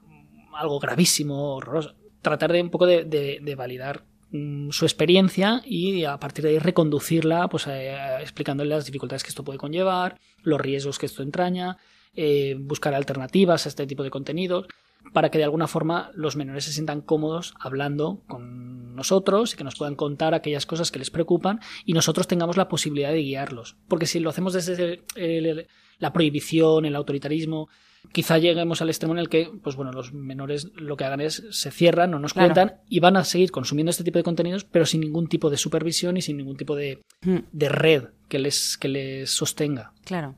algo 0.54 0.78
gravísimo, 0.78 1.56
horroroso, 1.56 1.94
tratar 2.22 2.52
de 2.52 2.62
un 2.62 2.70
poco 2.70 2.86
de, 2.86 3.04
de, 3.04 3.54
validar 3.56 4.04
mm, 4.30 4.70
su 4.70 4.84
experiencia 4.84 5.62
y 5.64 6.04
a 6.04 6.18
partir 6.18 6.44
de 6.44 6.50
ahí 6.50 6.58
reconducirla, 6.58 7.48
pues 7.48 7.66
eh, 7.66 7.96
explicándole 8.20 8.70
las 8.70 8.86
dificultades 8.86 9.24
que 9.24 9.30
esto 9.30 9.42
puede 9.42 9.58
conllevar, 9.58 10.20
los 10.42 10.60
riesgos 10.60 10.98
que 10.98 11.06
esto 11.06 11.24
entraña, 11.24 11.78
eh, 12.14 12.54
buscar 12.58 12.94
alternativas 12.94 13.66
a 13.66 13.68
este 13.68 13.86
tipo 13.86 14.04
de 14.04 14.10
contenidos 14.10 14.66
para 15.12 15.30
que 15.30 15.38
de 15.38 15.44
alguna 15.44 15.66
forma 15.66 16.10
los 16.14 16.36
menores 16.36 16.64
se 16.64 16.72
sientan 16.72 17.00
cómodos 17.00 17.54
hablando 17.60 18.22
con 18.28 18.94
nosotros 18.94 19.54
y 19.54 19.56
que 19.56 19.64
nos 19.64 19.76
puedan 19.76 19.94
contar 19.94 20.34
aquellas 20.34 20.66
cosas 20.66 20.90
que 20.90 20.98
les 20.98 21.10
preocupan 21.10 21.60
y 21.84 21.92
nosotros 21.92 22.26
tengamos 22.26 22.56
la 22.56 22.68
posibilidad 22.68 23.10
de 23.12 23.22
guiarlos. 23.22 23.76
Porque 23.88 24.06
si 24.06 24.20
lo 24.20 24.30
hacemos 24.30 24.52
desde 24.52 25.02
el, 25.16 25.46
el, 25.46 25.66
la 25.98 26.12
prohibición, 26.12 26.84
el 26.84 26.96
autoritarismo. 26.96 27.68
Quizá 28.10 28.36
lleguemos 28.38 28.82
al 28.82 28.88
extremo 28.88 29.14
en 29.14 29.20
el 29.20 29.28
que, 29.28 29.48
pues 29.62 29.76
bueno, 29.76 29.92
los 29.92 30.12
menores 30.12 30.72
lo 30.74 30.96
que 30.96 31.04
hagan 31.04 31.20
es 31.20 31.44
se 31.50 31.70
cierran, 31.70 32.10
no 32.10 32.18
nos 32.18 32.32
Claro. 32.32 32.52
cuentan 32.52 32.80
y 32.88 32.98
van 32.98 33.16
a 33.16 33.22
seguir 33.22 33.52
consumiendo 33.52 33.90
este 33.90 34.02
tipo 34.02 34.18
de 34.18 34.24
contenidos, 34.24 34.64
pero 34.64 34.86
sin 34.86 35.02
ningún 35.02 35.28
tipo 35.28 35.50
de 35.50 35.56
supervisión 35.56 36.16
y 36.16 36.22
sin 36.22 36.36
ningún 36.36 36.56
tipo 36.56 36.74
de, 36.74 37.00
Mm. 37.24 37.36
de 37.52 37.68
red 37.68 38.04
que 38.28 38.40
les, 38.40 38.76
que 38.76 38.88
les 38.88 39.30
sostenga. 39.30 39.92
Claro. 40.04 40.34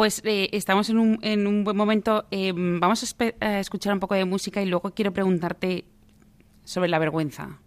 Pues 0.00 0.22
eh, 0.24 0.48
estamos 0.52 0.88
en 0.88 0.98
un, 0.98 1.18
en 1.20 1.46
un 1.46 1.62
buen 1.62 1.76
momento. 1.76 2.24
Eh, 2.30 2.54
vamos 2.56 3.14
a, 3.40 3.60
escuchar 3.60 3.92
un 3.92 4.00
poco 4.00 4.14
de 4.14 4.24
música 4.24 4.62
y 4.62 4.64
luego 4.64 4.92
quiero 4.94 5.12
preguntarte 5.12 5.84
sobre 6.64 6.88
la 6.88 6.98
vergüenza. 6.98 7.58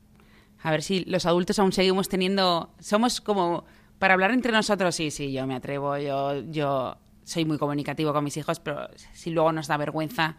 A 0.63 0.71
ver 0.71 0.81
si 0.81 1.05
los 1.05 1.27
adultos 1.27 1.59
aún 1.59 1.71
seguimos 1.73 2.09
teniendo. 2.09 2.71
Somos 2.79 3.21
como. 3.21 3.65
Para 3.99 4.15
hablar 4.15 4.31
entre 4.31 4.51
nosotros, 4.51 4.95
sí, 4.95 5.11
sí, 5.11 5.31
yo 5.31 5.45
me 5.45 5.53
atrevo, 5.53 5.95
yo, 5.99 6.41
yo 6.49 6.97
soy 7.23 7.45
muy 7.45 7.59
comunicativo 7.59 8.13
con 8.13 8.23
mis 8.23 8.35
hijos, 8.35 8.59
pero 8.59 8.89
si 9.13 9.29
luego 9.29 9.51
nos 9.51 9.67
da 9.67 9.77
vergüenza 9.77 10.35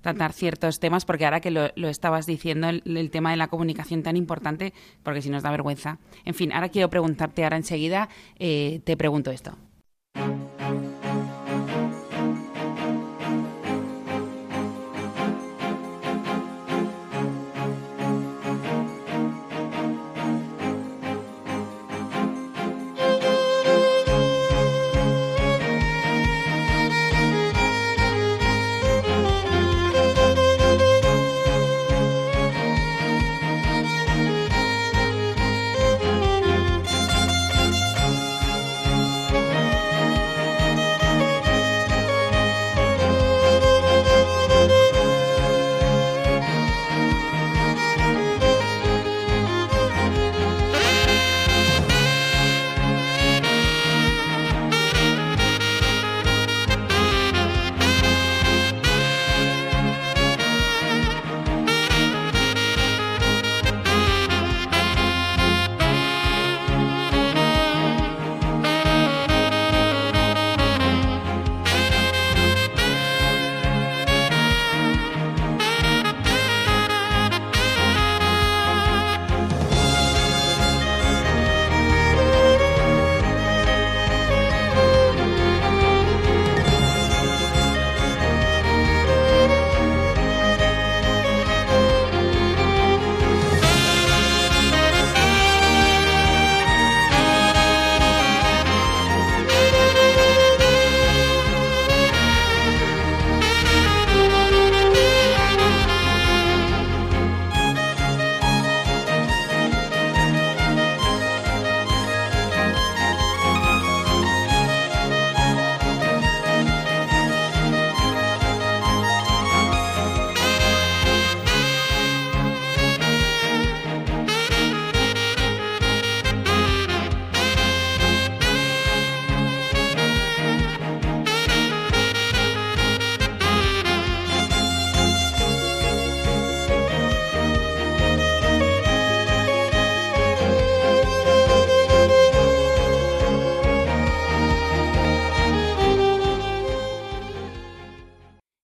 tratar 0.00 0.32
ciertos 0.32 0.80
temas, 0.80 1.04
porque 1.04 1.26
ahora 1.26 1.40
que 1.40 1.50
lo, 1.50 1.68
lo 1.76 1.90
estabas 1.90 2.24
diciendo, 2.24 2.70
el, 2.70 2.82
el 2.86 3.10
tema 3.10 3.32
de 3.32 3.36
la 3.36 3.48
comunicación 3.48 4.02
tan 4.02 4.16
importante, 4.16 4.72
porque 5.02 5.20
si 5.20 5.28
nos 5.28 5.42
da 5.42 5.50
vergüenza. 5.50 5.98
En 6.24 6.32
fin, 6.32 6.50
ahora 6.54 6.70
quiero 6.70 6.88
preguntarte, 6.88 7.44
ahora 7.44 7.58
enseguida 7.58 8.08
eh, 8.38 8.80
te 8.84 8.96
pregunto 8.96 9.30
esto. 9.30 9.58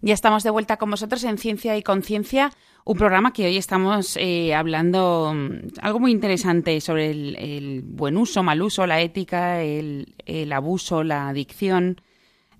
Ya 0.04 0.14
estamos 0.14 0.42
de 0.42 0.50
vuelta 0.50 0.78
con 0.78 0.90
vosotros 0.90 1.22
en 1.22 1.38
Ciencia 1.38 1.76
y 1.76 1.84
Conciencia, 1.84 2.50
un 2.84 2.98
programa 2.98 3.32
que 3.32 3.46
hoy 3.46 3.56
estamos 3.56 4.16
eh, 4.16 4.52
hablando 4.52 5.32
mm, 5.32 5.78
algo 5.80 6.00
muy 6.00 6.10
interesante 6.10 6.80
sobre 6.80 7.12
el, 7.12 7.82
buen 7.84 8.16
uso, 8.16 8.42
mal 8.42 8.62
uso, 8.62 8.84
la 8.84 9.00
ética, 9.00 9.62
el, 9.62 10.16
el 10.26 10.52
abuso, 10.52 11.04
la 11.04 11.28
adicción 11.28 12.00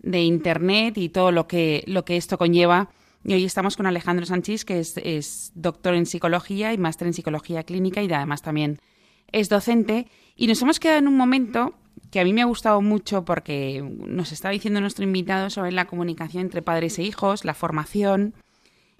de 0.03 0.22
Internet 0.22 0.97
y 0.99 1.09
todo 1.09 1.32
lo 1.32 1.49
que, 1.49 1.82
lo 1.88 2.05
que 2.05 2.16
esto 2.16 2.38
conlleva. 2.38 2.90
Y 3.24 3.34
hoy 3.34 3.45
estamos 3.45 3.76
con 3.76 3.86
Alejandro 3.86 4.24
Sánchez, 4.24 4.64
que 4.64 4.78
es, 4.78 4.97
es 4.99 5.51
doctor 5.57 5.95
en 5.95 6.07
psicología 6.07 6.72
y 6.72 6.78
máster 6.78 7.09
en 7.09 7.14
psicología 7.14 7.64
clínica 7.64 8.05
y 8.05 8.12
además 8.12 8.43
también 8.43 8.78
es 9.32 9.49
docente. 9.49 10.07
Y 10.36 10.47
nos 10.47 10.62
hemos 10.62 10.78
quedado 10.78 11.01
en 11.01 11.09
un 11.09 11.16
momento 11.16 11.74
que 12.12 12.20
a 12.20 12.24
mí 12.24 12.34
me 12.34 12.42
ha 12.42 12.44
gustado 12.44 12.82
mucho 12.82 13.24
porque 13.24 13.82
nos 13.82 14.32
está 14.32 14.50
diciendo 14.50 14.82
nuestro 14.82 15.02
invitado 15.02 15.48
sobre 15.48 15.72
la 15.72 15.86
comunicación 15.86 16.42
entre 16.42 16.60
padres 16.60 16.98
e 16.98 17.04
hijos, 17.04 17.46
la 17.46 17.54
formación 17.54 18.34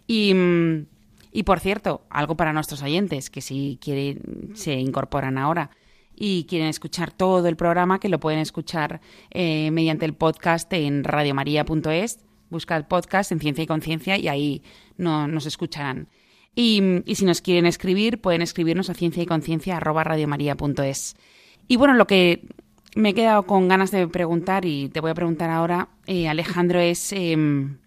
y, 0.07 0.33
mm, 0.33 0.87
y 1.31 1.43
por 1.43 1.61
cierto, 1.61 2.07
algo 2.09 2.39
para 2.39 2.55
nuestros 2.55 2.83
oyentes 2.83 3.29
que 3.29 3.43
si 3.43 3.79
quieren 3.83 4.53
se 4.55 4.73
incorporan 4.81 5.37
ahora 5.37 5.71
y 6.17 6.45
quieren 6.45 6.69
escuchar 6.69 7.13
todo 7.13 7.47
el 7.49 7.57
programa, 7.57 8.01
que 8.01 8.09
lo 8.09 8.19
pueden 8.19 8.41
escuchar 8.41 9.03
eh, 9.31 9.71
mediante 9.73 10.07
el 10.07 10.15
podcast 10.15 10.73
en 10.73 11.05
radiomaria.es. 11.05 12.19
Busca 12.49 12.77
el 12.79 12.87
podcast 12.87 13.31
en 13.31 13.41
Ciencia 13.41 13.65
y 13.65 13.67
Conciencia 13.67 14.17
y 14.17 14.29
ahí 14.29 14.63
no, 14.97 15.29
nos 15.29 15.45
escucharán. 15.45 16.09
Y, 16.55 16.83
y 17.05 17.15
si 17.17 17.27
nos 17.27 17.43
quieren 17.43 17.67
escribir, 17.67 18.23
pueden 18.23 18.41
escribirnos 18.41 18.89
a 18.89 18.95
ciencia 18.95 19.23
y 19.23 19.27
conciencia. 19.27 19.81
Y 21.69 21.77
bueno, 21.77 21.95
lo 21.95 22.07
que 22.07 22.47
me 22.95 23.11
he 23.11 23.15
quedado 23.15 23.45
con 23.45 23.69
ganas 23.69 23.91
de 23.91 24.07
preguntar 24.09 24.65
y 24.65 24.89
te 24.89 25.01
voy 25.01 25.11
a 25.11 25.15
preguntar 25.15 25.51
ahora, 25.51 25.89
eh, 26.07 26.29
Alejandro, 26.29 26.81
es... 26.81 27.13
em, 27.13 27.79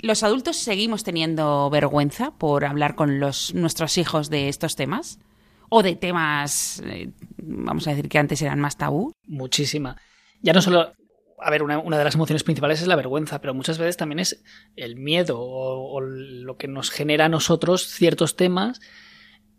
¿Los 0.00 0.24
adultos 0.24 0.56
seguimos 0.56 1.04
teniendo 1.04 1.70
vergüenza 1.70 2.32
por 2.32 2.64
hablar 2.64 2.96
con 2.96 3.20
los, 3.20 3.54
nuestros 3.54 3.98
hijos 3.98 4.30
de 4.30 4.48
estos 4.48 4.74
temas? 4.74 5.20
¿O 5.68 5.84
de 5.84 5.94
temas, 5.94 6.82
eh, 6.84 7.12
vamos 7.38 7.86
a 7.86 7.90
decir 7.90 8.08
que 8.08 8.18
antes 8.18 8.42
eran 8.42 8.58
más 8.58 8.76
tabú? 8.76 9.12
Muchísima. 9.28 9.96
Ya 10.40 10.52
no 10.52 10.60
solo. 10.60 10.92
A 11.38 11.50
ver, 11.50 11.62
una, 11.62 11.80
de 11.80 12.04
las 12.04 12.16
emociones 12.16 12.42
principales 12.42 12.82
es 12.82 12.88
la 12.88 12.96
vergüenza, 12.96 13.40
pero 13.40 13.54
muchas 13.54 13.78
veces 13.78 13.96
también 13.96 14.18
es 14.18 14.42
el 14.74 14.96
miedo 14.96 15.38
o, 15.38 15.94
o 15.94 16.00
lo 16.00 16.56
que 16.56 16.66
nos 16.66 16.90
genera 16.90 17.26
a 17.26 17.28
nosotros 17.28 17.86
ciertos 17.86 18.34
temas 18.34 18.80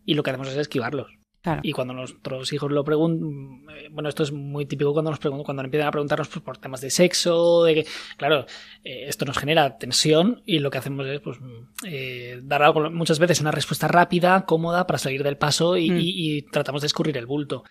y 0.05 0.13
lo 0.13 0.23
que 0.23 0.31
hacemos 0.31 0.49
es 0.49 0.57
esquivarlos. 0.57 1.22
Claro. 1.43 1.59
Y 1.61 1.73
cuando 1.73 1.93
nuestros 1.93 2.53
hijos 2.53 2.71
lo 2.71 2.85
preguntan, 2.85 3.69
eh, 3.75 3.89
bueno, 3.91 4.07
esto 4.07 4.23
es 4.23 4.31
muy 4.31 4.65
típico 4.65 4.93
cuando 4.93 5.11
nos 5.11 5.19
preguntan, 5.19 5.43
cuando 5.43 5.63
empiezan 5.63 5.89
a 5.89 5.91
preguntarnos 5.91 6.29
pues, 6.29 6.41
por 6.41 6.57
temas 6.57 6.79
de 6.79 6.89
sexo, 6.89 7.65
de 7.65 7.75
que, 7.75 7.85
claro, 8.15 8.45
eh, 8.85 9.05
esto 9.09 9.25
nos 9.25 9.37
genera 9.37 9.77
tensión 9.77 10.41
y 10.45 10.59
lo 10.59 10.71
que 10.71 10.77
hacemos 10.77 11.05
es, 11.05 11.19
pues, 11.19 11.37
eh, 11.85 12.39
dar 12.43 12.63
algo, 12.63 12.89
muchas 12.91 13.19
veces 13.19 13.41
una 13.41 13.51
respuesta 13.51 13.89
rápida, 13.89 14.45
cómoda 14.45 14.87
para 14.87 14.97
salir 14.99 15.21
del 15.21 15.35
paso 15.37 15.75
y, 15.75 15.91
Mm. 15.91 15.97
y- 15.99 16.37
y 16.37 16.41
tratamos 16.43 16.81
de 16.81 16.87
escurrir 16.87 17.17
el 17.17 17.25
bulto. 17.25 17.65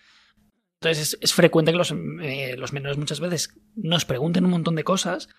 Entonces 0.79 1.13
es, 1.13 1.17
es 1.21 1.33
frecuente 1.33 1.71
que 1.71 1.77
los, 1.79 1.91
eh, 2.21 2.55
los 2.57 2.73
menores 2.73 2.97
muchas 2.99 3.19
veces 3.19 3.55
nos 3.75 4.05
pregunten 4.05 4.45
un 4.45 4.51
montón 4.51 4.75
de 4.75 4.83
cosas 4.83 5.29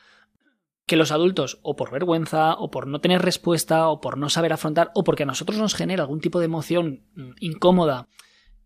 que 0.86 0.96
los 0.96 1.12
adultos, 1.12 1.58
o 1.62 1.76
por 1.76 1.90
vergüenza, 1.90 2.54
o 2.54 2.70
por 2.70 2.86
no 2.86 3.00
tener 3.00 3.22
respuesta, 3.22 3.88
o 3.88 4.00
por 4.00 4.18
no 4.18 4.28
saber 4.28 4.52
afrontar, 4.52 4.90
o 4.94 5.04
porque 5.04 5.22
a 5.22 5.26
nosotros 5.26 5.58
nos 5.58 5.74
genera 5.74 6.02
algún 6.02 6.20
tipo 6.20 6.38
de 6.38 6.44
emoción 6.44 7.04
mm, 7.14 7.30
incómoda 7.40 8.08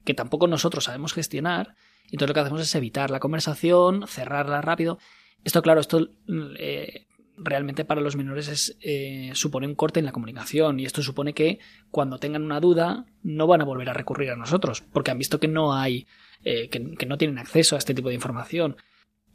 que 0.05 0.15
tampoco 0.15 0.47
nosotros 0.47 0.85
sabemos 0.85 1.13
gestionar, 1.13 1.75
entonces 2.11 2.29
lo 2.29 2.35
que 2.35 2.41
hacemos 2.41 2.63
es 2.63 2.75
evitar 2.75 3.11
la 3.11 3.21
conversación, 3.21 4.07
cerrarla 4.09 4.63
rápido. 4.63 4.99
Esto, 5.45 5.63
claro, 5.63 5.81
esto 5.81 6.09
eh, 6.59 7.07
realmente 7.37 7.85
para 7.85 8.01
los 8.01 8.17
menores 8.17 8.49
es, 8.49 8.79
eh, 8.81 9.31
supone 9.35 9.67
un 9.67 9.75
corte 9.75 10.01
en 10.01 10.07
la 10.07 10.13
comunicación 10.13 10.81
y 10.81 10.87
esto 10.87 11.03
supone 11.03 11.35
que 11.35 11.59
cuando 11.91 12.19
tengan 12.19 12.45
una 12.45 12.61
duda 12.61 13.05
no 13.23 13.47
van 13.47 13.61
a 13.61 13.65
volver 13.65 13.91
a 13.91 13.95
recurrir 13.95 14.31
a 14.31 14.37
nosotros 14.37 14.83
porque 14.93 15.11
han 15.11 15.19
visto 15.19 15.39
que 15.39 15.49
no 15.49 15.75
hay, 15.75 16.07
eh, 16.43 16.69
que 16.69 17.07
no 17.07 17.19
tienen 17.19 17.39
acceso 17.39 17.77
a 17.77 17.79
este 17.79 17.95
tipo 17.95 18.09
de 18.09 18.15
información. 18.15 18.77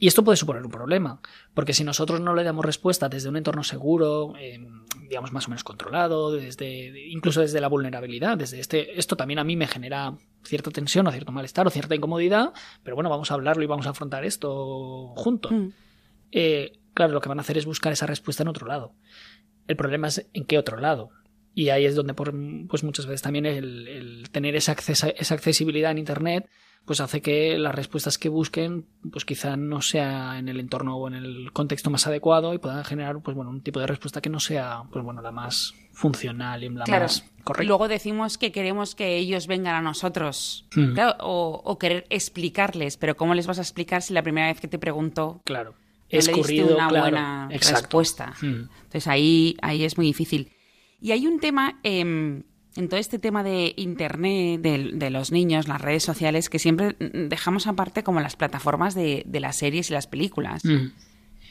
Y 0.04 0.08
esto 0.08 0.22
puede 0.22 0.36
suponer 0.36 0.66
un 0.66 0.70
problema, 0.70 1.22
porque 1.54 1.72
si 1.72 1.86
nosotros 1.86 2.20
no 2.20 2.36
le 2.36 2.44
damos 2.44 2.66
respuesta 2.66 3.08
desde 3.08 3.30
un 3.30 3.38
entorno 3.38 3.64
seguro, 3.64 4.34
eh, 4.38 4.60
digamos 5.08 5.32
más 5.32 5.48
o 5.48 5.50
menos 5.50 5.64
controlado, 5.64 6.34
desde 6.34 7.08
incluso 7.08 7.40
desde 7.40 7.62
la 7.62 7.70
vulnerabilidad, 7.70 8.38
desde 8.38 8.60
este, 8.60 9.00
esto 9.00 9.16
también 9.16 9.40
a 9.40 9.46
mí 9.46 9.56
me 9.56 9.66
genera 9.66 10.18
cierta 10.44 10.72
tensión 10.72 11.08
o 11.08 11.12
cierto 11.14 11.32
malestar 11.32 11.68
o 11.68 11.70
cierta 11.70 11.96
incomodidad, 11.96 12.52
pero 12.84 12.98
bueno, 12.98 13.10
vamos 13.10 13.32
a 13.32 13.36
hablarlo 13.36 13.64
y 13.64 13.68
vamos 13.68 13.88
a 13.88 13.92
afrontar 13.92 14.26
esto 14.26 15.14
juntos. 15.16 15.54
Mm. 15.54 15.68
Eh, 16.34 16.82
claro, 16.94 17.14
lo 17.14 17.22
que 17.22 17.30
van 17.30 17.40
a 17.40 17.42
hacer 17.44 17.58
es 17.58 17.66
buscar 17.66 17.94
esa 17.94 18.06
respuesta 18.06 18.44
en 18.44 18.50
otro 18.50 18.68
lado. 18.68 18.96
El 19.70 19.78
problema 19.78 20.10
es 20.10 20.28
en 20.34 20.44
qué 20.44 20.58
otro 20.58 20.82
lado. 20.82 21.12
Y 21.54 21.70
ahí 21.70 21.86
es 21.86 21.96
donde, 21.96 22.14
por, 22.14 22.34
pues 22.68 22.84
muchas 22.84 23.06
veces 23.06 23.22
también 23.22 23.46
el, 23.46 23.88
el 23.88 24.30
tener 24.32 24.58
esa, 24.58 24.76
accesa- 24.76 25.14
esa 25.16 25.34
accesibilidad 25.36 25.92
en 25.92 26.00
Internet, 26.00 26.50
pues 26.86 27.00
hace 27.00 27.22
que 27.22 27.58
las 27.58 27.74
respuestas 27.74 28.18
que 28.18 28.28
busquen, 28.30 28.86
pues 29.12 29.24
quizá 29.26 29.56
no 29.56 29.82
sea 29.82 30.38
en 30.38 30.50
el 30.50 30.60
entorno 30.60 30.98
o 30.98 31.08
en 31.08 31.14
el 31.14 31.52
contexto 31.54 31.90
más 31.90 32.08
adecuado 32.08 32.54
y 32.54 32.58
puedan 32.58 32.84
generar, 32.84 33.22
pues 33.22 33.36
bueno, 33.36 33.52
un 33.52 33.62
tipo 33.62 33.80
de 33.80 33.88
respuesta 33.88 34.20
que 34.22 34.30
no 34.30 34.40
sea, 34.42 34.84
pues 34.92 35.04
bueno, 35.06 35.22
la 35.22 35.32
más 35.32 35.74
funcional 35.94 36.64
y 36.64 36.70
la 36.70 36.84
Claro. 36.84 37.04
más 37.06 37.24
correcta. 37.44 37.68
Luego 37.68 37.88
decimos 37.88 38.38
que 38.38 38.52
queremos 38.52 38.96
que 38.96 39.16
ellos 39.18 39.48
vengan 39.48 39.76
a 39.76 39.82
nosotros. 39.82 40.68
Mm. 40.76 40.94
Claro, 40.94 41.16
o, 41.22 41.62
o 41.64 41.78
querer 41.78 42.06
explicarles, 42.10 42.98
pero 42.98 43.16
¿cómo 43.16 43.34
les 43.34 43.48
vas 43.48 43.60
a 43.60 43.62
explicar 43.62 44.02
si 44.02 44.14
la 44.14 44.22
primera 44.24 44.48
vez 44.48 44.60
que 44.60 44.68
te 44.68 44.78
pregunto 44.80 45.42
Claro. 45.46 45.72
no 45.72 45.78
le 46.10 46.18
diste 46.18 46.32
Escurrido, 46.32 46.76
una 46.76 46.90
claro. 46.90 47.04
buena 47.06 47.48
Exacto. 47.52 47.80
respuesta? 47.82 48.34
Mm. 48.42 48.68
Entonces 48.84 49.08
ahí, 49.08 49.56
ahí 49.62 49.84
es 49.86 49.96
muy 49.98 50.06
difícil. 50.08 50.52
Y 51.00 51.12
hay 51.12 51.28
un 51.28 51.40
tema, 51.40 51.80
em, 51.84 52.44
en 52.76 52.90
todo 52.90 53.00
este 53.00 53.20
tema 53.20 53.44
de 53.44 53.74
Internet, 53.78 54.62
de, 54.62 54.92
de 54.94 55.10
los 55.10 55.32
niños, 55.32 55.68
las 55.68 55.82
redes 55.82 56.04
sociales, 56.04 56.50
que 56.50 56.60
siempre 56.60 56.96
dejamos 57.00 57.68
aparte 57.68 58.04
como 58.04 58.20
las 58.20 58.36
plataformas 58.36 58.96
de, 58.96 59.24
de 59.26 59.40
las 59.40 59.58
series 59.58 59.90
y 59.90 59.94
las 59.94 60.08
películas. 60.08 60.66
Mm. 60.66 60.88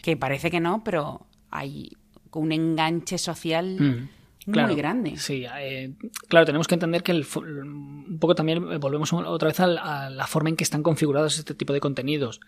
Que 0.03 0.16
parece 0.16 0.51
que 0.51 0.61
no, 0.61 0.83
pero 0.85 1.27
hay 1.51 1.97
un 2.33 2.53
enganche 2.53 3.18
social 3.18 4.09
Mm. 4.47 4.61
muy 4.61 4.75
grande. 4.75 5.16
Sí, 5.16 5.45
eh, 5.59 5.93
claro, 6.29 6.47
tenemos 6.47 6.66
que 6.66 6.75
entender 6.75 7.03
que 7.03 7.12
el 7.12 7.27
un 7.37 8.18
poco 8.20 8.35
también 8.35 8.81
volvemos 8.81 9.12
otra 9.12 9.49
vez 9.49 9.61
a, 9.61 10.11
la 10.11 10.27
forma 10.27 10.49
en 10.49 10.57
que 10.57 10.64
están 10.64 10.83
configurados 10.83 11.39
este 11.39 11.55
tipo 11.55 11.73
de 11.73 11.81
contenidos. 11.81 12.41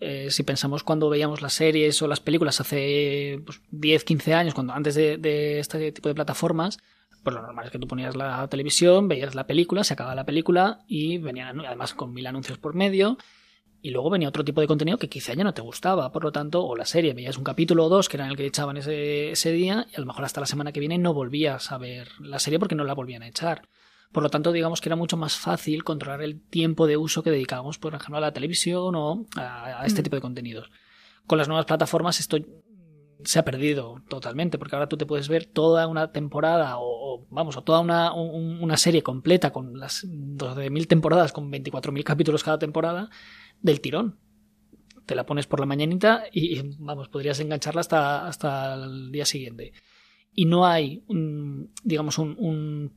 Eh, 0.00 0.28
si 0.30 0.44
pensamos 0.44 0.84
cuando 0.84 1.08
veíamos 1.08 1.42
las 1.42 1.54
series 1.54 2.00
o 2.02 2.06
las 2.06 2.20
películas 2.20 2.60
hace 2.60 3.40
pues, 3.44 3.60
10, 3.70 4.04
15 4.04 4.34
años, 4.34 4.54
cuando 4.54 4.72
antes 4.72 4.94
de, 4.94 5.16
de 5.16 5.58
este 5.58 5.90
tipo 5.90 6.08
de 6.08 6.14
plataformas, 6.14 6.78
pues 7.28 7.40
lo 7.40 7.46
normal 7.46 7.66
es 7.66 7.70
que 7.70 7.78
tú 7.78 7.86
ponías 7.86 8.16
la 8.16 8.46
televisión, 8.48 9.08
veías 9.08 9.34
la 9.34 9.46
película, 9.46 9.84
se 9.84 9.94
acababa 9.94 10.14
la 10.14 10.24
película 10.24 10.80
y 10.86 11.18
venían 11.18 11.60
además 11.64 11.94
con 11.94 12.12
mil 12.12 12.26
anuncios 12.26 12.58
por 12.58 12.74
medio. 12.74 13.18
Y 13.80 13.90
luego 13.90 14.10
venía 14.10 14.28
otro 14.28 14.44
tipo 14.44 14.60
de 14.60 14.66
contenido 14.66 14.98
que 14.98 15.08
quizá 15.08 15.34
ya 15.34 15.44
no 15.44 15.54
te 15.54 15.62
gustaba, 15.62 16.10
por 16.10 16.24
lo 16.24 16.32
tanto, 16.32 16.64
o 16.66 16.74
la 16.74 16.84
serie, 16.84 17.14
veías 17.14 17.38
un 17.38 17.44
capítulo 17.44 17.84
o 17.84 17.88
dos 17.88 18.08
que 18.08 18.16
era 18.16 18.26
el 18.26 18.36
que 18.36 18.44
echaban 18.46 18.76
ese, 18.76 19.30
ese 19.30 19.52
día 19.52 19.86
y 19.92 19.96
a 19.96 20.00
lo 20.00 20.06
mejor 20.06 20.24
hasta 20.24 20.40
la 20.40 20.46
semana 20.46 20.72
que 20.72 20.80
viene 20.80 20.98
no 20.98 21.14
volvías 21.14 21.70
a 21.70 21.78
ver 21.78 22.08
la 22.18 22.40
serie 22.40 22.58
porque 22.58 22.74
no 22.74 22.82
la 22.84 22.94
volvían 22.94 23.22
a 23.22 23.28
echar. 23.28 23.68
Por 24.10 24.22
lo 24.22 24.30
tanto, 24.30 24.50
digamos 24.52 24.80
que 24.80 24.88
era 24.88 24.96
mucho 24.96 25.16
más 25.16 25.36
fácil 25.36 25.84
controlar 25.84 26.22
el 26.22 26.40
tiempo 26.40 26.86
de 26.86 26.96
uso 26.96 27.22
que 27.22 27.30
dedicábamos, 27.30 27.78
por 27.78 27.94
ejemplo, 27.94 28.16
a 28.16 28.20
la 28.20 28.32
televisión 28.32 28.94
o 28.96 29.26
a, 29.36 29.82
a 29.82 29.86
este 29.86 30.00
Mm. 30.00 30.04
tipo 30.04 30.16
de 30.16 30.22
contenidos. 30.22 30.70
Con 31.26 31.38
las 31.38 31.46
nuevas 31.46 31.66
plataformas 31.66 32.18
esto 32.20 32.38
se 33.24 33.38
ha 33.38 33.44
perdido 33.44 34.02
totalmente, 34.08 34.58
porque 34.58 34.76
ahora 34.76 34.88
tú 34.88 34.96
te 34.96 35.06
puedes 35.06 35.28
ver 35.28 35.44
toda 35.46 35.86
una 35.88 36.12
temporada 36.12 36.76
o, 36.78 37.26
vamos, 37.30 37.56
o 37.56 37.62
toda 37.64 37.80
una, 37.80 38.12
un- 38.14 38.62
una 38.62 38.76
serie 38.76 39.02
completa 39.02 39.50
con 39.52 39.78
las 39.78 40.04
12.000 40.08 40.86
temporadas, 40.86 41.32
con 41.32 41.50
24.000 41.50 42.04
capítulos 42.04 42.44
cada 42.44 42.58
temporada, 42.58 43.10
del 43.60 43.80
tirón. 43.80 44.18
Te 45.06 45.14
la 45.14 45.24
pones 45.26 45.46
por 45.46 45.60
la 45.60 45.66
mañanita 45.66 46.24
y, 46.32 46.60
vamos, 46.78 47.08
podrías 47.08 47.40
engancharla 47.40 47.80
hasta, 47.80 48.26
hasta 48.26 48.74
el 48.74 49.10
día 49.10 49.24
siguiente. 49.24 49.72
Y 50.34 50.44
no 50.44 50.66
hay, 50.66 51.02
un, 51.08 51.72
digamos, 51.82 52.18
un, 52.18 52.36
un- 52.38 52.92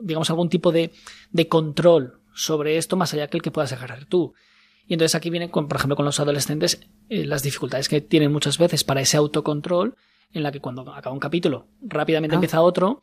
digamos, 0.00 0.30
algún 0.30 0.48
tipo 0.48 0.72
de, 0.72 0.92
de 1.30 1.48
control 1.48 2.20
sobre 2.34 2.76
esto 2.76 2.96
más 2.96 3.12
allá 3.14 3.28
que 3.28 3.36
el 3.38 3.42
que 3.42 3.50
puedas 3.50 3.72
ejercer 3.72 4.06
tú. 4.06 4.34
Y 4.86 4.94
entonces 4.94 5.14
aquí 5.14 5.30
viene, 5.30 5.50
con, 5.50 5.68
por 5.68 5.76
ejemplo, 5.78 5.96
con 5.96 6.04
los 6.04 6.18
adolescentes, 6.20 6.80
eh, 7.08 7.24
las 7.24 7.42
dificultades 7.42 7.88
que 7.88 8.00
tienen 8.00 8.32
muchas 8.32 8.58
veces 8.58 8.84
para 8.84 9.00
ese 9.00 9.16
autocontrol, 9.16 9.96
en 10.32 10.42
la 10.42 10.50
que 10.52 10.60
cuando 10.60 10.82
acaba 10.94 11.12
un 11.14 11.20
capítulo, 11.20 11.66
rápidamente 11.82 12.34
Ah. 12.34 12.38
empieza 12.38 12.60
otro, 12.62 13.02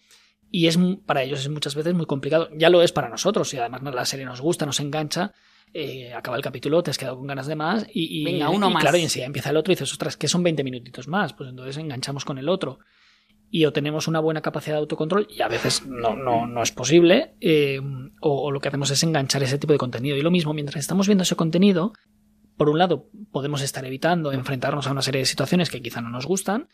y 0.51 0.67
es 0.67 0.77
para 1.05 1.23
ellos 1.23 1.39
es 1.41 1.49
muchas 1.49 1.75
veces 1.75 1.93
muy 1.93 2.05
complicado. 2.05 2.49
Ya 2.57 2.69
lo 2.69 2.81
es 2.81 2.91
para 2.91 3.07
nosotros, 3.09 3.53
y 3.53 3.57
además 3.57 3.81
la 3.83 4.05
serie 4.05 4.25
nos 4.25 4.41
gusta, 4.41 4.65
nos 4.65 4.79
engancha. 4.79 5.31
eh, 5.71 6.11
acaba 6.15 6.35
el 6.35 6.41
capítulo, 6.41 6.81
te 6.81 6.89
has 6.89 6.97
quedado 6.97 7.15
con 7.15 7.27
ganas 7.27 7.45
de 7.45 7.53
más 7.55 7.85
y, 7.93 8.21
y- 8.21 8.23
Venga, 8.23 8.49
uno 8.49 8.71
y 8.71 8.73
más. 8.73 8.81
claro, 8.81 8.97
y 8.97 9.03
enseguida 9.03 9.27
empieza 9.27 9.51
el 9.51 9.57
otro 9.57 9.71
y 9.71 9.75
dices, 9.75 9.91
ostras, 9.91 10.17
que 10.17 10.27
son 10.27 10.41
20 10.41 10.63
minutitos 10.63 11.07
más, 11.07 11.33
pues 11.33 11.47
entonces 11.51 11.77
enganchamos 11.77 12.25
con 12.25 12.39
el 12.39 12.49
otro 12.49 12.79
y 13.51 13.65
o 13.65 13.73
tenemos 13.73 14.07
una 14.07 14.19
buena 14.19 14.41
capacidad 14.41 14.75
de 14.75 14.81
autocontrol 14.81 15.27
y 15.29 15.41
a 15.41 15.47
veces 15.47 15.85
no, 15.85 16.15
no, 16.15 16.45
no 16.45 16.61
es 16.61 16.71
posible 16.71 17.35
eh, 17.41 17.79
o, 18.21 18.43
o 18.43 18.51
lo 18.51 18.59
que 18.59 18.67
hacemos 18.67 18.91
es 18.91 19.01
enganchar 19.03 19.43
ese 19.43 19.57
tipo 19.57 19.73
de 19.73 19.79
contenido. 19.79 20.17
Y 20.17 20.21
lo 20.21 20.31
mismo 20.31 20.53
mientras 20.53 20.79
estamos 20.79 21.07
viendo 21.07 21.23
ese 21.23 21.35
contenido 21.35 21.93
por 22.59 22.69
un 22.69 22.77
lado 22.77 23.07
podemos 23.31 23.61
estar 23.61 23.85
evitando 23.85 24.33
enfrentarnos 24.33 24.85
a 24.85 24.91
una 24.91 25.01
serie 25.01 25.19
de 25.19 25.25
situaciones 25.25 25.69
que 25.69 25.81
quizá 25.81 26.01
no 26.01 26.09
nos 26.09 26.25
gustan 26.25 26.67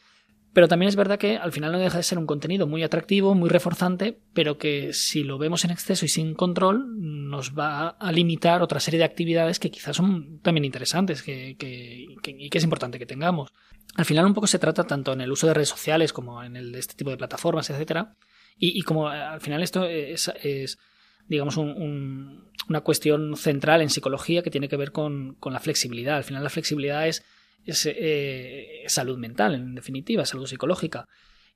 pero 0.56 0.70
también 0.70 0.88
es 0.88 0.96
verdad 0.96 1.20
que 1.20 1.36
al 1.38 1.52
final 1.52 1.74
no 1.74 1.80
deja 1.80 1.98
de 1.98 2.04
ser 2.04 2.18
un 2.18 2.26
contenido 2.26 2.66
muy 2.66 2.82
atractivo, 2.82 3.36
muy 3.36 3.50
reforzante, 3.50 4.18
pero 4.34 4.58
que 4.58 4.94
si 4.94 5.24
lo 5.24 5.38
vemos 5.38 5.66
en 5.66 5.72
exceso 5.72 6.06
y 6.06 6.08
sin 6.08 6.34
control, 6.34 6.86
nos 7.30 7.54
va 7.54 7.90
a 7.90 8.12
limitar 8.14 8.62
otra 8.62 8.80
serie 8.80 8.98
de 8.98 9.04
actividades 9.04 9.60
que 9.60 9.70
quizás 9.70 9.98
son 9.98 10.40
también 10.40 10.64
interesantes 10.64 11.24
y 11.28 11.56
que 11.56 12.50
es 12.52 12.64
importante 12.64 12.98
que 12.98 13.06
tengamos. 13.06 13.52
Al 13.98 14.06
final 14.06 14.26
un 14.26 14.34
poco 14.34 14.48
se 14.48 14.58
trata 14.58 14.86
tanto 14.86 15.12
en 15.12 15.22
el 15.22 15.32
uso 15.32 15.46
de 15.46 15.54
redes 15.54 15.70
sociales 15.70 16.14
como 16.14 16.42
en 16.42 16.56
el 16.56 16.72
de 16.72 16.80
este 16.80 16.96
tipo 16.96 17.10
de 17.10 17.18
plataformas, 17.18 17.70
etcétera, 17.70 18.16
y, 18.58 18.82
como 18.84 19.12
eh, 19.12 19.18
al 19.18 19.42
final 19.42 19.62
esto 19.62 19.86
es, 19.86 20.32
digamos, 21.28 21.58
un- 21.58 22.46
una 22.70 22.80
cuestión 22.82 23.36
central 23.36 23.82
en 23.82 23.90
psicología 23.90 24.42
que 24.42 24.50
tiene 24.52 24.70
que 24.70 24.78
ver 24.78 24.94
con, 24.94 25.36
con 25.36 25.52
la 25.52 25.60
flexibilidad. 25.60 26.16
Al 26.16 26.24
final 26.24 26.44
la 26.44 26.50
flexibilidad 26.50 27.06
es, 27.08 27.26
es 27.66 27.86
eh, 27.92 28.84
salud 28.88 29.18
mental, 29.18 29.56
en 29.56 29.76
definitiva, 29.76 30.26
salud 30.26 30.46
psicológica. 30.48 31.08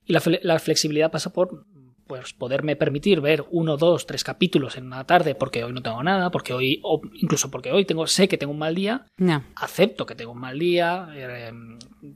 Y 0.04 0.12
la, 0.12 0.20
fle- 0.20 0.40
la 0.42 0.58
flexibilidad 0.58 1.10
pasa 1.10 1.32
por 1.32 1.64
pues, 2.06 2.32
poderme 2.32 2.74
permitir 2.74 3.20
ver 3.20 3.44
uno, 3.50 3.76
dos, 3.76 4.06
tres 4.06 4.24
capítulos 4.24 4.76
en 4.76 4.86
una 4.86 5.04
tarde 5.04 5.34
porque 5.36 5.62
hoy 5.62 5.72
no 5.72 5.82
tengo 5.82 6.02
nada, 6.02 6.30
porque 6.30 6.52
hoy, 6.52 6.80
o 6.82 7.00
incluso 7.14 7.50
porque 7.50 7.70
hoy 7.70 7.84
tengo, 7.84 8.06
sé 8.08 8.26
que 8.26 8.36
tengo 8.38 8.52
un 8.52 8.58
mal 8.58 8.74
día, 8.74 9.06
No. 9.16 9.44
acepto 9.54 10.06
que 10.06 10.16
tengo 10.16 10.32
un 10.32 10.40
mal 10.40 10.58
día, 10.58 11.08
eh, 11.14 11.52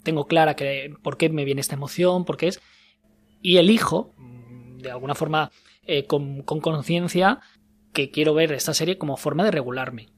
tengo 0.02 0.26
clara 0.26 0.56
que 0.56 0.92
por 1.02 1.16
qué 1.16 1.28
me 1.28 1.44
viene 1.44 1.60
esta 1.60 1.76
emoción, 1.76 2.24
por 2.24 2.36
qué 2.36 2.48
es, 2.48 2.60
y 3.40 3.58
elijo, 3.58 4.14
de 4.78 4.90
alguna 4.90 5.14
forma, 5.14 5.52
eh, 5.86 6.06
con 6.06 6.42
conciencia, 6.42 7.40
que 7.92 8.10
quiero 8.10 8.34
ver 8.34 8.50
esta 8.52 8.74
serie 8.74 8.98
como 8.98 9.16
forma 9.16 9.44
de 9.44 9.52
regularme. 9.52 10.08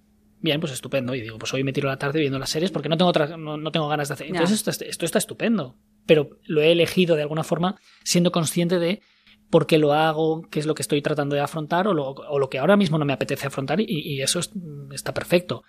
Bien, 0.40 0.60
pues 0.60 0.72
estupendo. 0.72 1.14
Y 1.14 1.22
digo, 1.22 1.38
pues 1.38 1.52
hoy 1.54 1.64
me 1.64 1.72
tiro 1.72 1.88
la 1.88 1.96
tarde 1.98 2.20
viendo 2.20 2.38
las 2.38 2.50
series 2.50 2.70
porque 2.70 2.88
no 2.88 2.96
tengo, 2.96 3.08
otra, 3.10 3.36
no, 3.36 3.56
no 3.56 3.70
tengo 3.72 3.88
ganas 3.88 4.08
de 4.08 4.14
hacer. 4.14 4.26
Entonces 4.28 4.66
esto, 4.68 4.84
esto 4.84 5.04
está 5.04 5.18
estupendo. 5.18 5.76
Pero 6.06 6.38
lo 6.44 6.60
he 6.62 6.72
elegido 6.72 7.16
de 7.16 7.22
alguna 7.22 7.42
forma 7.42 7.76
siendo 8.04 8.30
consciente 8.30 8.78
de 8.78 9.00
por 9.50 9.66
qué 9.66 9.78
lo 9.78 9.92
hago, 9.92 10.42
qué 10.50 10.60
es 10.60 10.66
lo 10.66 10.74
que 10.74 10.82
estoy 10.82 11.02
tratando 11.02 11.34
de 11.34 11.40
afrontar 11.40 11.88
o 11.88 11.94
lo, 11.94 12.10
o 12.10 12.38
lo 12.38 12.50
que 12.50 12.58
ahora 12.58 12.76
mismo 12.76 12.98
no 12.98 13.04
me 13.04 13.12
apetece 13.12 13.46
afrontar 13.46 13.80
y, 13.80 13.86
y 13.88 14.20
eso 14.22 14.38
es- 14.40 14.50
está 14.92 15.14
perfecto. 15.14 15.62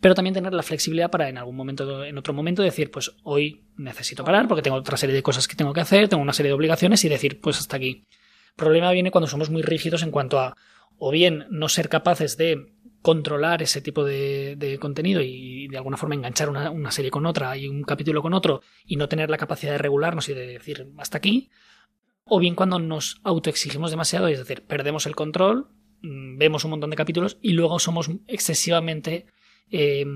Pero 0.00 0.14
también 0.14 0.34
tener 0.34 0.52
la 0.52 0.62
flexibilidad 0.62 1.10
para 1.10 1.28
en 1.28 1.38
algún 1.38 1.54
momento, 1.56 2.04
en 2.04 2.18
otro 2.18 2.32
momento 2.34 2.62
decir, 2.62 2.90
pues 2.90 3.12
hoy 3.22 3.64
necesito 3.76 4.24
parar 4.24 4.48
porque 4.48 4.62
tengo 4.62 4.76
otra 4.76 4.96
serie 4.96 5.14
de 5.14 5.22
cosas 5.22 5.46
que 5.48 5.56
tengo 5.56 5.72
que 5.72 5.80
hacer, 5.80 6.08
tengo 6.08 6.22
una 6.22 6.32
serie 6.32 6.48
de 6.50 6.54
obligaciones 6.54 7.04
y 7.04 7.08
decir, 7.08 7.40
pues 7.40 7.58
hasta 7.58 7.76
aquí. 7.76 8.04
El 8.50 8.54
problema 8.56 8.90
viene 8.92 9.10
cuando 9.10 9.28
somos 9.28 9.48
muy 9.50 9.62
rígidos 9.62 10.02
en 10.02 10.10
cuanto 10.10 10.38
a 10.40 10.56
o 10.98 11.10
bien 11.10 11.46
no 11.50 11.68
ser 11.68 11.88
capaces 11.88 12.36
de 12.36 12.71
controlar 13.02 13.62
ese 13.62 13.82
tipo 13.82 14.04
de, 14.04 14.54
de 14.56 14.78
contenido 14.78 15.20
y 15.20 15.68
de 15.68 15.76
alguna 15.76 15.96
forma 15.96 16.14
enganchar 16.14 16.48
una, 16.48 16.70
una 16.70 16.92
serie 16.92 17.10
con 17.10 17.26
otra 17.26 17.56
y 17.56 17.66
un 17.66 17.82
capítulo 17.82 18.22
con 18.22 18.32
otro 18.32 18.62
y 18.86 18.96
no 18.96 19.08
tener 19.08 19.28
la 19.28 19.36
capacidad 19.36 19.72
de 19.72 19.78
regularnos 19.78 20.28
y 20.28 20.34
de 20.34 20.46
decir 20.46 20.88
hasta 20.98 21.18
aquí, 21.18 21.50
o 22.24 22.38
bien 22.38 22.54
cuando 22.54 22.78
nos 22.78 23.20
autoexigimos 23.24 23.90
demasiado, 23.90 24.28
es 24.28 24.38
decir, 24.38 24.62
perdemos 24.62 25.06
el 25.06 25.16
control, 25.16 25.68
mm, 26.02 26.38
vemos 26.38 26.64
un 26.64 26.70
montón 26.70 26.90
de 26.90 26.96
capítulos 26.96 27.38
y 27.42 27.52
luego 27.52 27.78
somos 27.78 28.10
excesivamente, 28.28 29.26
eh, 29.70 30.06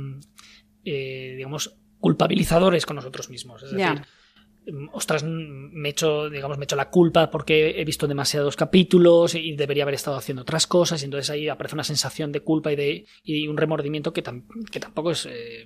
eh, 0.84 1.34
digamos, 1.37 1.76
culpabilizadores 1.99 2.87
con 2.87 2.97
nosotros 2.97 3.30
mismos. 3.30 3.64
Es 3.64 3.72
decir, 3.72 4.03
ostras, 4.93 5.23
mm, 5.25 5.27
me 5.73 5.89
he 5.89 5.93
hecho, 5.93 6.29
digamos, 6.31 6.59
me 6.59 6.64
he 6.64 6.67
hecho 6.67 6.77
la 6.77 6.91
culpa 6.91 7.31
porque 7.31 7.81
he 7.81 7.85
visto 7.85 8.07
demasiados 8.07 8.57
capítulos 8.57 9.35
y 9.35 9.53
debería 9.57 9.85
haber 9.85 9.95
estado 9.95 10.17
haciendo 10.17 10.43
otras 10.43 10.67
cosas 10.67 11.01
y 11.03 11.05
entonces 11.05 11.31
ahí 11.31 11.49
aparece 11.49 11.75
una 11.77 11.85
sensación 11.85 12.33
de 12.33 12.41
culpa 12.41 12.73
y 12.73 12.77
de 12.77 13.05
y 13.23 13.47
un 13.49 13.57
remordimiento 13.57 14.12
que, 14.12 14.23
tam- 14.25 14.45
que 14.71 14.81
tampoco 14.81 15.11
es 15.12 15.27
eh, 15.27 15.64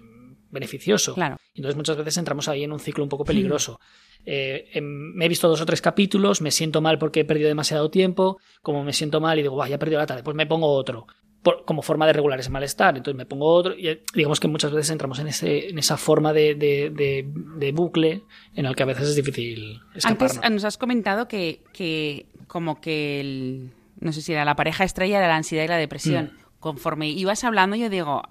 beneficioso. 0.51 1.15
Claro. 1.15 1.37
Entonces 1.55 1.77
muchas 1.77 1.97
veces 1.97 2.17
entramos 2.19 2.49
ahí 2.49 2.65
en 2.65 2.73
un 2.73 2.81
ciclo 2.81 3.05
un 3.05 3.09
poco 3.11 3.25
peligroso. 3.25 3.81
Eh, 4.27 4.69
em, 4.75 5.15
me 5.15 5.25
he 5.25 5.29
visto 5.29 5.49
dos 5.49 5.61
o 5.61 5.67
tres 5.67 5.81
capítulos, 5.81 6.41
me 6.43 6.51
siento 6.51 6.81
mal 6.81 6.99
porque 6.99 7.21
he 7.21 7.25
perdido 7.25 7.49
demasiado 7.49 7.91
tiempo, 7.91 8.39
como 8.63 8.85
me 8.85 8.93
siento 8.93 9.21
mal 9.21 9.39
y 9.39 9.43
digo, 9.43 9.57
vaya, 9.57 9.77
he 9.77 9.79
perdido 9.79 9.99
la 10.01 10.07
tarde, 10.07 10.23
pues 10.23 10.37
me 10.37 10.47
pongo 10.47 10.67
otro. 10.69 11.07
Por- 11.43 11.65
como 11.65 11.81
forma 11.81 12.07
de 12.07 12.13
regular 12.13 12.39
ese 12.39 12.51
malestar. 12.51 12.97
Entonces 12.97 13.17
me 13.17 13.25
pongo 13.25 13.47
otro 13.47 13.75
y 13.75 13.89
eh, 13.89 14.03
digamos 14.15 14.41
que 14.41 14.47
muchas 14.49 14.73
veces 14.73 14.91
entramos 14.91 15.19
en, 15.21 15.29
ese, 15.29 15.71
en 15.71 15.79
esa 15.79 15.97
forma 15.97 16.33
de, 16.35 16.55
de- 16.55 16.91
de- 16.91 17.25
de 17.27 17.73
bucle 17.73 18.23
en 18.55 18.67
el 18.67 18.77
que 18.77 18.83
a 18.83 18.87
veces 18.87 19.09
es 19.09 19.17
difícil 19.17 19.81
escaparnos. 19.95 20.37
Antes 20.37 20.47
eh, 20.51 20.51
nos 20.53 20.65
has 20.65 20.77
comentado 20.77 21.29
que, 21.29 21.63
que 21.73 22.27
como 22.47 22.81
que 22.83 23.21
el, 23.21 23.71
no 24.01 24.13
sé 24.13 24.21
si 24.21 24.33
era 24.33 24.45
la 24.45 24.55
pareja 24.57 24.85
estrella 24.85 25.19
de 25.21 25.29
la 25.29 25.37
ansiedad 25.37 25.65
y 25.65 25.69
la 25.69 25.77
depresión. 25.79 26.33
Mm. 26.35 26.41
Conforme 26.61 27.09
ibas 27.09 27.43
hablando, 27.45 27.75
yo 27.75 27.89
digo, 27.89 28.23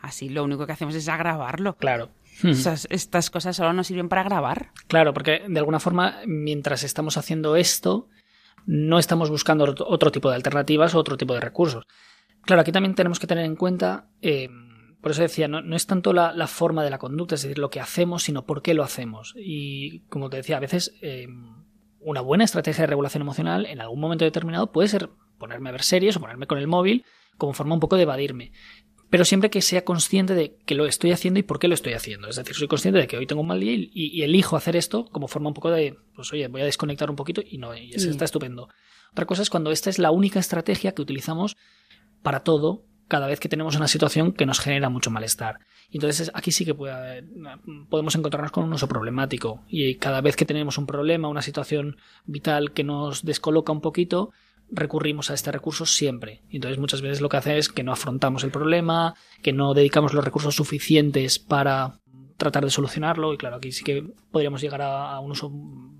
así 0.00 0.28
lo 0.28 0.44
único 0.44 0.66
que 0.66 0.72
hacemos 0.72 0.94
es 0.94 1.08
agravarlo. 1.08 1.74
Claro. 1.78 2.10
Esas- 2.44 2.86
estas 2.90 3.30
cosas 3.30 3.56
solo 3.56 3.72
nos 3.72 3.86
sirven 3.86 4.10
para 4.10 4.22
grabar. 4.24 4.72
Claro, 4.88 5.14
porque 5.14 5.42
de 5.48 5.58
alguna 5.58 5.80
forma, 5.80 6.18
mientras 6.26 6.84
estamos 6.84 7.16
haciendo 7.16 7.56
esto, 7.56 8.08
no 8.66 8.98
estamos 8.98 9.30
buscando 9.30 9.66
ot- 9.66 9.84
otro 9.86 10.12
tipo 10.12 10.28
de 10.28 10.36
alternativas 10.36 10.94
o 10.94 10.98
otro 10.98 11.16
tipo 11.16 11.32
de 11.34 11.40
recursos. 11.40 11.86
Claro, 12.48 12.62
aquí 12.62 12.72
también 12.72 12.94
tenemos 12.94 13.20
que 13.20 13.26
tener 13.26 13.44
en 13.44 13.56
cuenta, 13.56 14.08
eh, 14.22 14.48
por 15.02 15.10
eso 15.10 15.20
decía, 15.20 15.48
no, 15.48 15.60
no 15.60 15.76
es 15.76 15.86
tanto 15.86 16.14
la, 16.14 16.32
la 16.32 16.46
forma 16.46 16.82
de 16.82 16.88
la 16.88 16.96
conducta, 16.96 17.34
es 17.34 17.42
decir, 17.42 17.58
lo 17.58 17.68
que 17.68 17.78
hacemos, 17.78 18.22
sino 18.22 18.46
por 18.46 18.62
qué 18.62 18.72
lo 18.72 18.82
hacemos. 18.82 19.34
Y 19.36 20.00
como 20.08 20.30
te 20.30 20.38
decía, 20.38 20.56
a 20.56 20.60
veces 20.60 20.94
eh, 21.02 21.26
una 22.00 22.22
buena 22.22 22.44
estrategia 22.44 22.84
de 22.84 22.86
regulación 22.86 23.20
emocional 23.20 23.66
en 23.66 23.82
algún 23.82 24.00
momento 24.00 24.24
determinado 24.24 24.72
puede 24.72 24.88
ser 24.88 25.10
ponerme 25.38 25.68
a 25.68 25.72
ver 25.72 25.82
series 25.82 26.16
o 26.16 26.20
ponerme 26.20 26.46
con 26.46 26.56
el 26.56 26.66
móvil 26.68 27.04
como 27.36 27.52
forma 27.52 27.74
un 27.74 27.80
poco 27.80 27.96
de 27.96 28.04
evadirme. 28.04 28.52
Pero 29.10 29.26
siempre 29.26 29.50
que 29.50 29.60
sea 29.60 29.84
consciente 29.84 30.34
de 30.34 30.56
que 30.64 30.74
lo 30.74 30.86
estoy 30.86 31.12
haciendo 31.12 31.38
y 31.40 31.42
por 31.42 31.58
qué 31.58 31.68
lo 31.68 31.74
estoy 31.74 31.92
haciendo. 31.92 32.28
Es 32.28 32.36
decir, 32.36 32.54
soy 32.54 32.66
consciente 32.66 32.98
de 32.98 33.06
que 33.06 33.18
hoy 33.18 33.26
tengo 33.26 33.42
un 33.42 33.48
mal 33.48 33.60
día 33.60 33.72
y, 33.74 33.90
y 33.92 34.22
elijo 34.22 34.56
hacer 34.56 34.74
esto 34.74 35.04
como 35.12 35.28
forma 35.28 35.48
un 35.48 35.54
poco 35.54 35.70
de, 35.70 35.96
pues 36.14 36.32
oye, 36.32 36.48
voy 36.48 36.62
a 36.62 36.64
desconectar 36.64 37.10
un 37.10 37.16
poquito 37.16 37.42
y 37.46 37.58
no, 37.58 37.76
y 37.76 37.92
eso 37.92 38.08
Mm. 38.08 38.10
está 38.12 38.24
estupendo. 38.24 38.68
Otra 39.12 39.26
cosa 39.26 39.42
es 39.42 39.50
cuando 39.50 39.70
esta 39.70 39.90
es 39.90 39.98
la 39.98 40.10
única 40.10 40.40
estrategia 40.40 40.92
que 40.92 41.02
utilizamos 41.02 41.56
para 42.22 42.40
todo 42.40 42.84
cada 43.08 43.26
vez 43.26 43.40
que 43.40 43.48
tenemos 43.48 43.74
una 43.76 43.88
situación 43.88 44.32
que 44.32 44.44
nos 44.44 44.60
genera 44.60 44.90
mucho 44.90 45.10
malestar. 45.10 45.60
Y 45.90 45.96
entonces 45.96 46.30
aquí 46.34 46.52
sí 46.52 46.66
que 46.66 46.74
puede 46.74 46.92
haber- 46.92 47.24
podemos 47.88 48.14
encontrarnos 48.14 48.52
con 48.52 48.64
un 48.64 48.72
uso 48.74 48.86
problemático. 48.86 49.62
Y 49.66 49.94
cada 49.94 50.20
vez 50.20 50.36
que 50.36 50.44
tenemos 50.44 50.76
un 50.76 50.84
problema, 50.86 51.28
una 51.28 51.40
situación 51.40 51.96
vital 52.26 52.72
que 52.72 52.84
nos 52.84 53.24
descoloca 53.24 53.72
un 53.72 53.80
poquito, 53.80 54.30
recurrimos 54.70 55.30
a 55.30 55.34
este 55.34 55.50
recurso 55.50 55.86
siempre. 55.86 56.42
Y 56.50 56.56
entonces 56.56 56.78
muchas 56.78 57.00
veces 57.00 57.22
lo 57.22 57.30
que 57.30 57.38
hace 57.38 57.56
es 57.56 57.70
que 57.70 57.82
no 57.82 57.92
afrontamos 57.92 58.44
el 58.44 58.50
problema, 58.50 59.14
que 59.42 59.54
no 59.54 59.72
dedicamos 59.72 60.12
los 60.12 60.22
recursos 60.22 60.54
suficientes 60.56 61.38
para 61.38 62.00
tratar 62.36 62.64
de 62.64 62.70
solucionarlo. 62.70 63.32
Y 63.32 63.38
claro, 63.38 63.56
aquí 63.56 63.72
sí 63.72 63.82
que 63.84 64.04
podríamos 64.30 64.60
llegar 64.60 64.82
a, 64.82 65.12
a 65.14 65.20
un 65.20 65.30
uso 65.30 65.50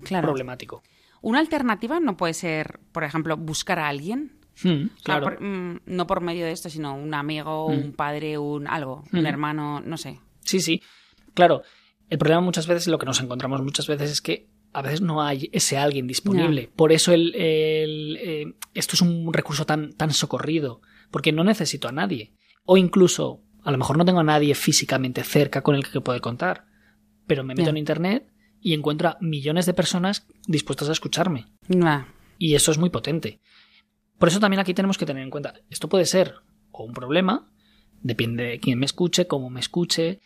Claro. 0.03 0.27
problemático. 0.27 0.83
Una 1.21 1.39
alternativa 1.39 1.99
no 1.99 2.15
puede 2.15 2.35
ser, 2.35 2.79
por 2.91 3.03
ejemplo, 3.03 3.35
buscar 3.35 3.79
a 3.79 3.87
alguien. 3.87 4.37
Hmm, 4.63 4.67
O 4.85 4.87
sea, 4.87 4.87
claro. 5.03 5.23
por- 5.23 5.41
mm, 5.41 5.79
no 5.85 6.07
por 6.07 6.21
medio 6.21 6.45
de 6.45 6.51
esto, 6.51 6.69
sino 6.69 6.95
un 6.95 7.13
amigo, 7.13 7.69
Mm. 7.69 7.73
un 7.73 7.91
padre, 7.93 8.37
un 8.37 8.67
algo, 8.67 9.03
un 9.13 9.21
Mm. 9.21 9.25
hermano, 9.25 9.79
no 9.81 9.97
sé. 9.97 10.19
Sí, 10.43 10.59
sí. 10.59 10.81
Claro, 11.33 11.61
el 12.09 12.17
problema 12.17 12.41
muchas 12.41 12.67
veces, 12.67 12.87
lo 12.87 12.97
que 12.97 13.05
nos 13.05 13.21
encontramos 13.21 13.61
muchas 13.61 13.87
veces 13.87 14.11
es 14.11 14.21
que 14.21 14.47
a 14.73 14.81
veces 14.81 15.01
no 15.01 15.21
hay 15.23 15.49
ese 15.51 15.77
alguien 15.77 16.07
disponible. 16.07 16.69
Por 16.75 16.91
eso 16.91 17.11
el, 17.13 17.33
el, 17.35 18.17
eh, 18.21 18.53
esto 18.73 18.95
es 18.95 19.01
un 19.01 19.31
recurso 19.33 19.65
tan, 19.65 19.93
tan 19.93 20.11
socorrido, 20.11 20.81
porque 21.11 21.31
no 21.31 21.43
necesito 21.43 21.87
a 21.87 21.91
nadie. 21.91 22.33
O 22.65 22.77
incluso, 22.77 23.41
a 23.63 23.71
lo 23.71 23.77
mejor 23.77 23.97
no 23.97 24.05
tengo 24.05 24.19
a 24.19 24.23
nadie 24.23 24.53
físicamente 24.55 25.23
cerca 25.23 25.61
con 25.61 25.75
el 25.75 25.87
que 25.89 26.01
puede 26.01 26.19
contar, 26.19 26.65
pero 27.25 27.43
me 27.43 27.55
meto 27.55 27.69
en 27.69 27.77
Internet 27.77 28.27
y 28.61 28.73
encuentro 28.73 29.09
a 29.09 29.17
millones 29.21 29.65
de 29.65 29.73
personas 29.73 30.27
dispuestas 30.47 30.89
a 30.89 30.91
escucharme. 30.91 31.45
Y 32.37 32.55
eso 32.55 32.71
es 32.71 32.77
muy 32.77 32.89
potente. 32.89 33.39
Por 34.19 34.27
eso 34.27 34.39
también 34.39 34.59
aquí 34.59 34.73
tenemos 34.73 34.97
que 34.97 35.05
tener 35.05 35.23
en 35.23 35.29
cuenta, 35.29 35.55
esto 35.69 35.89
puede 35.89 36.05
ser 36.05 36.35
un 36.71 36.93
problema, 36.93 37.49
depende 38.01 38.43
de 38.43 38.59
quién 38.59 38.79
me 38.79 38.85
escuche, 38.85 39.27
cómo 39.27 39.49
me 39.49 39.59
escuche, 39.59 40.19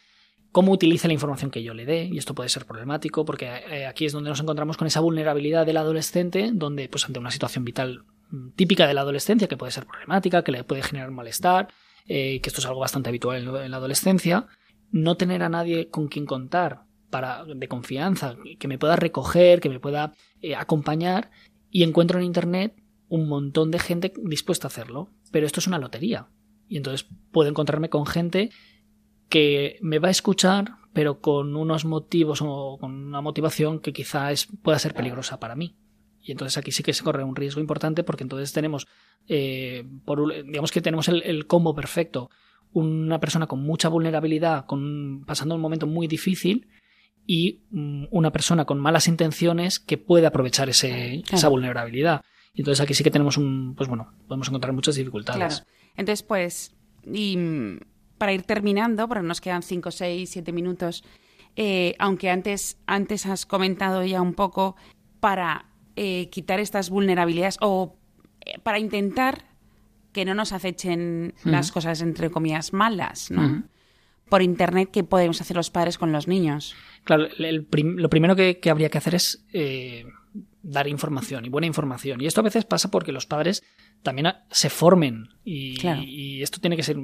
cómo 0.52 0.72
utilice 0.72 1.08
la 1.08 1.14
información 1.14 1.52
que 1.52 1.64
yo 1.64 1.74
le 1.74 1.86
dé, 1.86 2.10
y 2.12 2.18
esto 2.18 2.36
puede 2.36 2.50
ser 2.50 2.66
problemático, 2.66 3.26
porque 3.26 3.46
eh, 3.70 3.86
aquí 3.86 4.06
es 4.06 4.14
donde 4.14 4.30
nos 4.30 4.40
encontramos 4.40 4.78
con 4.78 4.88
esa 4.88 5.00
vulnerabilidad 5.00 5.66
del 5.66 5.78
adolescente, 5.78 6.52
donde 6.54 6.90
pues 6.90 7.06
ante 7.06 7.20
una 7.20 7.32
situación 7.32 7.66
vital 7.66 8.04
mm, 8.30 8.50
típica 8.56 8.88
de 8.88 8.94
la 8.94 9.02
adolescencia, 9.02 9.48
que 9.48 9.58
puede 9.58 9.72
ser 9.72 9.86
problemática, 9.86 10.44
que 10.44 10.52
le 10.52 10.64
puede 10.64 10.84
generar 10.84 11.12
malestar, 11.12 11.70
eh, 12.08 12.42
que 12.42 12.50
esto 12.50 12.62
es 12.62 12.68
algo 12.68 12.80
bastante 12.80 13.10
habitual 13.10 13.42
en, 13.42 13.56
en 13.56 13.72
la 13.72 13.78
adolescencia, 13.78 14.48
no 14.92 15.16
tener 15.16 15.42
a 15.42 15.50
nadie 15.50 15.90
con 15.90 16.08
quien 16.08 16.26
contar 16.26 16.84
para 17.10 17.46
de 17.46 17.68
confianza, 17.68 18.36
que 18.60 18.68
me 18.68 18.78
pueda 18.78 18.96
recoger, 18.96 19.60
que 19.60 19.70
me 19.70 19.80
pueda 19.80 20.14
eh, 20.42 20.56
acompañar, 20.56 21.30
y 21.70 21.84
encuentro 21.84 22.20
en 22.20 22.26
internet 22.26 22.76
un 23.14 23.28
montón 23.28 23.70
de 23.70 23.78
gente 23.78 24.12
dispuesta 24.24 24.66
a 24.66 24.70
hacerlo, 24.70 25.12
pero 25.32 25.46
esto 25.46 25.60
es 25.60 25.68
una 25.68 25.78
lotería. 25.78 26.30
Y 26.68 26.78
entonces 26.78 27.08
puedo 27.32 27.48
encontrarme 27.48 27.88
con 27.90 28.08
gente 28.08 28.50
que 29.30 29.78
me 29.82 30.00
va 30.00 30.08
a 30.08 30.12
escuchar, 30.12 30.78
pero 30.94 31.22
con 31.22 31.56
unos 31.56 31.86
motivos 31.86 32.40
o 32.42 32.80
con 32.80 32.92
una 32.92 33.22
motivación 33.22 33.82
que 33.82 33.94
quizá 33.94 34.32
es, 34.32 34.48
pueda 34.64 34.80
ser 34.80 34.96
peligrosa 34.96 35.40
para 35.40 35.56
mí. 35.56 35.76
Y 36.24 36.32
entonces 36.32 36.58
aquí 36.58 36.72
sí 36.72 36.82
que 36.82 36.92
se 36.92 37.04
corre 37.04 37.24
un 37.24 37.36
riesgo 37.36 37.62
importante 37.62 38.04
porque 38.04 38.24
entonces 38.24 38.52
tenemos, 38.52 38.88
eh, 39.28 39.86
por, 40.06 40.34
digamos 40.46 40.72
que 40.72 40.82
tenemos 40.82 41.08
el, 41.08 41.22
el 41.22 41.46
combo 41.46 41.76
perfecto. 41.76 42.32
Una 42.72 43.20
persona 43.20 43.46
con 43.46 43.62
mucha 43.62 43.90
vulnerabilidad, 43.90 44.66
con, 44.66 45.24
pasando 45.28 45.54
un 45.54 45.62
momento 45.62 45.86
muy 45.86 46.08
difícil, 46.08 46.68
y 47.28 47.62
mm, 47.70 48.06
una 48.10 48.32
persona 48.32 48.66
con 48.66 48.80
malas 48.80 49.08
intenciones 49.08 49.80
que 49.80 50.00
puede 50.00 50.26
aprovechar 50.26 50.68
ese, 50.70 51.22
Claro. 51.24 51.38
esa 51.38 51.48
vulnerabilidad. 51.48 52.24
Y 52.54 52.62
entonces 52.62 52.82
aquí 52.82 52.94
sí 52.94 53.04
que 53.04 53.12
tenemos 53.12 53.38
un, 53.38 53.74
pues 53.76 53.90
bueno, 53.90 54.12
podemos 54.28 54.48
encontrar 54.48 54.74
muchas 54.74 54.96
dificultades. 54.96 55.38
Claro. 55.62 55.66
Entonces, 55.96 56.24
pues, 56.24 56.76
y 57.12 57.36
mm, 57.38 57.80
para 58.18 58.34
ir 58.34 58.44
terminando, 58.44 59.08
porque 59.08 59.24
nos 59.24 59.42
quedan 59.42 59.64
5, 59.64 59.90
6, 59.92 60.30
7 60.30 60.52
minutos, 60.52 61.04
eh, 61.56 61.96
aunque 62.00 62.30
antes, 62.30 62.78
antes 62.86 63.26
has 63.26 63.46
comentado 63.46 64.04
ya 64.04 64.22
un 64.22 64.34
poco, 64.34 64.76
para 65.20 65.66
eh, 65.96 66.30
quitar 66.30 66.60
estas 66.60 66.90
vulnerabilidades 66.90 67.58
o 67.62 67.96
eh, 68.46 68.60
para 68.62 68.78
intentar 68.80 69.46
que 70.12 70.26
no 70.26 70.36
nos 70.36 70.52
acechen 70.54 71.34
las 71.44 71.72
cosas, 71.72 72.02
entre 72.02 72.30
comillas, 72.30 72.72
malas, 72.72 73.32
¿no? 73.32 73.64
Por 74.30 74.44
Internet, 74.44 74.90
¿qué 74.92 75.04
podemos 75.04 75.42
hacer 75.42 75.56
los 75.58 75.72
padres 75.72 75.98
con 75.98 76.12
los 76.12 76.28
niños? 76.28 76.76
Claro, 77.04 77.28
el 77.40 77.66
prim- 77.66 77.98
lo 77.98 78.10
primero 78.12 78.36
que, 78.36 78.60
que 78.60 78.70
habría 78.70 78.90
que 78.90 78.98
hacer 79.00 79.16
es 79.16 79.44
dar 80.64 80.88
información 80.88 81.46
y 81.46 81.50
buena 81.50 81.68
información. 81.68 82.20
Y 82.22 82.26
esto 82.26 82.40
a 82.42 82.44
veces 82.46 82.66
pasa 82.66 82.90
porque 82.90 83.12
los 83.12 83.26
padres 83.28 83.64
también 84.02 84.34
se 84.50 84.70
formen 84.72 85.28
y, 85.44 85.76
Claro. 85.78 86.02
y 86.04 86.42
esto 86.42 86.60
tiene 86.60 86.76
que 86.78 86.84
ser, 86.84 86.98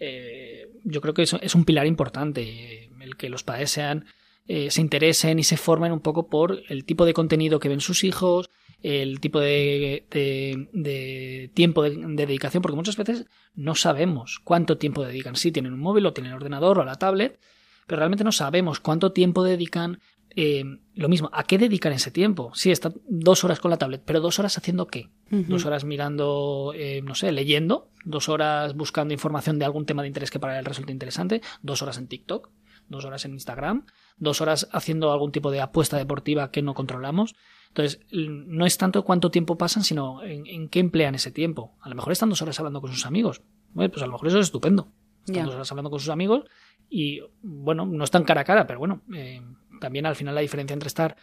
eh, 0.00 0.68
yo 0.84 1.00
creo 1.00 1.12
que 1.14 1.22
es 1.22 1.54
un 1.54 1.64
pilar 1.64 1.86
importante, 1.86 2.88
el 3.00 3.16
que 3.16 3.28
los 3.28 3.42
padres 3.42 3.70
sean, 3.70 4.06
eh, 4.48 4.70
se 4.70 4.80
interesen 4.80 5.38
y 5.38 5.44
se 5.44 5.56
formen 5.56 5.92
un 5.92 6.00
poco 6.00 6.28
por 6.28 6.62
el 6.68 6.84
tipo 6.84 7.04
de 7.04 7.12
contenido 7.14 7.60
que 7.60 7.68
ven 7.68 7.80
sus 7.80 8.02
hijos, 8.04 8.50
el 8.82 9.20
tipo 9.20 9.38
de, 9.38 10.06
de- 10.10 10.68
de 10.72 11.50
tiempo 11.54 11.82
de, 11.84 11.90
de 11.90 12.26
dedicación, 12.26 12.62
porque 12.62 12.76
muchas 12.76 12.96
veces 12.96 13.26
no 13.54 13.74
sabemos 13.76 14.40
cuánto 14.42 14.78
tiempo 14.78 15.04
dedican. 15.04 15.36
Si 15.36 15.52
tienen 15.52 15.72
un 15.72 15.80
móvil 15.80 16.06
o 16.06 16.12
tienen 16.12 16.32
ordenador 16.32 16.78
o 16.80 16.84
la 16.84 16.96
tablet, 16.96 17.38
pero 17.86 17.98
realmente 18.00 18.24
no 18.24 18.32
sabemos 18.32 18.80
cuánto 18.80 19.12
tiempo 19.12 19.44
dedican. 19.44 20.00
Eh, 20.36 20.64
lo 20.94 21.08
mismo, 21.08 21.30
¿a 21.32 21.44
qué 21.44 21.58
dedican 21.58 21.92
ese 21.92 22.10
tiempo? 22.10 22.52
Sí, 22.54 22.70
está 22.70 22.92
dos 23.08 23.44
horas 23.44 23.60
con 23.60 23.70
la 23.70 23.76
tablet, 23.76 24.02
pero 24.04 24.20
dos 24.20 24.38
horas 24.38 24.56
haciendo 24.58 24.86
qué? 24.86 25.10
Dos 25.30 25.64
horas 25.64 25.84
mirando, 25.84 26.72
eh, 26.76 27.00
no 27.02 27.14
sé, 27.14 27.32
leyendo, 27.32 27.88
dos 28.04 28.28
horas 28.28 28.74
buscando 28.74 29.14
información 29.14 29.58
de 29.58 29.64
algún 29.64 29.86
tema 29.86 30.02
de 30.02 30.08
interés 30.08 30.30
que 30.30 30.38
para 30.38 30.58
él 30.58 30.64
resulte 30.66 30.92
interesante, 30.92 31.40
dos 31.62 31.80
horas 31.80 31.96
en 31.96 32.06
TikTok, 32.06 32.50
dos 32.88 33.06
horas 33.06 33.24
en 33.24 33.32
Instagram, 33.32 33.86
dos 34.18 34.42
horas 34.42 34.68
haciendo 34.72 35.10
algún 35.10 35.32
tipo 35.32 35.50
de 35.50 35.62
apuesta 35.62 35.96
deportiva 35.96 36.50
que 36.50 36.60
no 36.60 36.74
controlamos. 36.74 37.34
Entonces, 37.68 38.00
no 38.12 38.66
es 38.66 38.76
tanto 38.76 39.04
cuánto 39.04 39.30
tiempo 39.30 39.56
pasan, 39.56 39.84
sino 39.84 40.22
en, 40.22 40.46
en 40.46 40.68
qué 40.68 40.80
emplean 40.80 41.14
ese 41.14 41.30
tiempo. 41.30 41.78
A 41.80 41.88
lo 41.88 41.94
mejor 41.94 42.12
están 42.12 42.28
dos 42.28 42.42
horas 42.42 42.58
hablando 42.58 42.82
con 42.82 42.92
sus 42.92 43.06
amigos. 43.06 43.40
Bueno, 43.72 43.90
pues 43.90 44.02
a 44.02 44.06
lo 44.06 44.12
mejor 44.12 44.28
eso 44.28 44.38
es 44.38 44.46
estupendo. 44.46 44.92
Están 45.26 45.46
dos 45.46 45.54
horas 45.54 45.70
hablando 45.70 45.88
con 45.88 46.00
sus 46.00 46.10
amigos 46.10 46.44
y, 46.90 47.20
bueno, 47.42 47.86
no 47.86 48.04
están 48.04 48.24
cara 48.24 48.42
a 48.42 48.44
cara, 48.44 48.66
pero 48.66 48.78
bueno, 48.78 49.00
eh, 49.14 49.40
también 49.82 50.06
al 50.06 50.16
final 50.16 50.34
la 50.34 50.40
diferencia 50.40 50.72
entre 50.72 50.86
estar 50.88 51.16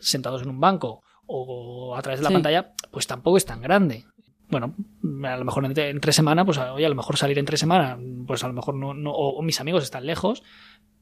sentados 0.00 0.42
en 0.42 0.50
un 0.50 0.60
banco 0.60 1.02
o 1.26 1.96
a 1.96 2.02
través 2.02 2.20
de 2.20 2.24
la 2.24 2.28
Sí. 2.28 2.34
pantalla, 2.34 2.72
pues 2.90 3.06
tampoco 3.06 3.36
es 3.38 3.46
tan 3.46 3.62
grande. 3.62 4.04
Bueno, 4.50 4.74
a 5.24 5.36
lo 5.36 5.44
mejor 5.44 5.64
entre, 5.64 5.88
entre 5.90 6.12
semana, 6.12 6.44
pues 6.44 6.58
oye, 6.58 6.84
a 6.84 6.88
lo 6.88 6.94
mejor 6.96 7.16
salir 7.16 7.38
entre 7.38 7.56
semana, 7.56 7.98
pues 8.26 8.42
a 8.44 8.48
lo 8.48 8.52
mejor 8.52 8.74
no, 8.74 8.92
no 8.94 9.12
o, 9.12 9.38
o 9.38 9.42
mis 9.42 9.60
amigos 9.60 9.84
están 9.84 10.04
lejos, 10.06 10.42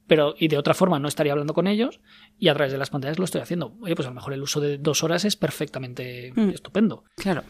pero 0.07 0.35
y 0.39 0.49
de 0.49 0.59
otra 0.59 0.75
forma 0.75 0.99
no 0.99 1.09
estaría 1.09 1.33
hablando 1.33 1.55
con 1.55 1.67
ellos 1.67 2.01
y 2.39 2.49
a 2.49 2.55
través 2.55 2.73
de 2.73 2.79
las 2.79 2.91
pantallas 2.91 3.19
lo 3.19 3.25
estoy 3.25 3.41
haciendo. 3.41 3.75
Oye, 3.81 3.95
pues 3.97 4.07
a 4.07 4.11
lo 4.11 4.15
mejor 4.17 4.35
el 4.35 4.43
uso 4.43 4.61
de 4.61 4.77
dos 4.79 5.03
horas 5.03 5.25
es 5.25 5.37
perfectamente 5.37 6.33
Mm. 6.37 6.51
estupendo. 6.51 7.05
Claro. 7.17 7.43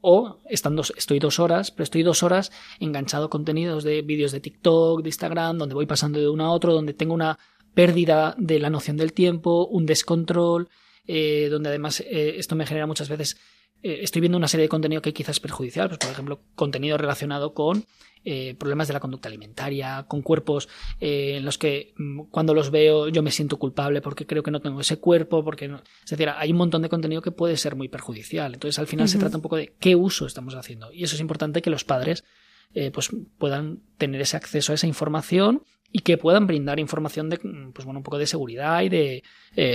O 0.00 0.38
estando, 0.48 0.82
estoy 0.96 1.18
dos 1.18 1.40
horas, 1.40 1.70
pero 1.72 1.82
estoy 1.84 2.02
dos 2.04 2.22
horas 2.22 2.52
enganchado 2.78 3.24
a 3.26 3.30
contenidos 3.30 3.82
de 3.84 4.02
vídeos 4.02 4.30
de 4.32 4.40
TikTok, 4.40 5.02
de 5.02 5.08
Instagram, 5.08 5.58
donde 5.58 5.74
voy 5.74 5.86
pasando 5.86 6.20
de 6.20 6.28
uno 6.28 6.44
a 6.44 6.50
otro, 6.52 6.72
donde 6.72 6.92
tengo 6.94 7.14
una 7.14 7.38
pérdida 7.78 8.34
de 8.38 8.58
la 8.58 8.70
noción 8.70 8.96
del 8.96 9.12
tiempo, 9.12 9.68
un 9.68 9.86
descontrol, 9.86 10.68
eh, 11.06 11.46
donde 11.48 11.68
además 11.68 12.00
eh, 12.00 12.34
esto 12.36 12.56
me 12.56 12.66
genera 12.66 12.88
muchas 12.88 13.08
veces 13.08 13.38
eh, 13.82 14.00
estoy 14.02 14.20
viendo 14.20 14.36
una 14.36 14.48
serie 14.48 14.64
de 14.64 14.68
contenido 14.68 15.00
que 15.00 15.12
quizás 15.12 15.36
es 15.36 15.40
perjudicial, 15.40 15.86
pues 15.86 15.98
por 15.98 16.10
ejemplo, 16.10 16.40
contenido 16.56 16.98
relacionado 16.98 17.54
con 17.54 17.84
eh, 18.24 18.56
problemas 18.58 18.88
de 18.88 18.94
la 18.94 19.00
conducta 19.00 19.28
alimentaria, 19.28 20.06
con 20.08 20.22
cuerpos 20.22 20.68
eh, 20.98 21.36
en 21.36 21.44
los 21.44 21.56
que 21.56 21.94
mm, 21.96 22.22
cuando 22.30 22.52
los 22.52 22.72
veo 22.72 23.08
yo 23.08 23.22
me 23.22 23.30
siento 23.30 23.60
culpable 23.60 24.00
porque 24.00 24.26
creo 24.26 24.42
que 24.42 24.50
no 24.50 24.60
tengo 24.60 24.80
ese 24.80 24.98
cuerpo, 24.98 25.44
porque 25.44 25.68
no... 25.68 25.76
es 25.76 26.10
decir, 26.10 26.28
hay 26.28 26.50
un 26.50 26.58
montón 26.58 26.82
de 26.82 26.88
contenido 26.88 27.22
que 27.22 27.30
puede 27.30 27.56
ser 27.56 27.76
muy 27.76 27.88
perjudicial. 27.88 28.54
Entonces, 28.54 28.80
al 28.80 28.88
final 28.88 29.08
se 29.08 29.18
trata 29.18 29.36
un 29.36 29.42
poco 29.42 29.56
de 29.56 29.76
qué 29.78 29.94
uso 29.94 30.26
estamos 30.26 30.56
haciendo. 30.56 30.92
Y 30.92 31.04
eso 31.04 31.14
es 31.14 31.20
importante 31.20 31.62
que 31.62 31.70
los 31.70 31.84
padres 31.84 32.24
pues 32.92 33.10
puedan 33.38 33.80
tener 33.96 34.20
ese 34.20 34.36
acceso 34.36 34.72
a 34.72 34.74
esa 34.74 34.86
información 34.86 35.62
y 35.90 36.00
que 36.00 36.18
puedan 36.18 36.46
brindar 36.46 36.78
información 36.80 37.30
de 37.30 37.38
pues 37.38 37.84
bueno 37.84 38.00
un 38.00 38.04
poco 38.04 38.18
de 38.18 38.26
seguridad 38.26 38.82
y 38.82 38.88
de 38.88 39.22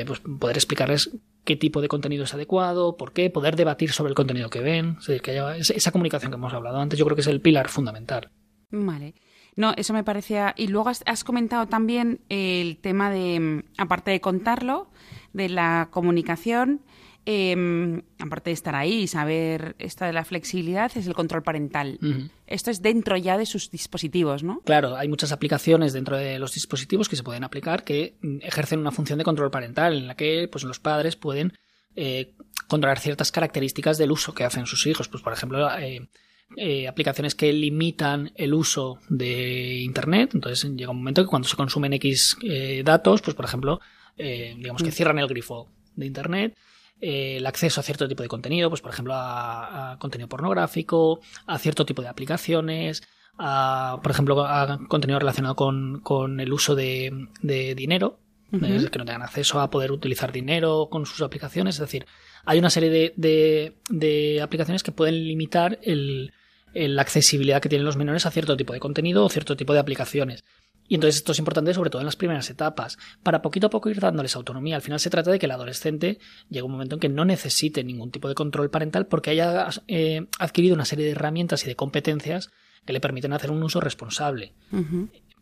pues 0.05 0.19
poder 0.19 0.57
explicarles 0.57 1.11
qué 1.43 1.55
tipo 1.55 1.81
de 1.81 1.87
contenido 1.87 2.23
es 2.23 2.33
adecuado, 2.33 2.95
por 2.97 3.13
qué, 3.13 3.29
poder 3.29 3.55
debatir 3.55 3.91
sobre 3.91 4.09
el 4.09 4.15
contenido 4.15 4.49
que 4.49 4.61
ven, 4.61 4.97
que 5.21 5.31
haya 5.31 5.57
esa 5.57 5.91
comunicación 5.91 6.31
que 6.31 6.37
hemos 6.37 6.53
hablado 6.53 6.79
antes, 6.79 6.97
yo 6.97 7.05
creo 7.05 7.15
que 7.15 7.21
es 7.21 7.27
el 7.27 7.41
pilar 7.41 7.69
fundamental. 7.69 8.31
Vale. 8.71 9.13
No, 9.55 9.73
eso 9.77 9.93
me 9.93 10.03
parecía. 10.03 10.53
Y 10.57 10.67
luego 10.67 10.89
has, 10.89 11.03
has 11.05 11.23
comentado 11.23 11.67
también 11.67 12.21
el 12.29 12.77
tema 12.77 13.11
de, 13.11 13.39
mm, 13.39 13.63
aparte 13.77 14.11
de 14.11 14.19
contarlo, 14.19 14.89
de 15.31 15.49
la 15.49 15.89
comunicación, 15.91 16.81
eh, 17.25 18.01
aparte 18.19 18.49
de 18.49 18.53
estar 18.53 18.75
ahí 18.75 19.03
y 19.03 19.07
saber 19.07 19.75
esta 19.79 20.05
de 20.05 20.13
la 20.13 20.25
flexibilidad, 20.25 20.91
es 20.95 21.07
el 21.07 21.13
control 21.13 21.43
parental. 21.43 21.99
Esto 22.47 22.71
es 22.71 22.81
dentro 22.81 23.17
ya 23.17 23.37
de 23.37 23.45
sus 23.45 23.71
dispositivos, 23.71 24.43
¿no? 24.43 24.61
Claro, 24.65 24.95
hay 24.95 25.07
muchas 25.07 25.31
aplicaciones 25.31 25.93
dentro 25.93 26.17
de 26.17 26.39
los 26.39 26.53
dispositivos 26.53 27.09
que 27.09 27.15
se 27.15 27.23
pueden 27.23 27.43
aplicar 27.43 27.83
que 27.83 28.17
mm, 28.21 28.37
ejercen 28.41 28.79
una 28.79 28.91
función 28.91 29.17
de 29.19 29.25
control 29.25 29.51
parental 29.51 29.97
en 29.97 30.07
la 30.07 30.15
que 30.15 30.47
pues, 30.51 30.63
los 30.63 30.79
padres 30.79 31.15
pueden 31.15 31.53
eh, 31.95 32.33
controlar 32.67 32.99
ciertas 32.99 33.31
características 33.31 33.97
del 33.97 34.11
uso 34.11 34.33
que 34.33 34.43
hacen 34.43 34.65
sus 34.65 34.85
hijos. 34.87 35.07
Pues, 35.07 35.23
por 35.23 35.33
ejemplo, 35.33 35.69
eh, 35.77 36.07
eh, 36.55 36.87
aplicaciones 36.87 37.33
que 37.33 37.51
limitan 37.51 38.31
el 38.35 38.53
uso 38.53 38.99
de 39.09 39.79
Internet. 39.79 40.31
Entonces 40.33 40.69
llega 40.75 40.91
un 40.91 40.97
momento 40.97 41.23
que 41.23 41.29
cuando 41.29 41.47
se 41.47 41.55
consumen 41.55 41.93
X 41.93 42.37
eh, 42.43 42.83
datos, 42.85 43.21
pues 43.21 43.35
por 43.35 43.45
ejemplo, 43.45 43.79
eh, 44.17 44.53
digamos 44.57 44.83
que 44.83 44.91
cierran 44.91 45.17
el 45.19 45.27
grifo 45.27 45.69
de 45.95 46.05
Internet. 46.05 46.55
Eh, 47.03 47.37
el 47.37 47.45
acceso 47.45 47.81
a 47.81 47.83
cierto 47.83 48.07
tipo 48.07 48.23
de 48.23 48.29
contenido, 48.29 48.69
pues 48.69 48.81
por 48.81 48.91
ejemplo 48.91 49.13
a, 49.13 49.91
a 49.93 49.99
contenido 49.99 50.29
pornográfico, 50.29 51.19
a 51.45 51.57
cierto 51.59 51.85
tipo 51.85 52.01
de 52.01 52.07
aplicaciones, 52.07 53.03
a, 53.37 53.99
por 54.01 54.11
ejemplo 54.11 54.45
a 54.45 54.79
contenido 54.87 55.19
relacionado 55.19 55.55
con, 55.55 55.99
con 56.01 56.39
el 56.39 56.53
uso 56.53 56.75
de, 56.75 57.27
de 57.41 57.75
dinero, 57.75 58.19
es 58.51 58.61
decir, 58.61 58.91
que 58.91 58.99
no 58.99 59.05
tengan 59.05 59.23
acceso 59.23 59.59
a 59.59 59.69
poder 59.71 59.91
utilizar 59.91 60.31
dinero 60.31 60.87
con 60.91 61.07
sus 61.07 61.21
aplicaciones. 61.21 61.75
Es 61.75 61.81
decir, 61.81 62.05
hay 62.45 62.59
una 62.59 62.69
serie 62.69 62.91
de, 62.91 63.13
de- 63.17 63.73
de 63.89 64.41
aplicaciones 64.43 64.83
que 64.83 64.91
pueden 64.91 65.15
limitar 65.27 65.79
el- 65.81 66.31
la 66.75 67.01
accesibilidad 67.01 67.61
que 67.61 67.69
tienen 67.69 67.85
los 67.85 67.97
menores 67.97 68.25
a 68.27 68.31
cierto 68.31 68.55
tipo 68.55 68.73
de 68.73 68.79
contenido 68.79 69.25
o 69.25 69.29
cierto 69.29 69.55
tipo 69.57 69.73
de 69.73 69.79
aplicaciones. 69.79 70.43
Y 70.87 70.95
entonces 70.95 71.17
esto 71.17 71.31
es 71.31 71.39
importante 71.39 71.73
sobre 71.73 71.89
todo 71.89 72.01
en 72.01 72.05
las 72.05 72.15
primeras 72.15 72.49
etapas, 72.49 72.97
para 73.23 73.41
poquito 73.41 73.67
a 73.67 73.69
poco 73.69 73.89
ir 73.89 73.99
dándoles 73.99 74.35
autonomía. 74.35 74.75
Al 74.75 74.81
final 74.81 74.99
se 74.99 75.09
trata 75.09 75.31
de 75.31 75.39
que 75.39 75.45
el 75.45 75.51
adolescente 75.51 76.19
llegue 76.49 76.63
un 76.63 76.71
momento 76.71 76.95
en 76.95 76.99
que 76.99 77.09
no 77.09 77.25
necesite 77.25 77.83
ningún 77.83 78.11
tipo 78.11 78.27
de 78.27 78.35
control 78.35 78.69
parental 78.69 79.07
porque 79.07 79.31
haya 79.31 79.69
eh, 79.87 80.27
adquirido 80.39 80.75
una 80.75 80.85
serie 80.85 81.05
de 81.05 81.11
herramientas 81.11 81.63
y 81.63 81.67
de 81.67 81.75
competencias 81.75 82.51
que 82.85 82.93
le 82.93 82.99
permiten 82.99 83.33
hacer 83.33 83.51
un 83.51 83.63
uso 83.63 83.79
responsable. 83.79 84.53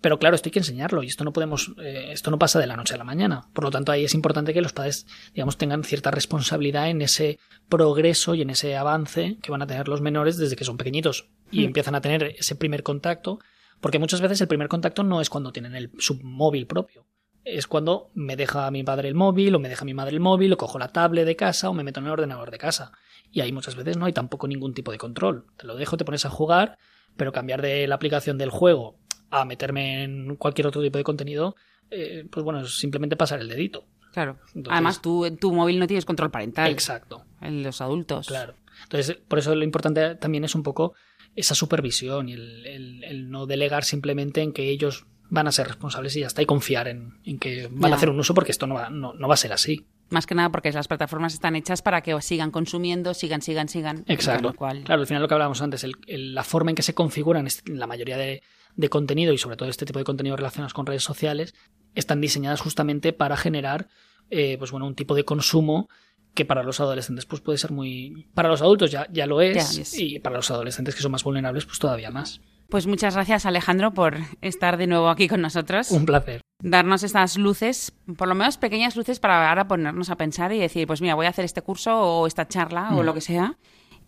Pero 0.01 0.17
claro, 0.17 0.35
esto 0.35 0.47
hay 0.47 0.51
que 0.51 0.59
enseñarlo 0.59 1.03
y 1.03 1.07
esto 1.07 1.23
no 1.23 1.31
podemos, 1.31 1.73
eh, 1.79 2.09
esto 2.11 2.31
no 2.31 2.39
pasa 2.39 2.59
de 2.59 2.65
la 2.65 2.75
noche 2.75 2.95
a 2.95 2.97
la 2.97 3.03
mañana. 3.03 3.47
Por 3.53 3.63
lo 3.63 3.71
tanto, 3.71 3.91
ahí 3.91 4.03
es 4.03 4.15
importante 4.15 4.51
que 4.53 4.61
los 4.61 4.73
padres, 4.73 5.05
digamos, 5.33 5.57
tengan 5.57 5.83
cierta 5.83 6.09
responsabilidad 6.09 6.89
en 6.89 7.03
ese 7.03 7.37
progreso 7.69 8.33
y 8.33 8.41
en 8.41 8.49
ese 8.49 8.75
avance 8.75 9.37
que 9.43 9.51
van 9.51 9.61
a 9.61 9.67
tener 9.67 9.87
los 9.87 10.01
menores 10.01 10.37
desde 10.37 10.55
que 10.55 10.65
son 10.65 10.77
pequeñitos 10.77 11.29
y 11.51 11.65
empiezan 11.65 11.93
a 11.93 12.01
tener 12.01 12.35
ese 12.37 12.55
primer 12.55 12.81
contacto. 12.81 13.39
Porque 13.81 13.99
muchas 13.99 14.21
veces 14.21 14.39
el 14.41 14.47
primer 14.47 14.67
contacto 14.69 15.03
no 15.03 15.19
es 15.21 15.29
cuando 15.29 15.51
tienen 15.51 15.75
el, 15.75 15.91
su 15.97 16.19
móvil 16.23 16.67
propio. 16.67 17.05
Es 17.43 17.65
cuando 17.67 18.11
me 18.13 18.35
deja 18.35 18.69
mi 18.71 18.83
padre 18.83 19.07
el 19.09 19.15
móvil, 19.15 19.55
o 19.55 19.59
me 19.59 19.67
deja 19.67 19.83
mi 19.83 19.93
madre 19.95 20.13
el 20.13 20.19
móvil, 20.19 20.53
o 20.53 20.57
cojo 20.57 20.77
la 20.79 20.89
tablet 20.89 21.25
de 21.25 21.35
casa, 21.35 21.69
o 21.69 21.73
me 21.73 21.83
meto 21.83 21.99
en 21.99 22.05
el 22.05 22.11
ordenador 22.11 22.51
de 22.51 22.59
casa. 22.59 22.91
Y 23.31 23.41
ahí 23.41 23.51
muchas 23.51 23.75
veces 23.75 23.97
no 23.97 24.05
hay 24.05 24.13
tampoco 24.13 24.47
ningún 24.47 24.73
tipo 24.75 24.91
de 24.91 24.99
control. 24.99 25.47
Te 25.57 25.65
lo 25.65 25.75
dejo, 25.75 25.97
te 25.97 26.05
pones 26.05 26.25
a 26.25 26.29
jugar, 26.29 26.77
pero 27.17 27.31
cambiar 27.31 27.61
de 27.63 27.87
la 27.87 27.95
aplicación 27.95 28.37
del 28.37 28.51
juego 28.51 28.99
a 29.31 29.45
meterme 29.45 30.03
en 30.03 30.35
cualquier 30.35 30.67
otro 30.67 30.81
tipo 30.83 30.97
de 30.99 31.03
contenido, 31.03 31.55
eh, 31.89 32.25
pues 32.31 32.43
bueno, 32.43 32.61
es 32.61 32.77
simplemente 32.77 33.15
pasar 33.15 33.39
el 33.39 33.47
dedito. 33.49 33.85
Claro. 34.13 34.37
Entonces- 34.53 34.73
Además, 34.73 35.01
tú 35.01 35.25
en 35.25 35.37
tu 35.37 35.51
móvil 35.53 35.79
no 35.79 35.87
tienes 35.87 36.05
control 36.05 36.29
parental. 36.29 36.69
Exacto, 36.69 37.23
En 37.41 37.63
los 37.63 37.81
adultos. 37.81 38.27
claro. 38.27 38.53
Entonces, 38.83 39.17
por 39.27 39.39
eso 39.39 39.53
lo 39.55 39.63
importante 39.63 40.15
también 40.15 40.43
es 40.43 40.53
un 40.55 40.63
poco 40.63 40.93
esa 41.35 41.55
supervisión 41.55 42.29
y 42.29 42.33
el, 42.33 42.65
el- 42.65 43.03
el 43.03 43.29
no 43.29 43.45
delegar 43.45 43.83
simplemente 43.83 44.41
en 44.41 44.51
que 44.53 44.69
ellos 44.69 45.05
van 45.29 45.47
a 45.47 45.51
ser 45.53 45.67
responsables 45.67 46.15
y 46.17 46.21
ya 46.21 46.27
está, 46.27 46.41
y 46.41 46.45
confiar 46.45 46.87
en, 46.89 47.13
en 47.23 47.39
que 47.39 47.69
van 47.71 47.93
a 47.93 47.95
hacer 47.95 48.09
un 48.09 48.19
uso 48.19 48.33
porque 48.33 48.51
esto 48.51 48.67
no 48.67 48.75
va, 48.75 48.89
no, 48.89 49.13
no 49.13 49.27
va 49.29 49.35
a 49.35 49.37
ser 49.37 49.53
así. 49.53 49.85
Más 50.09 50.25
que 50.27 50.35
nada 50.35 50.49
porque 50.49 50.71
las 50.73 50.89
plataformas 50.89 51.33
están 51.33 51.55
hechas 51.55 51.81
para 51.81 52.01
que 52.01 52.19
sigan 52.21 52.51
consumiendo, 52.51 53.13
sigan, 53.13 53.41
sigan, 53.41 53.69
sigan. 53.69 54.03
Exacto. 54.07 54.53
Cual- 54.53 54.83
Claro, 54.83 54.99
al 55.01 55.07
final 55.07 55.21
lo 55.21 55.29
que 55.29 55.33
hablábamos 55.35 55.61
antes, 55.61 55.85
el- 55.85 55.93
el- 56.07 56.35
la 56.35 56.43
forma 56.43 56.71
en 56.71 56.75
que 56.75 56.81
se 56.81 56.93
configuran 56.93 57.47
la 57.65 57.87
mayoría 57.87 58.17
de, 58.17 58.43
de 58.75 58.89
contenido 58.89 59.31
y 59.31 59.37
sobre 59.37 59.55
todo 59.55 59.69
este 59.69 59.85
tipo 59.85 59.99
de 59.99 60.05
contenido 60.05 60.35
relacionados 60.35 60.73
con 60.73 60.85
redes 60.85 61.03
sociales 61.03 61.53
están 61.95 62.19
diseñadas 62.19 62.59
justamente 62.59 63.13
para 63.13 63.37
generar 63.37 63.87
eh, 64.33 64.57
pues 64.57 64.71
bueno, 64.71 64.85
un 64.85 64.95
tipo 64.95 65.13
de 65.15 65.25
consumo 65.25 65.89
que 66.33 66.45
para 66.45 66.63
los 66.63 66.79
adolescentes 66.79 67.25
pues 67.25 67.41
puede 67.41 67.57
ser 67.57 67.71
muy... 67.71 68.27
Para 68.33 68.49
los 68.49 68.61
adultos 68.61 68.91
ya, 68.91 69.07
ya 69.11 69.25
lo 69.27 69.41
es, 69.41 69.93
Ya 69.93 69.99
y 70.01 70.19
para 70.19 70.37
los 70.37 70.49
adolescentes 70.51 70.95
que 70.95 71.01
son 71.01 71.11
más 71.11 71.23
vulnerables 71.23 71.65
pues 71.65 71.79
todavía 71.79 72.09
más. 72.11 72.41
Pues 72.69 72.87
muchas 72.87 73.15
gracias, 73.15 73.45
Alejandro, 73.45 73.93
por 73.93 74.17
estar 74.41 74.77
de 74.77 74.87
nuevo 74.87 75.09
aquí 75.09 75.27
con 75.27 75.41
nosotros. 75.41 75.91
Un 75.91 76.05
placer. 76.05 76.39
Darnos 76.63 77.03
estas 77.03 77.37
luces, 77.37 77.91
por 78.17 78.29
lo 78.29 78.35
menos 78.35 78.57
pequeñas 78.57 78.95
luces, 78.95 79.19
para 79.19 79.49
ahora 79.49 79.67
ponernos 79.67 80.09
a 80.09 80.15
pensar 80.15 80.53
y 80.53 80.59
decir, 80.59 80.87
pues 80.87 81.01
mira, 81.01 81.15
voy 81.15 81.25
a 81.25 81.29
hacer 81.29 81.43
este 81.43 81.61
curso 81.61 81.99
o 81.99 82.27
esta 82.27 82.47
charla 82.47 82.91
o 82.95 83.01
Mm. 83.01 83.05
lo 83.05 83.13
que 83.13 83.21
sea. 83.21 83.57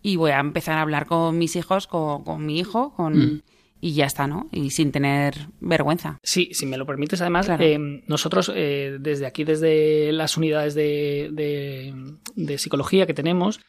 Y 0.00 0.16
voy 0.16 0.30
a 0.30 0.38
empezar 0.40 0.78
a 0.78 0.82
hablar 0.82 1.04
con 1.06 1.36
mis 1.36 1.56
hijos, 1.56 1.86
con, 1.86 2.24
con 2.24 2.46
mi 2.46 2.58
hijo, 2.58 2.94
con... 2.94 3.18
Mm. 3.18 3.42
Y 3.86 3.92
ya 3.92 4.06
está, 4.06 4.26
¿no? 4.26 4.48
Y 4.50 4.70
sin 4.70 4.92
tener 4.92 5.34
vergüenza. 5.60 6.18
Sí, 6.22 6.48
si 6.52 6.64
me 6.64 6.78
lo 6.78 6.86
permites, 6.86 7.20
además, 7.20 7.44
Claro. 7.46 7.62
eh, 7.62 7.78
nosotros 8.06 8.50
eh, 8.54 8.96
desde 8.98 9.26
aquí, 9.26 9.44
desde 9.44 10.10
las 10.12 10.38
unidades 10.38 10.74
de, 10.74 11.28
de- 11.32 11.92
de 12.34 12.56
psicología 12.58 13.06
que 13.06 13.12
tenemos, 13.12 13.60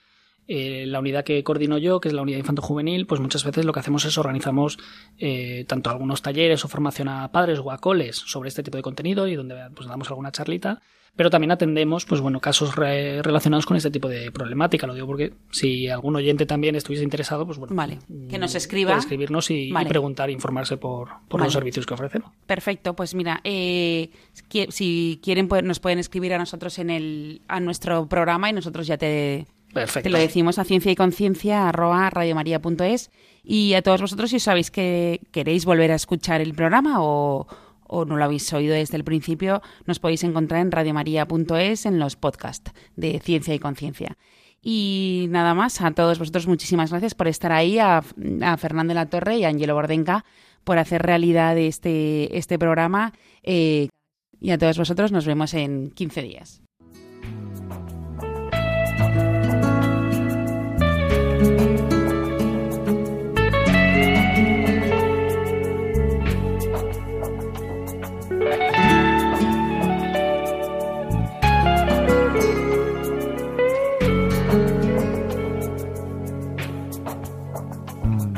eh, 0.47 0.86
la 0.88 0.99
unidad 0.99 1.26
que 1.26 1.43
coordino 1.43 1.78
yo, 1.78 1.99
que 1.99 2.07
es 2.07 2.13
la 2.13 2.22
unidad 2.22 2.38
infanto-juvenil, 2.38 3.07
pues 3.07 3.20
muchas 3.20 3.43
veces 3.43 3.66
lo 3.66 3.74
que 3.74 3.80
hacemos 3.82 4.05
es 4.05 4.18
organizamos 4.18 4.78
eh, 5.18 5.66
tanto 5.68 5.89
algunos 5.89 6.22
talleres 6.22 6.63
o 6.63 6.68
formación 6.70 7.09
a 7.09 7.30
padres 7.34 7.59
o 7.59 7.72
a 7.72 7.80
coles 7.80 8.16
sobre 8.16 8.47
este 8.47 8.63
tipo 8.63 8.78
de 8.78 8.84
contenido 8.84 9.28
y 9.28 9.36
donde 9.36 9.55
pues 9.76 9.89
damos 9.89 10.07
alguna 10.09 10.32
charlita, 10.32 10.82
pero 11.16 11.30
también 11.30 11.51
atendemos 11.51 12.05
pues 12.05 12.20
bueno 12.22 12.39
casos 12.39 12.76
re- 12.76 13.22
relacionados 13.22 13.66
con 13.66 13.78
este 13.78 13.89
tipo 13.91 14.07
de 14.09 14.32
problemática. 14.32 14.86
Lo 14.88 14.93
digo 14.93 15.07
porque 15.07 15.34
si 15.51 15.88
algún 15.88 16.16
oyente 16.16 16.45
también 16.45 16.76
estuviese 16.76 17.03
interesado, 17.03 17.45
pues 17.45 17.57
bueno, 17.57 17.74
Vale, 17.76 17.99
que 18.30 18.38
nos 18.38 18.53
mm, 18.53 18.57
escriba. 18.57 18.89
puede 18.91 18.99
escribirnos 18.99 19.49
y, 19.51 19.70
y 19.70 19.72
Vale. 19.72 19.88
preguntar, 19.89 20.30
informarse 20.30 20.78
por, 20.78 21.09
por 21.28 21.39
Vale. 21.39 21.45
los 21.45 21.53
servicios 21.53 21.86
que 21.86 21.93
ofrecemos. 21.93 22.32
Perfecto, 22.45 22.95
pues 22.95 23.16
mira, 23.16 23.39
eh, 23.43 24.09
si 24.70 25.20
quieren 25.24 25.47
pues, 25.47 25.63
nos 25.63 25.80
pueden 25.80 25.99
escribir 25.99 26.34
a 26.34 26.38
nosotros 26.38 26.78
en 26.80 26.89
el 26.89 27.41
a 27.47 27.59
nuestro 27.59 28.07
programa 28.07 28.49
y 28.49 28.53
nosotros 28.53 28.88
ya 28.88 28.97
te, 28.97 29.45
Perfecto. 29.74 30.03
te 30.07 30.09
lo 30.09 30.18
decimos 30.20 30.59
a 30.59 30.63
ciencia 30.63 30.91
y 30.91 30.95
conciencia 30.95 31.70
arroba 31.70 32.09
radiomaria.es 32.09 33.11
y 33.43 33.74
a 33.74 33.82
todos 33.82 34.01
vosotros 34.01 34.30
si 34.32 34.38
os 34.38 34.43
sabéis 34.43 34.72
que 34.72 35.22
queréis 35.32 35.66
volver 35.66 35.91
a 35.91 35.95
escuchar 35.95 36.41
el 36.41 36.53
programa 36.53 36.95
o, 37.03 37.47
o 37.88 38.05
no 38.05 38.17
lo 38.17 38.23
habéis 38.23 38.51
oído 38.53 38.73
desde 38.73 38.97
el 38.97 39.03
principio, 39.03 39.61
nos 39.86 39.99
podéis 39.99 40.23
encontrar 40.23 40.61
en 40.61 40.71
radiomaria.es 40.71 41.86
en 41.86 41.99
los 41.99 42.15
podcasts 42.15 42.71
de 42.95 43.19
ciencia 43.19 43.53
y 43.53 43.59
conciencia. 43.59 44.17
Y 44.61 45.27
nada 45.29 45.53
más, 45.53 45.79
a 45.81 45.91
todos 45.91 46.17
vosotros 46.17 46.47
muchísimas 46.47 46.89
gracias 46.89 47.13
por 47.13 47.27
estar 47.27 47.51
ahí, 47.51 47.77
a, 47.77 48.01
Fernando 48.57 48.91
de 48.91 48.95
la 48.95 49.09
Torre 49.09 49.38
y 49.38 49.43
a 49.43 49.49
Angelo 49.49 49.75
Bordenca 49.75 50.25
por 50.63 50.79
hacer 50.79 51.03
realidad 51.03 51.57
este, 51.57 52.36
este 52.38 52.57
programa. 52.57 53.13
eh, 53.43 53.89
y 54.41 54.51
a 54.51 54.57
todos 54.57 54.77
vosotros 54.77 55.11
nos 55.11 55.25
vemos 55.25 55.53
en 55.53 55.91
15 55.91 56.21
días. 56.21 56.64